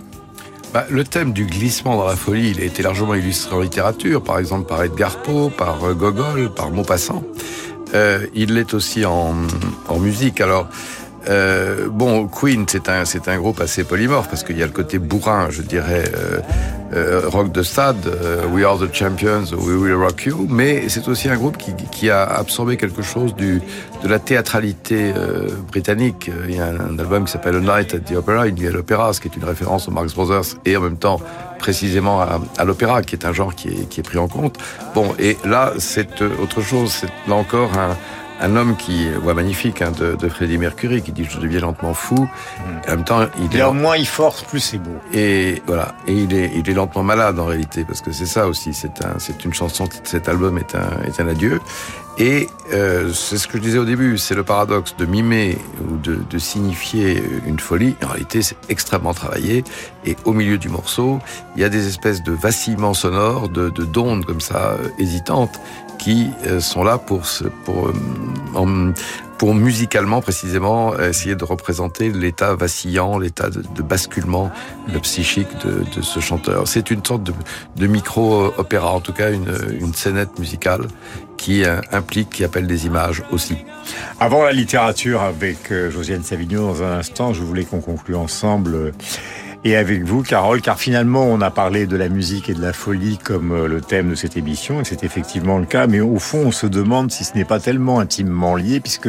Bah, 0.72 0.86
le 0.88 1.04
thème 1.04 1.32
du 1.32 1.44
glissement 1.44 1.96
dans 1.96 2.06
la 2.06 2.16
folie, 2.16 2.50
il 2.50 2.60
a 2.60 2.64
été 2.64 2.82
largement 2.82 3.14
illustré 3.14 3.54
en 3.54 3.60
littérature, 3.60 4.22
par 4.22 4.38
exemple 4.38 4.68
par 4.68 4.82
Edgar 4.82 5.16
Poe, 5.22 5.50
par 5.50 5.84
euh, 5.84 5.94
Gogol, 5.94 6.50
par 6.54 6.70
Maupassant. 6.70 7.22
Euh, 7.94 8.26
il 8.34 8.54
l'est 8.54 8.74
aussi 8.74 9.04
en, 9.04 9.34
en 9.88 9.98
musique. 9.98 10.40
Alors, 10.40 10.68
euh, 11.28 11.88
bon, 11.90 12.26
Queen, 12.26 12.64
c'est 12.68 12.88
un, 12.88 13.04
c'est 13.04 13.28
un 13.28 13.38
groupe 13.38 13.60
assez 13.60 13.84
polymorphe 13.84 14.28
parce 14.28 14.42
qu'il 14.42 14.58
y 14.58 14.62
a 14.62 14.66
le 14.66 14.72
côté 14.72 14.98
bourrin, 14.98 15.48
je 15.50 15.62
dirais, 15.62 16.04
euh, 16.16 16.40
euh, 16.94 17.22
rock 17.26 17.52
de 17.52 17.62
stade, 17.62 18.10
We 18.52 18.64
Are 18.64 18.78
the 18.78 18.92
Champions, 18.92 19.44
We 19.52 19.76
Will 19.76 19.94
Rock 19.94 20.24
You, 20.24 20.46
mais 20.48 20.88
c'est 20.88 21.06
aussi 21.08 21.28
un 21.28 21.36
groupe 21.36 21.58
qui, 21.90 22.10
a 22.10 22.24
absorbé 22.24 22.78
quelque 22.78 23.02
chose 23.02 23.34
du, 23.34 23.60
de 24.02 24.08
la 24.08 24.18
théâtralité 24.18 25.12
britannique. 25.70 26.30
Il 26.48 26.56
y 26.56 26.60
a 26.60 26.66
un, 26.66 26.98
album 26.98 27.26
qui 27.26 27.32
s'appelle 27.32 27.56
A 27.56 27.60
Night 27.60 27.94
at 27.94 27.98
the 27.98 28.16
Opera, 28.16 28.46
une 28.46 28.54
nuit 28.54 28.68
à 28.68 28.70
l'opéra, 28.70 29.12
ce 29.12 29.20
qui 29.20 29.28
est 29.28 29.36
une 29.36 29.44
référence 29.44 29.88
aux 29.88 29.90
Marx 29.90 30.14
Brothers 30.14 30.56
et 30.64 30.76
en 30.76 30.80
même 30.80 30.96
temps 30.96 31.20
précisément 31.58 32.22
à, 32.22 32.64
l'opéra, 32.64 33.02
qui 33.02 33.16
est 33.16 33.26
un 33.26 33.32
genre 33.32 33.54
qui 33.54 33.68
est, 33.68 33.88
qui 33.88 34.00
est 34.00 34.04
pris 34.04 34.18
en 34.18 34.28
compte. 34.28 34.56
Bon, 34.94 35.14
et 35.18 35.36
là, 35.44 35.72
c'est 35.78 36.22
autre 36.22 36.62
chose, 36.62 36.90
c'est 36.90 37.08
là 37.28 37.34
encore 37.34 37.76
un 37.76 37.96
un 38.40 38.56
homme 38.56 38.76
qui 38.76 39.08
voit 39.10 39.34
magnifique 39.34 39.82
hein, 39.82 39.92
de, 39.98 40.14
de 40.14 40.28
Freddie 40.28 40.58
Mercury 40.58 41.02
qui 41.02 41.12
dit 41.12 41.24
je 41.28 41.38
deviens 41.38 41.60
lentement 41.60 41.94
fou. 41.94 42.28
En 42.86 42.90
même 42.90 43.04
temps, 43.04 43.26
il 43.38 43.56
Et 43.56 43.60
est 43.60 43.72
moins 43.72 43.96
il 43.96 44.06
force, 44.06 44.42
plus 44.42 44.60
c'est 44.60 44.78
beau. 44.78 44.96
et 45.12 45.62
voilà. 45.66 45.94
Et 46.06 46.12
il 46.12 46.32
est 46.34 46.52
il 46.54 46.68
est 46.68 46.74
lentement 46.74 47.02
malade 47.02 47.38
en 47.38 47.44
réalité 47.46 47.84
parce 47.84 48.00
que 48.00 48.12
c'est 48.12 48.26
ça 48.26 48.46
aussi. 48.46 48.74
C'est 48.74 49.04
un 49.04 49.18
c'est 49.18 49.44
une 49.44 49.54
chanson 49.54 49.88
cet 50.04 50.28
album 50.28 50.58
est 50.58 50.74
un 50.74 51.02
est 51.06 51.20
un 51.20 51.28
adieu. 51.28 51.60
Et 52.20 52.48
euh, 52.72 53.12
c'est 53.12 53.38
ce 53.38 53.46
que 53.46 53.58
je 53.58 53.62
disais 53.62 53.78
au 53.78 53.84
début 53.84 54.18
c'est 54.18 54.34
le 54.34 54.42
paradoxe 54.42 54.96
de 54.96 55.06
mimer 55.06 55.56
ou 55.88 55.96
de, 55.98 56.16
de 56.28 56.38
signifier 56.38 57.22
une 57.46 57.60
folie. 57.60 57.94
En 58.04 58.08
réalité 58.08 58.42
c'est 58.42 58.56
extrêmement 58.68 59.14
travaillé. 59.14 59.62
Et 60.04 60.16
au 60.24 60.32
milieu 60.32 60.58
du 60.58 60.68
morceau 60.68 61.20
il 61.54 61.62
y 61.62 61.64
a 61.64 61.68
des 61.68 61.86
espèces 61.86 62.22
de 62.22 62.32
vacillements 62.32 62.94
sonores 62.94 63.48
de 63.48 63.68
de 63.70 63.84
d'ondes 63.84 64.24
comme 64.24 64.40
ça 64.40 64.72
euh, 64.80 64.88
hésitantes 64.98 65.60
qui 65.98 66.30
euh, 66.46 66.60
sont 66.60 66.84
là 66.84 66.98
pour 66.98 67.22
euh, 67.68 68.92
pour 69.38 69.54
musicalement 69.54 70.20
précisément 70.20 70.98
essayer 70.98 71.36
de 71.36 71.44
représenter 71.44 72.10
l'état 72.10 72.54
vacillant, 72.56 73.20
l'état 73.20 73.50
de, 73.50 73.82
basculement 73.82 74.50
le 74.92 74.98
psychique 74.98 75.46
de, 75.64 76.02
ce 76.02 76.18
chanteur. 76.18 76.66
C'est 76.66 76.90
une 76.90 77.04
sorte 77.04 77.22
de, 77.76 77.86
micro-opéra, 77.86 78.90
en 78.90 79.00
tout 79.00 79.12
cas 79.12 79.30
une, 79.30 79.54
une 79.80 79.94
scénette 79.94 80.36
musicale 80.40 80.88
qui 81.36 81.62
euh, 81.64 81.80
implique, 81.92 82.30
qui 82.30 82.42
appelle 82.42 82.66
des 82.66 82.86
images 82.86 83.22
aussi. 83.30 83.58
Avant 84.18 84.42
la 84.42 84.52
littérature 84.52 85.22
avec 85.22 85.72
Josiane 85.72 86.24
Savigno 86.24 86.66
dans 86.66 86.82
un 86.82 86.98
instant, 86.98 87.32
je 87.32 87.42
voulais 87.42 87.64
qu'on 87.64 87.80
conclue 87.80 88.16
ensemble 88.16 88.92
et 89.64 89.76
avec 89.76 90.02
vous, 90.04 90.22
Carole, 90.22 90.60
car 90.60 90.78
finalement, 90.78 91.24
on 91.24 91.40
a 91.40 91.50
parlé 91.50 91.86
de 91.86 91.96
la 91.96 92.08
musique 92.08 92.48
et 92.48 92.54
de 92.54 92.62
la 92.62 92.72
folie 92.72 93.18
comme 93.18 93.52
euh, 93.52 93.66
le 93.66 93.80
thème 93.80 94.10
de 94.10 94.14
cette 94.14 94.36
émission, 94.36 94.80
et 94.80 94.84
c'est 94.84 95.04
effectivement 95.04 95.58
le 95.58 95.66
cas, 95.66 95.86
mais 95.86 96.00
au 96.00 96.18
fond, 96.18 96.46
on 96.46 96.52
se 96.52 96.66
demande 96.66 97.10
si 97.10 97.24
ce 97.24 97.36
n'est 97.36 97.44
pas 97.44 97.58
tellement 97.58 98.00
intimement 98.00 98.54
lié, 98.56 98.80
puisque 98.80 99.08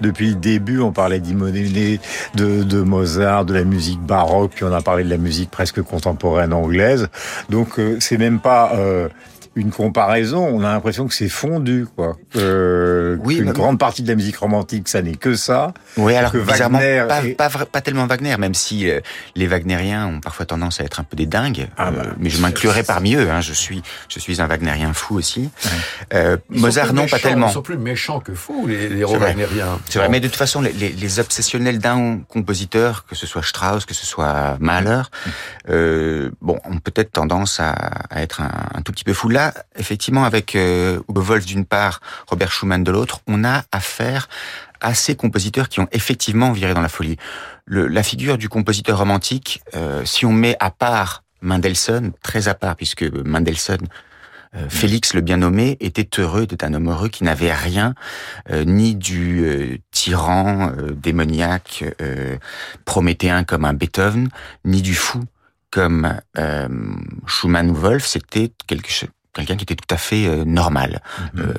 depuis 0.00 0.30
le 0.30 0.34
début, 0.36 0.80
on 0.80 0.92
parlait 0.92 1.20
d'Imonéné, 1.20 2.00
de, 2.34 2.62
de 2.62 2.80
Mozart, 2.82 3.44
de 3.44 3.54
la 3.54 3.64
musique 3.64 4.00
baroque, 4.00 4.52
puis 4.54 4.64
on 4.64 4.72
a 4.72 4.82
parlé 4.82 5.04
de 5.04 5.10
la 5.10 5.18
musique 5.18 5.50
presque 5.50 5.82
contemporaine 5.82 6.52
anglaise, 6.52 7.08
donc 7.50 7.78
euh, 7.78 7.96
c'est 8.00 8.18
même 8.18 8.40
pas... 8.40 8.72
euh, 8.74 9.08
une 9.58 9.70
comparaison, 9.70 10.46
on 10.46 10.60
a 10.62 10.72
l'impression 10.72 11.06
que 11.08 11.14
c'est 11.14 11.28
fondu, 11.28 11.86
quoi. 11.96 12.16
Euh, 12.36 13.16
Oui, 13.24 13.36
une 13.38 13.46
bah- 13.46 13.52
grande 13.52 13.78
partie 13.78 14.02
de 14.02 14.08
la 14.08 14.14
musique 14.14 14.36
romantique, 14.38 14.88
ça 14.88 15.02
n'est 15.02 15.16
que 15.16 15.34
ça. 15.34 15.74
Oui, 15.96 16.14
alors 16.14 16.30
que 16.32 16.38
Wagner 16.38 17.04
pas, 17.08 17.24
est- 17.24 17.34
pas, 17.34 17.48
vra- 17.48 17.64
pas 17.66 17.80
tellement 17.80 18.06
Wagner, 18.06 18.36
même 18.38 18.54
si 18.54 18.88
euh, 18.88 19.00
les 19.34 19.46
Wagnériens 19.46 20.06
ont 20.06 20.20
parfois 20.20 20.46
tendance 20.46 20.80
à 20.80 20.84
être 20.84 21.00
un 21.00 21.04
peu 21.04 21.16
des 21.16 21.26
dingues. 21.26 21.68
Ah 21.76 21.90
bah, 21.90 22.02
euh, 22.06 22.10
mais 22.18 22.30
je 22.30 22.40
m'inclurais 22.40 22.84
parmi 22.84 23.14
eux. 23.16 23.28
Hein, 23.30 23.40
je 23.40 23.52
suis, 23.52 23.82
je 24.08 24.18
suis 24.20 24.40
un 24.40 24.46
Wagnérien 24.46 24.92
fou 24.92 25.16
aussi. 25.16 25.50
Euh, 26.14 26.36
Mozart, 26.50 26.92
non, 26.92 27.02
méchants, 27.02 27.16
pas 27.16 27.22
tellement. 27.22 27.48
Ils 27.48 27.52
sont 27.54 27.62
plus 27.62 27.78
méchants 27.78 28.20
que 28.20 28.34
fous, 28.34 28.66
les, 28.68 28.88
les 28.88 28.98
C'est 29.00 29.04
vrai. 29.16 29.18
wagnériens. 29.18 29.78
C'est 29.88 29.98
vrai, 29.98 30.08
mais 30.08 30.20
de 30.20 30.28
toute 30.28 30.36
façon, 30.36 30.60
les, 30.60 30.72
les, 30.72 30.90
les 30.90 31.18
obsessionnels 31.18 31.78
d'un 31.80 32.20
compositeur, 32.28 33.04
que 33.06 33.14
ce 33.16 33.26
soit 33.26 33.42
Strauss, 33.42 33.84
que 33.86 33.94
ce 33.94 34.06
soit 34.06 34.56
Mahler, 34.60 35.02
euh, 35.68 36.30
bon, 36.40 36.58
ont 36.64 36.78
peut-être 36.78 37.10
tendance 37.12 37.60
à, 37.60 37.70
à 38.10 38.22
être 38.22 38.40
un, 38.40 38.50
un 38.74 38.82
tout 38.82 38.92
petit 38.92 39.04
peu 39.04 39.12
fou. 39.12 39.28
Là, 39.28 39.47
effectivement, 39.76 40.24
avec 40.24 40.54
euh, 40.54 41.00
Wolf 41.08 41.46
d'une 41.46 41.64
part, 41.64 42.00
Robert 42.26 42.52
Schumann 42.52 42.84
de 42.84 42.90
l'autre, 42.90 43.20
on 43.26 43.44
a 43.44 43.64
affaire 43.72 44.28
à 44.80 44.94
ces 44.94 45.16
compositeurs 45.16 45.68
qui 45.68 45.80
ont 45.80 45.88
effectivement 45.92 46.52
viré 46.52 46.74
dans 46.74 46.80
la 46.80 46.88
folie. 46.88 47.16
Le, 47.64 47.86
la 47.88 48.02
figure 48.02 48.38
du 48.38 48.48
compositeur 48.48 48.98
romantique, 48.98 49.60
euh, 49.74 50.04
si 50.04 50.24
on 50.24 50.32
met 50.32 50.56
à 50.60 50.70
part 50.70 51.24
Mendelssohn, 51.42 52.12
très 52.22 52.48
à 52.48 52.54
part, 52.54 52.76
puisque 52.76 53.02
Mendelssohn 53.02 53.86
euh, 54.54 54.68
Félix 54.68 55.12
le 55.14 55.20
bien 55.20 55.36
nommé 55.36 55.76
était 55.80 56.08
heureux, 56.18 56.44
était 56.44 56.64
un 56.64 56.72
homme 56.72 56.88
heureux 56.88 57.08
qui 57.08 57.22
n'avait 57.22 57.52
rien, 57.52 57.94
euh, 58.50 58.64
ni 58.64 58.94
du 58.94 59.44
euh, 59.44 59.76
tyran 59.90 60.70
euh, 60.70 60.92
démoniaque 60.92 61.84
euh, 62.00 62.38
prométhéen 62.84 63.44
comme 63.44 63.64
un 63.64 63.74
Beethoven, 63.74 64.30
ni 64.64 64.80
du 64.80 64.94
fou 64.94 65.22
comme 65.70 66.18
euh, 66.38 66.68
Schumann 67.26 67.70
ou 67.70 67.74
Wolf. 67.74 68.06
C'était 68.06 68.50
quelque 68.66 68.90
chose, 68.90 69.10
quelqu'un 69.38 69.56
qui 69.56 69.64
était 69.64 69.76
tout 69.76 69.94
à 69.94 69.96
fait 69.96 70.26
euh, 70.26 70.44
normal, 70.44 71.00
euh, 71.38 71.52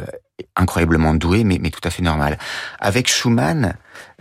incroyablement 0.55 1.13
doué, 1.13 1.43
mais, 1.43 1.57
mais 1.61 1.69
tout 1.69 1.82
à 1.84 1.89
fait 1.89 2.03
normal. 2.03 2.38
Avec 2.80 3.07
Schumann 3.07 3.75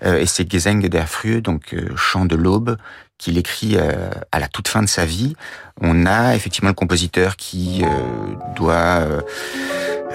euh, 0.05 0.19
et 0.19 0.27
ses 0.27 0.47
Gesänge 0.49 0.89
der 0.89 1.09
Frühe, 1.09 1.41
donc 1.41 1.75
euh, 1.75 1.95
chant 1.97 2.25
de 2.25 2.37
l'aube, 2.37 2.77
qu'il 3.19 3.37
écrit 3.37 3.77
euh, 3.77 4.11
à 4.31 4.39
la 4.39 4.47
toute 4.47 4.69
fin 4.69 4.83
de 4.83 4.89
sa 4.89 5.05
vie, 5.05 5.35
on 5.81 6.07
a 6.07 6.37
effectivement 6.37 6.71
le 6.71 6.75
compositeur 6.75 7.37
qui 7.37 7.83
euh, 7.85 7.89
doit 8.55 8.75
euh, 8.75 9.21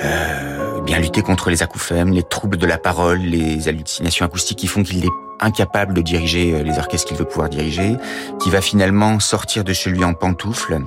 euh, 0.04 0.82
bien 0.82 1.00
lutter 1.00 1.22
contre 1.22 1.50
les 1.50 1.64
acouphènes, 1.64 2.12
les 2.12 2.24
troubles 2.24 2.58
de 2.58 2.66
la 2.66 2.78
parole, 2.78 3.20
les 3.20 3.68
hallucinations 3.68 4.26
acoustiques 4.26 4.60
qui 4.60 4.68
font 4.68 4.84
qu'il 4.84 5.04
est 5.04 5.10
incapable 5.42 5.94
de 5.94 6.02
diriger 6.02 6.64
les 6.64 6.78
orchestres 6.78 7.08
qu'il 7.10 7.18
veut 7.18 7.26
pouvoir 7.26 7.50
diriger, 7.50 7.98
qui 8.42 8.50
va 8.50 8.62
finalement 8.62 9.20
sortir 9.20 9.66
de 9.66 9.74
chez 9.74 9.90
lui 9.90 10.06
en 10.06 10.14
pantoufles, 10.14 10.80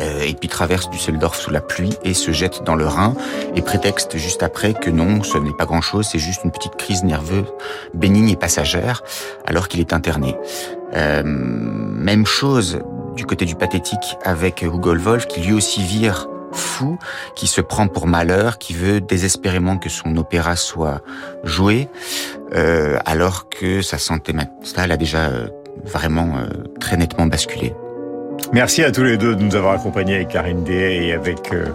euh, 0.00 0.20
et 0.22 0.34
puis 0.34 0.48
traverse 0.48 0.90
Düsseldorf 0.90 1.36
sous 1.36 1.50
la 1.50 1.60
pluie 1.60 1.94
et 2.04 2.14
se 2.14 2.32
jette 2.32 2.62
dans 2.64 2.74
le 2.74 2.86
Rhin 2.86 3.14
et 3.54 3.62
prétexte 3.62 4.16
juste 4.16 4.42
après 4.42 4.74
que 4.74 4.90
non, 4.90 5.22
ce 5.22 5.38
n'est 5.38 5.52
pas 5.52 5.66
grand-chose, 5.66 6.08
c'est 6.10 6.18
juste 6.18 6.42
une 6.44 6.50
petite 6.50 6.76
crise 6.76 7.04
nerveuse 7.04 7.46
bénigne 7.94 8.30
et 8.30 8.36
passagère 8.36 9.02
alors 9.46 9.68
qu'il 9.68 9.80
est 9.80 9.92
interné. 9.92 10.36
Euh, 10.94 11.22
même 11.24 12.26
chose 12.26 12.80
du 13.14 13.24
côté 13.24 13.44
du 13.44 13.54
pathétique 13.54 14.16
avec 14.22 14.62
Hugo 14.62 14.94
Wolf 14.96 15.26
qui 15.26 15.40
lui 15.40 15.52
aussi 15.52 15.82
vire 15.82 16.28
fou, 16.56 16.98
qui 17.34 17.46
se 17.46 17.60
prend 17.60 17.88
pour 17.88 18.06
malheur, 18.06 18.58
qui 18.58 18.74
veut 18.74 19.00
désespérément 19.00 19.78
que 19.78 19.88
son 19.88 20.16
opéra 20.16 20.56
soit 20.56 21.02
joué, 21.44 21.88
euh, 22.54 22.98
alors 23.04 23.48
que 23.48 23.82
sa 23.82 23.98
santé 23.98 24.32
mentale 24.32 24.92
a 24.92 24.96
déjà 24.96 25.26
euh, 25.26 25.48
vraiment 25.84 26.38
euh, 26.38 26.46
très 26.80 26.96
nettement 26.96 27.26
basculé. 27.26 27.74
Merci 28.52 28.82
à 28.82 28.92
tous 28.92 29.02
les 29.02 29.16
deux 29.16 29.34
de 29.34 29.42
nous 29.42 29.56
avoir 29.56 29.74
accompagnés 29.74 30.16
avec 30.16 30.28
Karine 30.28 30.64
Day 30.64 31.06
et 31.06 31.12
avec 31.12 31.52
euh, 31.52 31.66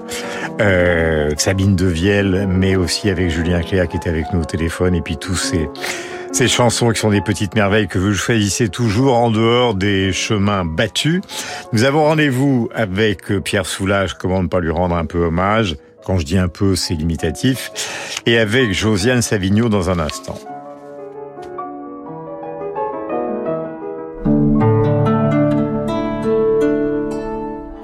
euh, 0.61 1.31
Sabine 1.37 1.75
Devielle, 1.75 2.47
mais 2.49 2.75
aussi 2.75 3.09
avec 3.09 3.29
Julien 3.29 3.61
Cléa 3.61 3.87
qui 3.87 3.97
était 3.97 4.09
avec 4.09 4.31
nous 4.33 4.41
au 4.41 4.45
téléphone, 4.45 4.95
et 4.95 5.01
puis 5.01 5.17
tous 5.17 5.35
ces, 5.35 5.69
ces 6.31 6.47
chansons 6.47 6.89
qui 6.91 6.99
sont 6.99 7.11
des 7.11 7.21
petites 7.21 7.55
merveilles 7.55 7.87
que 7.87 7.99
vous 7.99 8.13
choisissez 8.13 8.69
toujours 8.69 9.15
en 9.15 9.29
dehors 9.29 9.75
des 9.75 10.13
chemins 10.13 10.65
battus. 10.65 11.21
Nous 11.73 11.83
avons 11.83 12.05
rendez-vous 12.05 12.69
avec 12.73 13.27
Pierre 13.43 13.65
Soulages, 13.65 14.15
comment 14.15 14.41
ne 14.41 14.47
pas 14.47 14.59
lui 14.59 14.71
rendre 14.71 14.95
un 14.95 15.05
peu 15.05 15.25
hommage 15.25 15.77
quand 16.03 16.17
je 16.17 16.25
dis 16.25 16.37
un 16.37 16.47
peu, 16.47 16.75
c'est 16.75 16.95
limitatif. 16.95 17.71
Et 18.25 18.37
avec 18.37 18.73
Josiane 18.73 19.21
Savigno 19.21 19.69
dans 19.69 19.89
un 19.89 19.99
instant. 19.99 20.39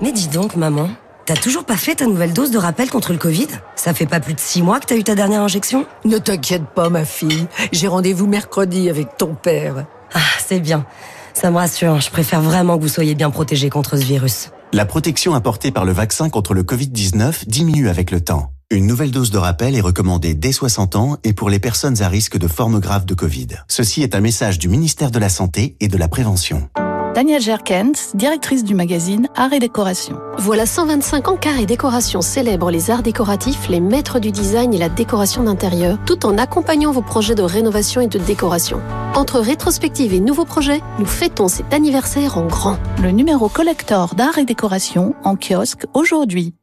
Mais 0.08 0.14
dis 0.14 0.30
donc, 0.30 0.56
maman, 0.56 0.90
t'as 1.26 1.36
toujours 1.36 1.66
pas 1.66 1.76
fait 1.76 1.96
ta 1.96 2.06
nouvelle 2.06 2.32
dose 2.32 2.50
de 2.50 2.58
rappel 2.58 2.90
contre 2.90 3.12
le 3.12 3.18
Covid? 3.18 3.48
Ça 3.76 3.94
fait 3.94 4.06
pas 4.06 4.22
plus 4.22 4.36
de 4.36 4.40
six 4.40 4.62
mois 4.62 4.80
que 4.80 4.86
t'as 4.86 4.96
eu 4.96 5.04
ta 5.04 5.16
dernière 5.16 5.42
injection? 5.42 5.86
Ne 6.06 6.18
t'inquiète 6.18 6.64
pas, 6.74 6.88
ma 6.88 7.04
fille. 7.04 7.46
J'ai 7.74 7.90
rendez-vous 7.90 8.26
mercredi 8.26 8.90
avec 8.90 9.18
ton 9.18 9.36
père. 9.36 9.86
Ah, 10.14 10.20
c'est 10.40 10.62
bien. 10.62 10.86
Ça 11.34 11.52
me 11.52 11.58
rassure. 11.58 12.00
Je 12.00 12.10
préfère 12.10 12.42
vraiment 12.42 12.78
que 12.78 12.84
vous 12.84 12.88
soyez 12.88 13.16
bien 13.16 13.30
protégés 13.32 13.70
contre 13.70 13.98
ce 13.98 14.06
virus. 14.06 14.52
La 14.72 14.86
protection 14.86 15.36
apportée 15.36 15.72
par 15.72 15.84
le 15.84 15.92
vaccin 15.92 16.30
contre 16.30 16.54
le 16.54 16.64
Covid-19 16.64 17.46
diminue 17.46 17.90
avec 17.90 18.10
le 18.10 18.22
temps. 18.22 18.54
Une 18.72 18.88
nouvelle 18.88 19.12
dose 19.12 19.30
de 19.30 19.38
rappel 19.38 19.76
est 19.76 19.82
recommandée 19.82 20.36
dès 20.36 20.54
60 20.54 20.96
ans 20.96 21.18
et 21.26 21.34
pour 21.34 21.50
les 21.50 21.60
personnes 21.60 22.02
à 22.02 22.08
risque 22.08 22.38
de 22.38 22.48
formes 22.48 22.80
graves 22.80 23.06
de 23.06 23.14
Covid. 23.14 23.48
Ceci 23.68 24.04
est 24.04 24.16
un 24.16 24.22
message 24.22 24.58
du 24.58 24.70
ministère 24.70 25.12
de 25.12 25.20
la 25.20 25.28
Santé 25.28 25.76
et 25.82 25.90
de 25.90 25.98
la 25.98 26.08
Prévention. 26.08 26.70
Danielle 27.18 27.42
Gerkens, 27.42 28.12
directrice 28.14 28.64
du 28.64 28.76
magazine 28.76 29.28
Art 29.36 29.52
et 29.52 29.58
Décoration. 29.58 30.20
Voilà 30.38 30.68
125 30.68 31.30
ans 31.30 31.36
qu'Art 31.36 31.58
et 31.58 31.66
Décoration 31.66 32.22
célèbre 32.22 32.70
les 32.70 32.92
arts 32.92 33.02
décoratifs, 33.02 33.70
les 33.70 33.80
maîtres 33.80 34.20
du 34.20 34.32
design 34.32 34.72
et 34.72 34.78
la 34.78 34.88
décoration 34.88 35.42
d'intérieur, 35.42 35.98
tout 36.06 36.28
en 36.28 36.38
accompagnant 36.38 36.92
vos 36.92 37.02
projets 37.02 37.34
de 37.34 37.42
rénovation 37.42 38.02
et 38.02 38.08
de 38.08 38.20
décoration. 38.20 38.82
Entre 39.16 39.40
rétrospective 39.40 40.14
et 40.14 40.20
nouveaux 40.20 40.46
projets, 40.46 40.80
nous 41.00 41.08
fêtons 41.08 41.48
cet 41.48 41.74
anniversaire 41.74 42.38
en 42.38 42.46
grand. 42.46 42.78
Le 43.02 43.10
numéro 43.10 43.50
collector 43.50 44.14
d'Art 44.14 44.38
et 44.38 44.46
Décoration 44.46 45.16
en 45.24 45.36
kiosque 45.38 45.88
aujourd'hui. 45.96 46.54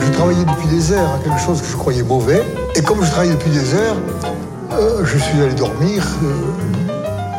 Je 0.00 0.10
travaillais 0.14 0.44
depuis 0.44 0.66
des 0.66 0.90
heures 0.90 1.14
à 1.14 1.18
quelque 1.20 1.38
chose 1.38 1.62
que 1.62 1.68
je 1.68 1.76
croyais 1.76 2.02
mauvais. 2.02 2.42
Et 2.74 2.82
comme 2.82 3.04
je 3.04 3.10
travaillais 3.12 3.34
depuis 3.34 3.52
des 3.52 3.74
heures, 3.74 3.96
euh, 4.72 5.04
je 5.04 5.18
suis 5.18 5.40
allé 5.40 5.54
dormir. 5.54 6.06
Euh, 6.22 6.32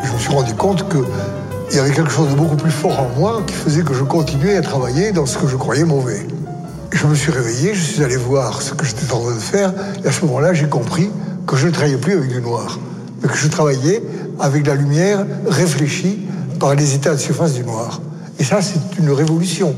je 0.03 0.11
me 0.11 0.17
suis 0.17 0.29
rendu 0.29 0.53
compte 0.53 0.87
qu'il 0.89 1.75
y 1.75 1.79
avait 1.79 1.91
quelque 1.91 2.11
chose 2.11 2.29
de 2.29 2.35
beaucoup 2.35 2.55
plus 2.55 2.71
fort 2.71 2.99
en 2.99 3.09
moi 3.19 3.41
qui 3.45 3.53
faisait 3.53 3.83
que 3.83 3.93
je 3.93 4.03
continuais 4.03 4.57
à 4.57 4.61
travailler 4.61 5.11
dans 5.11 5.25
ce 5.25 5.37
que 5.37 5.47
je 5.47 5.55
croyais 5.55 5.83
mauvais. 5.83 6.25
Je 6.91 7.07
me 7.07 7.15
suis 7.15 7.31
réveillé, 7.31 7.73
je 7.73 7.81
suis 7.81 8.03
allé 8.03 8.17
voir 8.17 8.61
ce 8.61 8.73
que 8.73 8.85
j'étais 8.85 9.11
en 9.13 9.21
train 9.21 9.33
de 9.33 9.39
faire, 9.39 9.73
et 10.03 10.07
à 10.07 10.11
ce 10.11 10.25
moment-là, 10.25 10.53
j'ai 10.53 10.67
compris 10.67 11.09
que 11.47 11.55
je 11.55 11.67
ne 11.67 11.71
travaillais 11.71 11.97
plus 11.97 12.13
avec 12.13 12.29
du 12.29 12.41
noir, 12.41 12.79
mais 13.21 13.29
que 13.29 13.37
je 13.37 13.47
travaillais 13.47 14.03
avec 14.39 14.67
la 14.67 14.75
lumière 14.75 15.25
réfléchie 15.47 16.19
par 16.59 16.75
les 16.75 16.93
états 16.95 17.15
de 17.15 17.19
surface 17.19 17.53
du 17.53 17.63
noir. 17.63 18.01
Et 18.39 18.43
ça, 18.43 18.61
c'est 18.61 18.79
une 18.99 19.11
révolution. 19.11 19.75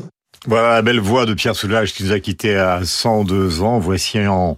Voilà 0.47 0.73
la 0.73 0.81
belle 0.81 0.99
voix 0.99 1.25
de 1.25 1.33
Pierre 1.33 1.55
Soulages 1.55 1.93
qui 1.93 2.03
nous 2.03 2.11
a 2.11 2.19
quittés 2.19 2.57
à 2.57 2.81
102 2.83 3.61
ans. 3.61 3.79
Voici 3.79 4.19
en, 4.27 4.57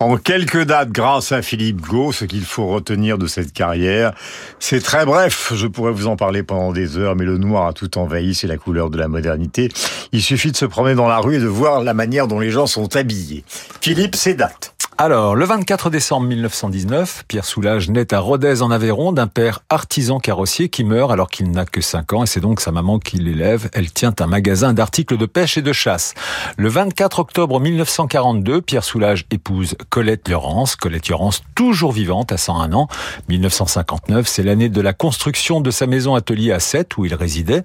en 0.00 0.16
quelques 0.16 0.64
dates, 0.64 0.90
grâce 0.90 1.32
à 1.32 1.42
Philippe 1.42 1.80
Gau, 1.80 2.12
ce 2.12 2.24
qu'il 2.24 2.44
faut 2.44 2.66
retenir 2.66 3.18
de 3.18 3.26
cette 3.26 3.52
carrière. 3.52 4.12
C'est 4.58 4.80
très 4.80 5.04
bref, 5.04 5.52
je 5.54 5.66
pourrais 5.66 5.92
vous 5.92 6.06
en 6.06 6.16
parler 6.16 6.42
pendant 6.42 6.72
des 6.72 6.98
heures, 6.98 7.16
mais 7.16 7.24
le 7.24 7.38
noir 7.38 7.66
a 7.66 7.72
tout 7.72 7.98
envahi, 7.98 8.34
c'est 8.34 8.46
la 8.46 8.56
couleur 8.56 8.90
de 8.90 8.98
la 8.98 9.08
modernité. 9.08 9.70
Il 10.12 10.22
suffit 10.22 10.52
de 10.52 10.56
se 10.56 10.66
promener 10.66 10.94
dans 10.94 11.08
la 11.08 11.18
rue 11.18 11.36
et 11.36 11.40
de 11.40 11.46
voir 11.46 11.82
la 11.82 11.94
manière 11.94 12.28
dont 12.28 12.40
les 12.40 12.50
gens 12.50 12.66
sont 12.66 12.96
habillés. 12.96 13.44
Philippe, 13.80 14.16
c'est 14.16 14.34
date. 14.34 14.73
Alors, 14.96 15.34
le 15.34 15.44
24 15.44 15.90
décembre 15.90 16.28
1919, 16.28 17.24
Pierre 17.26 17.44
Soulages 17.44 17.90
naît 17.90 18.14
à 18.14 18.20
Rodez 18.20 18.62
en 18.62 18.70
Aveyron 18.70 19.10
d'un 19.10 19.26
père 19.26 19.64
artisan 19.68 20.20
carrossier 20.20 20.68
qui 20.68 20.84
meurt 20.84 21.10
alors 21.10 21.30
qu'il 21.30 21.50
n'a 21.50 21.64
que 21.64 21.80
5 21.80 22.12
ans 22.12 22.22
et 22.22 22.26
c'est 22.26 22.38
donc 22.38 22.60
sa 22.60 22.70
maman 22.70 23.00
qui 23.00 23.16
l'élève. 23.16 23.68
Elle 23.72 23.90
tient 23.90 24.14
un 24.20 24.28
magasin 24.28 24.72
d'articles 24.72 25.16
de 25.16 25.26
pêche 25.26 25.58
et 25.58 25.62
de 25.62 25.72
chasse. 25.72 26.14
Le 26.56 26.68
24 26.68 27.18
octobre 27.18 27.58
1942, 27.58 28.62
Pierre 28.62 28.84
Soulages 28.84 29.26
épouse 29.32 29.74
Colette 29.90 30.28
Laurence. 30.28 30.76
Colette 30.76 31.08
Laurence, 31.08 31.42
toujours 31.56 31.90
vivante 31.90 32.30
à 32.30 32.36
101 32.36 32.72
ans. 32.72 32.86
1959, 33.28 34.28
c'est 34.28 34.44
l'année 34.44 34.68
de 34.68 34.80
la 34.80 34.92
construction 34.92 35.60
de 35.60 35.72
sa 35.72 35.88
maison 35.88 36.14
atelier 36.14 36.52
à 36.52 36.60
7 36.60 36.96
où 36.98 37.04
il 37.04 37.16
résidait. 37.16 37.64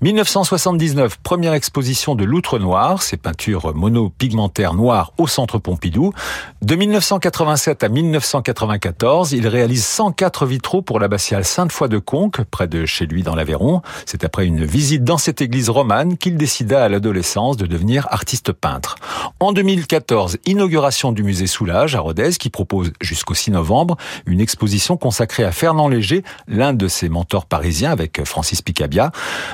1979, 0.00 1.16
première 1.24 1.54
exposition 1.54 2.14
de 2.14 2.24
l'Outre 2.24 2.60
Noir, 2.60 3.02
ses 3.02 3.16
peintures 3.16 3.74
monopigmentaires 3.74 4.74
noires 4.74 5.12
au 5.18 5.26
Centre 5.26 5.58
Pompidou. 5.58 6.12
De 6.68 6.74
1987 6.74 7.82
à 7.82 7.88
1994, 7.88 9.32
il 9.32 9.48
réalise 9.48 9.86
104 9.86 10.44
vitraux 10.44 10.82
pour 10.82 11.00
l'abbatiale 11.00 11.46
Sainte-Foy 11.46 11.88
de 11.88 11.96
Conques, 11.96 12.42
près 12.44 12.68
de 12.68 12.84
chez 12.84 13.06
lui 13.06 13.22
dans 13.22 13.34
l'Aveyron. 13.34 13.80
C'est 14.04 14.22
après 14.22 14.44
une 14.44 14.66
visite 14.66 15.02
dans 15.02 15.16
cette 15.16 15.40
église 15.40 15.70
romane 15.70 16.18
qu'il 16.18 16.36
décida 16.36 16.84
à 16.84 16.90
l'adolescence 16.90 17.56
de 17.56 17.64
devenir 17.64 18.06
artiste 18.10 18.52
peintre. 18.52 18.96
En 19.40 19.52
2014, 19.52 20.36
inauguration 20.44 21.12
du 21.12 21.22
musée 21.22 21.46
Soulage 21.46 21.94
à 21.94 22.00
Rodez 22.00 22.32
qui 22.32 22.50
propose 22.50 22.92
jusqu'au 23.00 23.32
6 23.32 23.52
novembre 23.52 23.96
une 24.26 24.42
exposition 24.42 24.98
consacrée 24.98 25.44
à 25.44 25.52
Fernand 25.52 25.88
Léger, 25.88 26.22
l'un 26.48 26.74
de 26.74 26.86
ses 26.86 27.08
mentors 27.08 27.46
parisiens 27.46 27.92
avec 27.92 28.22
Francis 28.26 28.60
Picabia. 28.60 29.10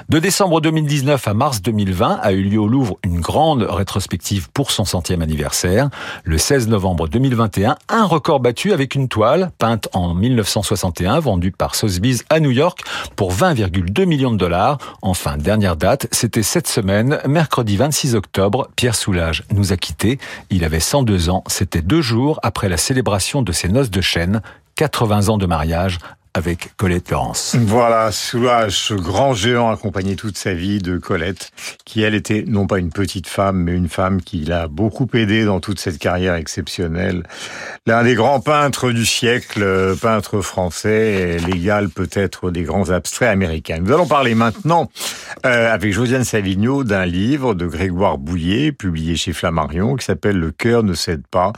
De 0.09 0.19
décembre 0.19 0.61
2019 0.61 1.29
à 1.29 1.35
mars 1.35 1.63
2020 1.63 2.19
a 2.21 2.33
eu 2.33 2.43
lieu 2.43 2.59
au 2.59 2.67
Louvre 2.67 2.99
une 3.05 3.21
grande 3.21 3.63
rétrospective 3.63 4.49
pour 4.51 4.73
son 4.73 4.85
centième 4.85 5.23
anniversaire. 5.23 5.91
Le 6.25 6.39
16 6.39 6.67
novembre 6.67 7.04
2021, 7.09 7.77
un 7.89 8.05
record 8.05 8.41
battu 8.41 8.73
avec 8.73 8.95
une 8.95 9.09
toile 9.09 9.51
peinte 9.59 9.89
en 9.93 10.15
1961 10.15 11.21
vendue 11.21 11.53
par 11.53 11.75
Sotheby's 11.75 12.25
à 12.31 12.41
New 12.41 12.51
York 12.51 12.81
pour 13.17 13.33
20,2 13.33 14.05
millions 14.05 14.33
de 14.33 14.37
dollars. 14.37 14.79
Enfin, 15.03 15.37
dernière 15.37 15.77
date, 15.77 16.07
c'était 16.13 16.43
cette 16.43 16.69
semaine, 16.69 17.19
mercredi 17.27 17.77
26 17.77 18.15
octobre, 18.15 18.69
Pierre 18.77 18.95
Soulage 18.95 19.45
nous 19.53 19.73
a 19.73 19.77
quittés. 19.77 20.19
Il 20.51 20.65
avait 20.65 20.81
102 20.81 21.31
ans, 21.31 21.45
c'était 21.47 21.83
deux 21.83 22.03
jours 22.03 22.41
après 22.43 22.69
la 22.69 22.77
célébration 22.77 23.43
de 23.43 23.53
ses 23.53 23.69
noces 23.69 23.91
de 23.91 24.01
chêne, 24.01 24.43
80 24.77 25.29
ans 25.29 25.39
de 25.39 25.47
mariage 25.47 25.99
avec 26.37 26.77
Colette 26.77 27.13
Laurence. 27.13 27.57
Voilà, 27.61 28.11
Soulage, 28.11 28.73
ce 28.73 28.95
grand 28.95 29.35
géant 29.35 29.71
accompagné 29.71 30.17
toute 30.17 30.37
sa 30.37 30.53
vie 30.53 30.81
de 30.81 30.99
Colette, 30.99 31.53
qui 31.85 32.03
elle 32.03 32.17
était 32.17 32.45
non 32.49 32.67
pas 32.67 32.81
une 32.81 32.91
petite 32.91 33.29
femme, 33.29 33.63
mais 33.63 33.73
une 33.73 33.89
femme 33.89 34.21
qui 34.21 34.39
l'a 34.41 34.67
beaucoup 34.67 35.07
aidé 35.15 35.45
dans 35.45 35.61
toute 35.61 35.79
cette 35.79 35.99
carrière 35.99 36.35
exceptionnelle. 36.35 37.23
L'un 37.87 38.03
des 38.03 38.17
grands 38.17 38.41
peintres 38.41 38.91
du 38.91 39.07
siècle, 39.07 39.63
euh, 39.63 39.95
peintre 39.95 40.41
français, 40.41 41.37
l'égal 41.47 41.89
peut-être 41.89 42.51
des 42.51 42.65
grands 42.65 42.91
abstraits 42.91 43.29
américains. 43.29 43.79
Nous 43.81 43.93
allons 43.93 44.09
parler 44.09 44.35
maintenant 44.35 44.91
euh, 45.47 45.73
avec 45.73 45.93
Josiane 45.93 46.25
Savigno 46.25 46.83
d'un 46.83 47.07
livre 47.07 47.55
de 47.55 47.67
Grégoire 47.67 48.19
Bouillet, 48.19 48.73
publié 48.73 49.15
chez 49.15 49.33
Flammarion, 49.33 49.95
qui 49.95 50.05
s'appelle 50.05 50.39
Le 50.39 50.51
cœur 50.51 50.83
ne 50.83 50.95
cède 50.95 51.23
pas. 51.31 51.53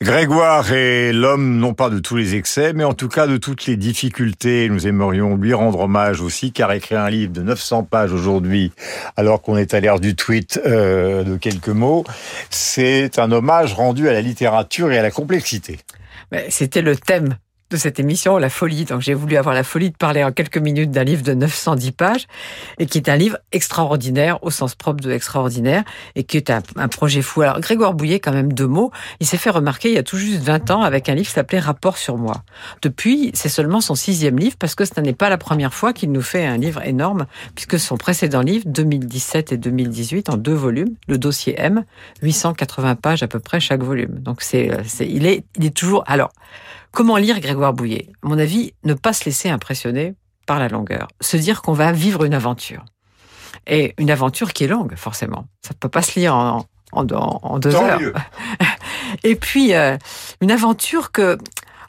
Grégoire 0.00 0.72
est 0.72 1.12
l'homme 1.12 1.58
non 1.58 1.74
pas 1.74 1.90
de 1.90 1.98
tous 1.98 2.16
les 2.16 2.36
excès, 2.36 2.72
mais 2.72 2.84
en 2.84 2.94
tout 2.94 3.08
cas 3.08 3.26
de 3.26 3.36
toutes 3.36 3.66
les 3.66 3.76
difficultés. 3.76 3.97
Nous 4.70 4.86
aimerions 4.86 5.36
lui 5.36 5.54
rendre 5.54 5.80
hommage 5.80 6.20
aussi, 6.20 6.52
car 6.52 6.72
écrire 6.72 7.00
un 7.00 7.10
livre 7.10 7.32
de 7.32 7.42
900 7.42 7.84
pages 7.84 8.12
aujourd'hui, 8.12 8.72
alors 9.16 9.42
qu'on 9.42 9.56
est 9.56 9.74
à 9.74 9.80
l'ère 9.80 9.98
du 9.98 10.14
tweet 10.14 10.60
euh, 10.64 11.24
de 11.24 11.36
quelques 11.36 11.68
mots, 11.68 12.04
c'est 12.50 13.18
un 13.18 13.32
hommage 13.32 13.74
rendu 13.74 14.08
à 14.08 14.12
la 14.12 14.20
littérature 14.20 14.92
et 14.92 14.98
à 14.98 15.02
la 15.02 15.10
complexité. 15.10 15.78
C'était 16.48 16.82
le 16.82 16.94
thème 16.96 17.36
de 17.70 17.76
cette 17.76 18.00
émission, 18.00 18.38
La 18.38 18.48
Folie. 18.48 18.84
Donc 18.84 19.02
j'ai 19.02 19.14
voulu 19.14 19.36
avoir 19.36 19.54
la 19.54 19.62
folie 19.62 19.90
de 19.90 19.96
parler 19.96 20.24
en 20.24 20.32
quelques 20.32 20.56
minutes 20.58 20.90
d'un 20.90 21.04
livre 21.04 21.22
de 21.22 21.34
910 21.34 21.92
pages 21.92 22.26
et 22.78 22.86
qui 22.86 22.96
est 22.96 23.08
un 23.10 23.16
livre 23.16 23.38
extraordinaire 23.52 24.42
au 24.42 24.50
sens 24.50 24.74
propre 24.74 25.02
de 25.02 25.10
extraordinaire 25.10 25.84
et 26.14 26.24
qui 26.24 26.38
est 26.38 26.50
un, 26.50 26.88
projet 26.88 27.20
fou. 27.20 27.42
Alors 27.42 27.60
Grégoire 27.60 27.92
Bouillet, 27.92 28.20
quand 28.20 28.32
même 28.32 28.52
deux 28.52 28.66
mots, 28.66 28.90
il 29.20 29.26
s'est 29.26 29.36
fait 29.36 29.50
remarquer 29.50 29.90
il 29.90 29.94
y 29.94 29.98
a 29.98 30.02
tout 30.02 30.16
juste 30.16 30.40
20 30.40 30.70
ans 30.70 30.82
avec 30.82 31.08
un 31.08 31.14
livre 31.14 31.28
qui 31.28 31.34
s'appelait 31.34 31.58
Rapport 31.58 31.98
sur 31.98 32.16
moi. 32.16 32.42
Depuis, 32.80 33.30
c'est 33.34 33.50
seulement 33.50 33.80
son 33.80 33.94
sixième 33.94 34.38
livre 34.38 34.56
parce 34.58 34.74
que 34.74 34.84
ce 34.84 34.98
n'est 35.00 35.12
pas 35.12 35.28
la 35.28 35.38
première 35.38 35.74
fois 35.74 35.92
qu'il 35.92 36.10
nous 36.10 36.22
fait 36.22 36.46
un 36.46 36.56
livre 36.56 36.82
énorme 36.86 37.26
puisque 37.54 37.78
son 37.78 37.98
précédent 37.98 38.40
livre, 38.40 38.64
2017 38.66 39.52
et 39.52 39.56
2018, 39.58 40.30
en 40.30 40.36
deux 40.36 40.54
volumes, 40.54 40.94
le 41.06 41.18
dossier 41.18 41.54
M, 41.58 41.84
880 42.22 42.94
pages 42.94 43.22
à 43.22 43.28
peu 43.28 43.40
près 43.40 43.60
chaque 43.60 43.82
volume. 43.82 44.20
Donc 44.20 44.40
c'est, 44.40 44.70
c'est 44.86 45.06
il 45.06 45.26
est, 45.26 45.44
il 45.56 45.66
est 45.66 45.76
toujours, 45.76 46.04
alors, 46.06 46.30
Comment 46.92 47.16
lire 47.16 47.40
Grégoire 47.40 47.72
Bouillet? 47.72 48.10
À 48.24 48.28
mon 48.28 48.38
avis, 48.38 48.72
ne 48.84 48.94
pas 48.94 49.12
se 49.12 49.24
laisser 49.24 49.48
impressionner 49.48 50.14
par 50.46 50.58
la 50.58 50.68
longueur. 50.68 51.08
Se 51.20 51.36
dire 51.36 51.62
qu'on 51.62 51.72
va 51.74 51.92
vivre 51.92 52.24
une 52.24 52.34
aventure. 52.34 52.84
Et 53.66 53.94
une 53.98 54.10
aventure 54.10 54.52
qui 54.52 54.64
est 54.64 54.68
longue, 54.68 54.94
forcément. 54.96 55.46
Ça 55.62 55.70
ne 55.74 55.78
peut 55.78 55.88
pas 55.90 56.02
se 56.02 56.18
lire 56.18 56.34
en, 56.34 56.64
en, 56.92 57.06
en 57.12 57.58
deux 57.58 57.72
Tant 57.72 57.84
heures. 57.84 58.00
mieux. 58.00 58.14
Et 59.24 59.36
puis, 59.36 59.74
euh, 59.74 59.96
une 60.40 60.50
aventure 60.50 61.12
que, 61.12 61.38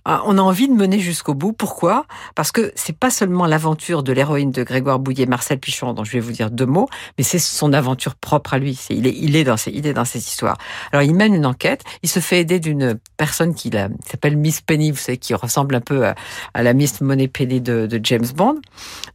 on 0.06 0.38
a 0.38 0.42
envie 0.42 0.68
de 0.68 0.74
mener 0.74 1.00
jusqu'au 1.00 1.34
bout. 1.34 1.54
Pourquoi? 1.54 2.06
Parce 2.36 2.52
que 2.52 2.72
c'est 2.76 2.98
pas 2.98 3.10
seulement 3.10 3.46
l'aventure 3.46 4.04
de 4.04 4.12
l'héroïne 4.12 4.52
de 4.52 4.64
Grégoire 4.64 5.00
Bouillet, 5.00 5.26
Marcel 5.26 5.60
Pichon, 5.60 5.94
dont 5.94 6.04
je 6.04 6.12
vais 6.12 6.20
vous 6.20 6.32
dire 6.32 6.52
deux 6.52 6.66
mots, 6.66 6.90
mais 7.18 7.24
c'est 7.24 7.40
son 7.40 7.74
aventure 7.74 8.16
propre 8.16 8.54
à 8.54 8.60
lui. 8.60 8.80
Il, 8.90 9.36
est, 9.36 9.44
dans 9.44 9.58
ses, 9.58 9.72
il 9.72 9.92
dans 9.94 10.06
cette 10.06 10.26
histoire. 10.26 10.58
Alors 10.92 11.04
il 11.04 11.14
mène 11.14 11.34
une 11.34 11.46
enquête, 11.46 11.84
il 12.04 12.10
se 12.10 12.20
fait 12.20 12.40
aider 12.40 12.60
d'une 12.60 13.00
personne 13.18 13.54
qui 13.54 13.72
s'appelle 14.06 14.38
Miss 14.38 14.62
Penny, 14.62 14.92
vous 14.92 14.98
savez, 14.98 15.18
qui 15.18 15.34
ressemble 15.34 15.76
un 15.76 15.82
peu 15.82 16.06
à, 16.06 16.16
la 16.56 16.74
Miss 16.74 17.02
Money 17.02 17.28
Penny 17.28 17.60
de, 17.62 18.00
James 18.04 18.28
Bond. 18.36 18.56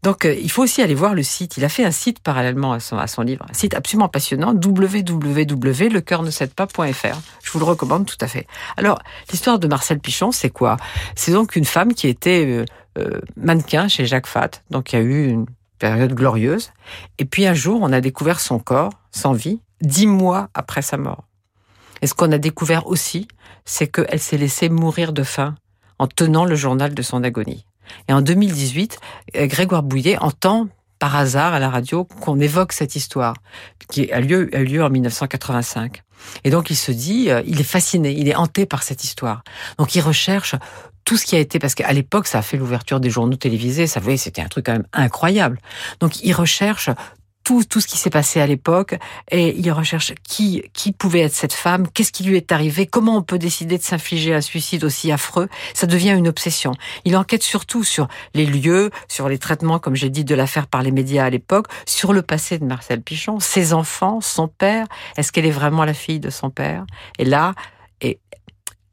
Donc 0.03 0.26
euh, 0.26 0.35
il 0.35 0.51
faut 0.51 0.62
aussi 0.62 0.82
aller 0.82 0.95
voir 0.95 1.14
le 1.14 1.22
site. 1.22 1.57
Il 1.57 1.64
a 1.64 1.68
fait 1.68 1.85
un 1.85 1.91
site 1.91 2.20
parallèlement 2.20 2.74
à 2.74 2.80
son, 2.80 3.22
livre, 3.22 3.47
un 3.49 3.55
site 3.55 3.74
absolument 3.74 4.09
passionnant, 4.09 4.55
www.lecoeur-ne-cède-pas.fr. 4.55 7.20
Je 7.43 7.51
vous 7.51 7.59
le 7.59 7.64
recommande 7.64 8.07
tout 8.07 8.18
à 8.20 8.26
fait. 8.26 8.47
Alors 8.76 8.99
l'histoire 9.30 9.59
de 9.59 9.66
Marcel 9.66 10.01
Pichon, 10.01 10.32
c'est 10.32 10.51
quoi? 10.51 10.74
C'est 11.14 11.33
donc 11.33 11.57
une 11.57 11.64
femme 11.64 11.95
qui 11.95 12.09
était 12.09 12.45
euh, 12.47 12.64
euh, 12.99 13.20
mannequin 13.37 13.89
chez 13.89 14.07
Jacques 14.07 14.27
Fat. 14.27 14.51
Donc 14.70 14.93
il 14.93 14.97
y 14.97 15.03
a 15.03 15.03
eu 15.03 15.29
une 15.29 15.47
période 15.79 16.14
glorieuse. 16.14 16.72
Et 17.18 17.25
puis 17.25 17.47
un 17.47 17.55
jour, 17.55 17.81
on 17.83 17.93
a 17.93 18.01
découvert 18.01 18.41
son 18.41 18.59
corps 18.59 18.93
sans 19.11 19.33
vie, 19.33 19.61
dix 19.81 20.07
mois 20.07 20.49
après 20.55 20.83
sa 20.83 20.97
mort. 20.97 21.25
Et 22.03 22.07
ce 22.07 22.14
qu'on 22.14 22.33
a 22.33 22.39
découvert 22.39 22.87
aussi, 22.87 23.29
c'est 23.64 23.89
qu'elle 23.89 24.20
s'est 24.20 24.37
laissée 24.37 24.68
mourir 24.68 25.12
de 25.12 25.22
faim 25.22 25.55
en 25.99 26.07
tenant 26.07 26.45
le 26.45 26.55
journal 26.55 26.95
de 26.95 27.03
son 27.03 27.22
agonie. 27.22 27.66
Et 28.09 28.12
en 28.12 28.22
2018, 28.22 28.99
euh, 29.37 29.47
Grégoire 29.47 29.83
Bouillet 29.83 30.18
entend 30.18 30.68
par 30.99 31.16
hasard 31.16 31.55
à 31.55 31.59
la 31.59 31.70
radio 31.70 32.05
qu'on 32.05 32.40
évoque 32.40 32.72
cette 32.72 32.97
histoire 32.97 33.34
qui 33.90 34.11
a 34.11 34.20
lieu, 34.20 34.49
a 34.53 34.61
lieu 34.61 34.82
en 34.82 34.90
1985. 34.90 36.03
Et 36.45 36.51
donc 36.51 36.70
il 36.70 36.76
se 36.76 36.92
dit, 36.92 37.30
euh, 37.30 37.42
il 37.47 37.61
est 37.61 37.64
fasciné, 37.64 38.12
il 38.12 38.28
est 38.28 38.34
hanté 38.34 38.66
par 38.66 38.82
cette 38.82 39.05
histoire. 39.05 39.42
Donc 39.78 39.95
il 39.95 40.01
recherche 40.01 40.55
tout 41.05 41.16
ce 41.16 41.26
qui 41.26 41.36
a 41.36 41.38
été, 41.38 41.59
parce 41.59 41.74
qu'à 41.74 41.92
l'époque, 41.92 42.26
ça 42.26 42.38
a 42.38 42.42
fait 42.42 42.57
l'ouverture 42.57 42.99
des 42.99 43.11
journaux 43.11 43.36
télévisés, 43.36 43.86
ça, 43.86 44.01
vous 44.01 44.16
c'était 44.16 44.40
un 44.40 44.49
truc 44.49 44.66
quand 44.66 44.72
même 44.72 44.86
incroyable. 44.92 45.59
Donc 46.01 46.22
il 46.22 46.32
recherche 46.32 46.88
tout, 47.45 47.62
tout 47.62 47.80
ce 47.80 47.86
qui 47.86 47.99
s'est 47.99 48.11
passé 48.11 48.40
à 48.40 48.47
l'époque 48.47 48.97
et 49.30 49.57
il 49.57 49.70
recherche 49.70 50.14
qui, 50.22 50.64
qui 50.72 50.92
pouvait 50.92 51.20
être 51.20 51.34
cette 51.34 51.53
femme, 51.53 51.86
qu'est-ce 51.88 52.11
qui 52.11 52.24
lui 52.24 52.36
est 52.36 52.51
arrivé, 52.51 52.86
comment 52.86 53.16
on 53.16 53.22
peut 53.22 53.38
décider 53.38 53.78
de 53.78 53.82
s'infliger 53.82 54.34
un 54.34 54.40
suicide 54.40 54.82
aussi 54.82 55.12
affreux? 55.12 55.49
Ça 55.74 55.86
devient 55.86 56.14
une 56.16 56.26
obsession. 56.26 56.72
Il 57.05 57.16
enquête 57.16 57.42
surtout 57.42 57.84
sur 57.84 58.09
les 58.34 58.47
lieux, 58.47 58.90
sur 59.09 59.28
les 59.28 59.38
traitements, 59.38 59.78
comme 59.78 59.95
j'ai 59.95 60.11
dit, 60.11 60.24
de 60.24 60.34
l'affaire 60.34 60.66
par 60.66 60.82
les 60.82 60.90
médias 60.90 61.26
à 61.26 61.30
l'époque, 61.30 61.66
sur 61.86 62.12
le 62.12 62.22
passé 62.22 62.59
de 62.59 62.64
Marcel 62.64 63.03
Pichon, 63.03 63.38
ses 63.40 63.74
enfants, 63.74 64.20
son 64.20 64.49
père. 64.49 64.86
Est-ce 65.16 65.30
qu'elle 65.30 65.47
est 65.47 65.51
vraiment 65.51 65.84
la 65.84 65.95
fille 65.95 66.20
de 66.20 66.30
son 66.30 66.51
père? 66.51 66.86
Et 67.18 67.24
là, 67.24 67.55
et 68.01 68.18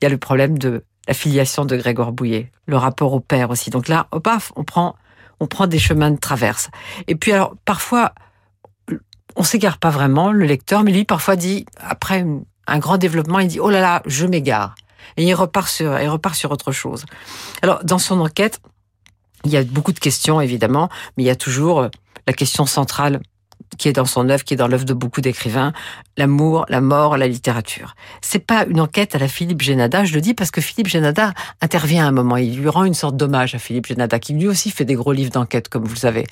il 0.01 0.03
y 0.03 0.05
a 0.05 0.09
le 0.09 0.17
problème 0.17 0.57
de 0.57 0.83
la 1.07 1.13
filiation 1.13 1.65
de 1.65 1.75
Grégoire 1.77 2.11
Bouillet, 2.11 2.51
le 2.65 2.77
rapport 2.77 3.13
au 3.13 3.19
père 3.19 3.49
aussi. 3.49 3.69
Donc 3.69 3.87
là, 3.87 4.07
paf, 4.23 4.51
on 4.55 4.63
prend, 4.63 4.95
on 5.39 5.47
prend 5.47 5.67
des 5.67 5.79
chemins 5.79 6.11
de 6.11 6.19
traverse. 6.19 6.69
Et 7.07 7.15
puis 7.15 7.31
alors, 7.31 7.55
parfois, 7.65 8.13
on 9.35 9.43
s'égare 9.43 9.77
pas 9.77 9.89
vraiment, 9.89 10.31
le 10.31 10.45
lecteur, 10.45 10.83
mais 10.83 10.91
lui 10.91 11.05
parfois 11.05 11.35
dit, 11.35 11.65
après 11.79 12.25
un 12.67 12.79
grand 12.79 12.97
développement, 12.97 13.39
il 13.39 13.47
dit, 13.47 13.59
oh 13.59 13.69
là 13.69 13.81
là, 13.81 14.01
je 14.05 14.25
m'égare. 14.25 14.75
Et 15.17 15.25
il 15.25 15.33
repart 15.33 15.67
sur, 15.67 15.99
il 15.99 16.07
repart 16.07 16.35
sur 16.35 16.51
autre 16.51 16.71
chose. 16.71 17.05
Alors, 17.61 17.83
dans 17.83 17.97
son 17.97 18.19
enquête, 18.19 18.61
il 19.43 19.51
y 19.51 19.57
a 19.57 19.63
beaucoup 19.63 19.91
de 19.91 19.99
questions, 19.99 20.39
évidemment, 20.41 20.89
mais 21.17 21.23
il 21.23 21.25
y 21.25 21.31
a 21.31 21.35
toujours 21.35 21.89
la 22.27 22.33
question 22.33 22.65
centrale 22.65 23.21
qui 23.77 23.87
est 23.87 23.93
dans 23.93 24.05
son 24.05 24.29
œuvre, 24.29 24.43
qui 24.43 24.53
est 24.53 24.57
dans 24.57 24.67
l'œuvre 24.67 24.85
de 24.85 24.93
beaucoup 24.93 25.21
d'écrivains, 25.21 25.73
l'amour, 26.17 26.65
la 26.69 26.81
mort, 26.81 27.17
la 27.17 27.27
littérature. 27.27 27.95
C'est 28.21 28.45
pas 28.45 28.65
une 28.65 28.81
enquête 28.81 29.15
à 29.15 29.19
la 29.19 29.27
Philippe 29.27 29.61
Génada, 29.61 30.03
je 30.03 30.13
le 30.13 30.21
dis 30.21 30.33
parce 30.33 30.51
que 30.51 30.61
Philippe 30.61 30.87
Génada 30.87 31.33
intervient 31.61 32.05
à 32.05 32.07
un 32.07 32.11
moment, 32.11 32.37
il 32.37 32.57
lui 32.57 32.69
rend 32.69 32.83
une 32.83 32.93
sorte 32.93 33.15
d'hommage 33.15 33.55
à 33.55 33.59
Philippe 33.59 33.87
Génada, 33.87 34.19
qui 34.19 34.33
lui 34.33 34.47
aussi 34.47 34.71
fait 34.71 34.85
des 34.85 34.95
gros 34.95 35.13
livres 35.13 35.31
d'enquête, 35.31 35.69
comme 35.69 35.83
vous 35.83 35.93
le 35.93 35.99
savez. 35.99 36.27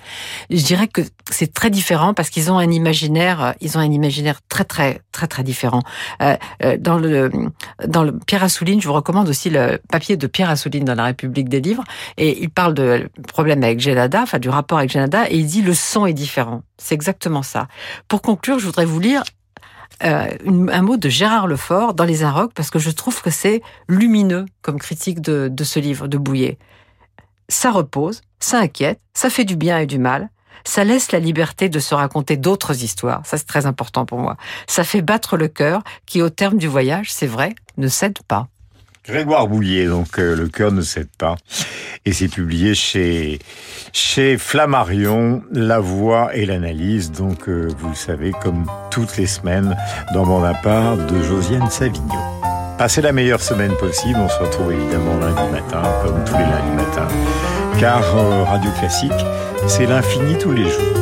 Je 0.49 0.63
dirais 0.63 0.87
que 0.87 1.01
c'est 1.29 1.53
très 1.53 1.69
différent 1.69 2.13
parce 2.13 2.29
qu'ils 2.29 2.51
ont 2.51 2.57
un 2.57 2.69
imaginaire, 2.69 3.55
ils 3.61 3.77
ont 3.77 3.81
un 3.81 3.91
imaginaire 3.91 4.39
très 4.49 4.63
très 4.63 5.01
très 5.11 5.27
très 5.27 5.43
différent. 5.43 5.81
Euh, 6.21 6.35
euh 6.63 6.77
dans 6.77 6.97
le 6.97 7.31
dans 7.87 8.03
le 8.03 8.17
Pierre 8.19 8.43
Assouline, 8.43 8.81
je 8.81 8.87
vous 8.87 8.93
recommande 8.93 9.29
aussi 9.29 9.49
le 9.49 9.79
papier 9.89 10.17
de 10.17 10.27
Pierre 10.27 10.49
Assouline 10.49 10.85
dans 10.85 10.95
la 10.95 11.05
République 11.05 11.49
des 11.49 11.61
livres, 11.61 11.83
et 12.17 12.41
il 12.41 12.49
parle 12.49 12.73
de 12.73 13.09
problème 13.27 13.63
avec 13.63 13.79
Génada, 13.79 14.21
enfin 14.21 14.39
du 14.39 14.49
rapport 14.49 14.77
avec 14.77 14.91
Génada, 14.91 15.29
et 15.29 15.37
il 15.37 15.45
dit 15.45 15.61
le 15.61 15.73
son 15.73 16.05
est 16.05 16.13
différent. 16.13 16.61
C'est 16.77 16.95
exactement 16.95 17.43
ça. 17.43 17.67
Pour 18.07 18.21
conclure, 18.21 18.59
je 18.59 18.65
voudrais 18.65 18.85
vous 18.85 18.99
lire 18.99 19.23
euh, 20.03 20.27
un 20.71 20.81
mot 20.81 20.97
de 20.97 21.09
Gérard 21.09 21.47
Lefort 21.47 21.93
dans 21.93 22.05
Les 22.05 22.23
Inrocks, 22.23 22.53
parce 22.53 22.69
que 22.69 22.79
je 22.79 22.89
trouve 22.91 23.21
que 23.21 23.29
c'est 23.29 23.61
lumineux 23.87 24.45
comme 24.61 24.79
critique 24.79 25.21
de, 25.21 25.49
de 25.51 25.63
ce 25.63 25.79
livre 25.79 26.07
de 26.07 26.17
Bouillet. 26.17 26.57
Ça 27.49 27.71
repose, 27.71 28.21
ça 28.39 28.59
inquiète, 28.59 28.99
ça 29.13 29.29
fait 29.29 29.45
du 29.45 29.55
bien 29.55 29.79
et 29.79 29.85
du 29.85 29.99
mal, 29.99 30.29
ça 30.63 30.83
laisse 30.83 31.11
la 31.11 31.19
liberté 31.19 31.69
de 31.69 31.79
se 31.79 31.95
raconter 31.95 32.37
d'autres 32.37 32.83
histoires. 32.83 33.25
Ça, 33.25 33.37
c'est 33.37 33.47
très 33.47 33.65
important 33.65 34.05
pour 34.05 34.19
moi. 34.19 34.37
Ça 34.67 34.83
fait 34.83 35.01
battre 35.01 35.37
le 35.37 35.47
cœur 35.47 35.81
qui, 36.05 36.21
au 36.21 36.29
terme 36.29 36.57
du 36.57 36.67
voyage, 36.67 37.11
c'est 37.11 37.27
vrai, 37.27 37.55
ne 37.77 37.87
cède 37.87 38.19
pas. 38.27 38.47
Grégoire 39.09 39.47
Bouillet, 39.47 39.87
donc 39.87 40.19
euh, 40.19 40.35
Le 40.35 40.47
cœur 40.47 40.71
ne 40.71 40.81
cède 40.81 41.09
pas. 41.17 41.35
Et 42.05 42.13
c'est 42.13 42.27
publié 42.27 42.75
chez, 42.75 43.39
chez 43.91 44.37
Flammarion, 44.37 45.41
La 45.51 45.79
Voix 45.79 46.35
et 46.35 46.45
l'Analyse. 46.45 47.11
Donc, 47.11 47.49
euh, 47.49 47.67
vous 47.79 47.89
le 47.89 47.95
savez, 47.95 48.31
comme 48.41 48.65
toutes 48.91 49.17
les 49.17 49.25
semaines, 49.25 49.75
dans 50.13 50.25
mon 50.25 50.43
appart 50.43 50.97
de 50.97 51.23
Josiane 51.23 51.69
Savigno. 51.71 52.19
Passez 52.77 53.01
la 53.01 53.11
meilleure 53.11 53.41
semaine 53.41 53.75
possible. 53.77 54.19
On 54.19 54.29
se 54.29 54.37
retrouve 54.37 54.71
évidemment 54.71 55.17
lundi 55.17 55.51
matin, 55.51 55.81
comme 56.03 56.23
tous 56.23 56.37
les 56.37 56.45
lundis 56.45 56.75
matins. 56.75 57.07
Car 57.79 58.03
euh, 58.15 58.43
Radio 58.43 58.69
Classique, 58.79 59.11
c'est 59.67 59.87
l'infini 59.87 60.37
tous 60.37 60.51
les 60.51 60.65
jours. 60.65 60.98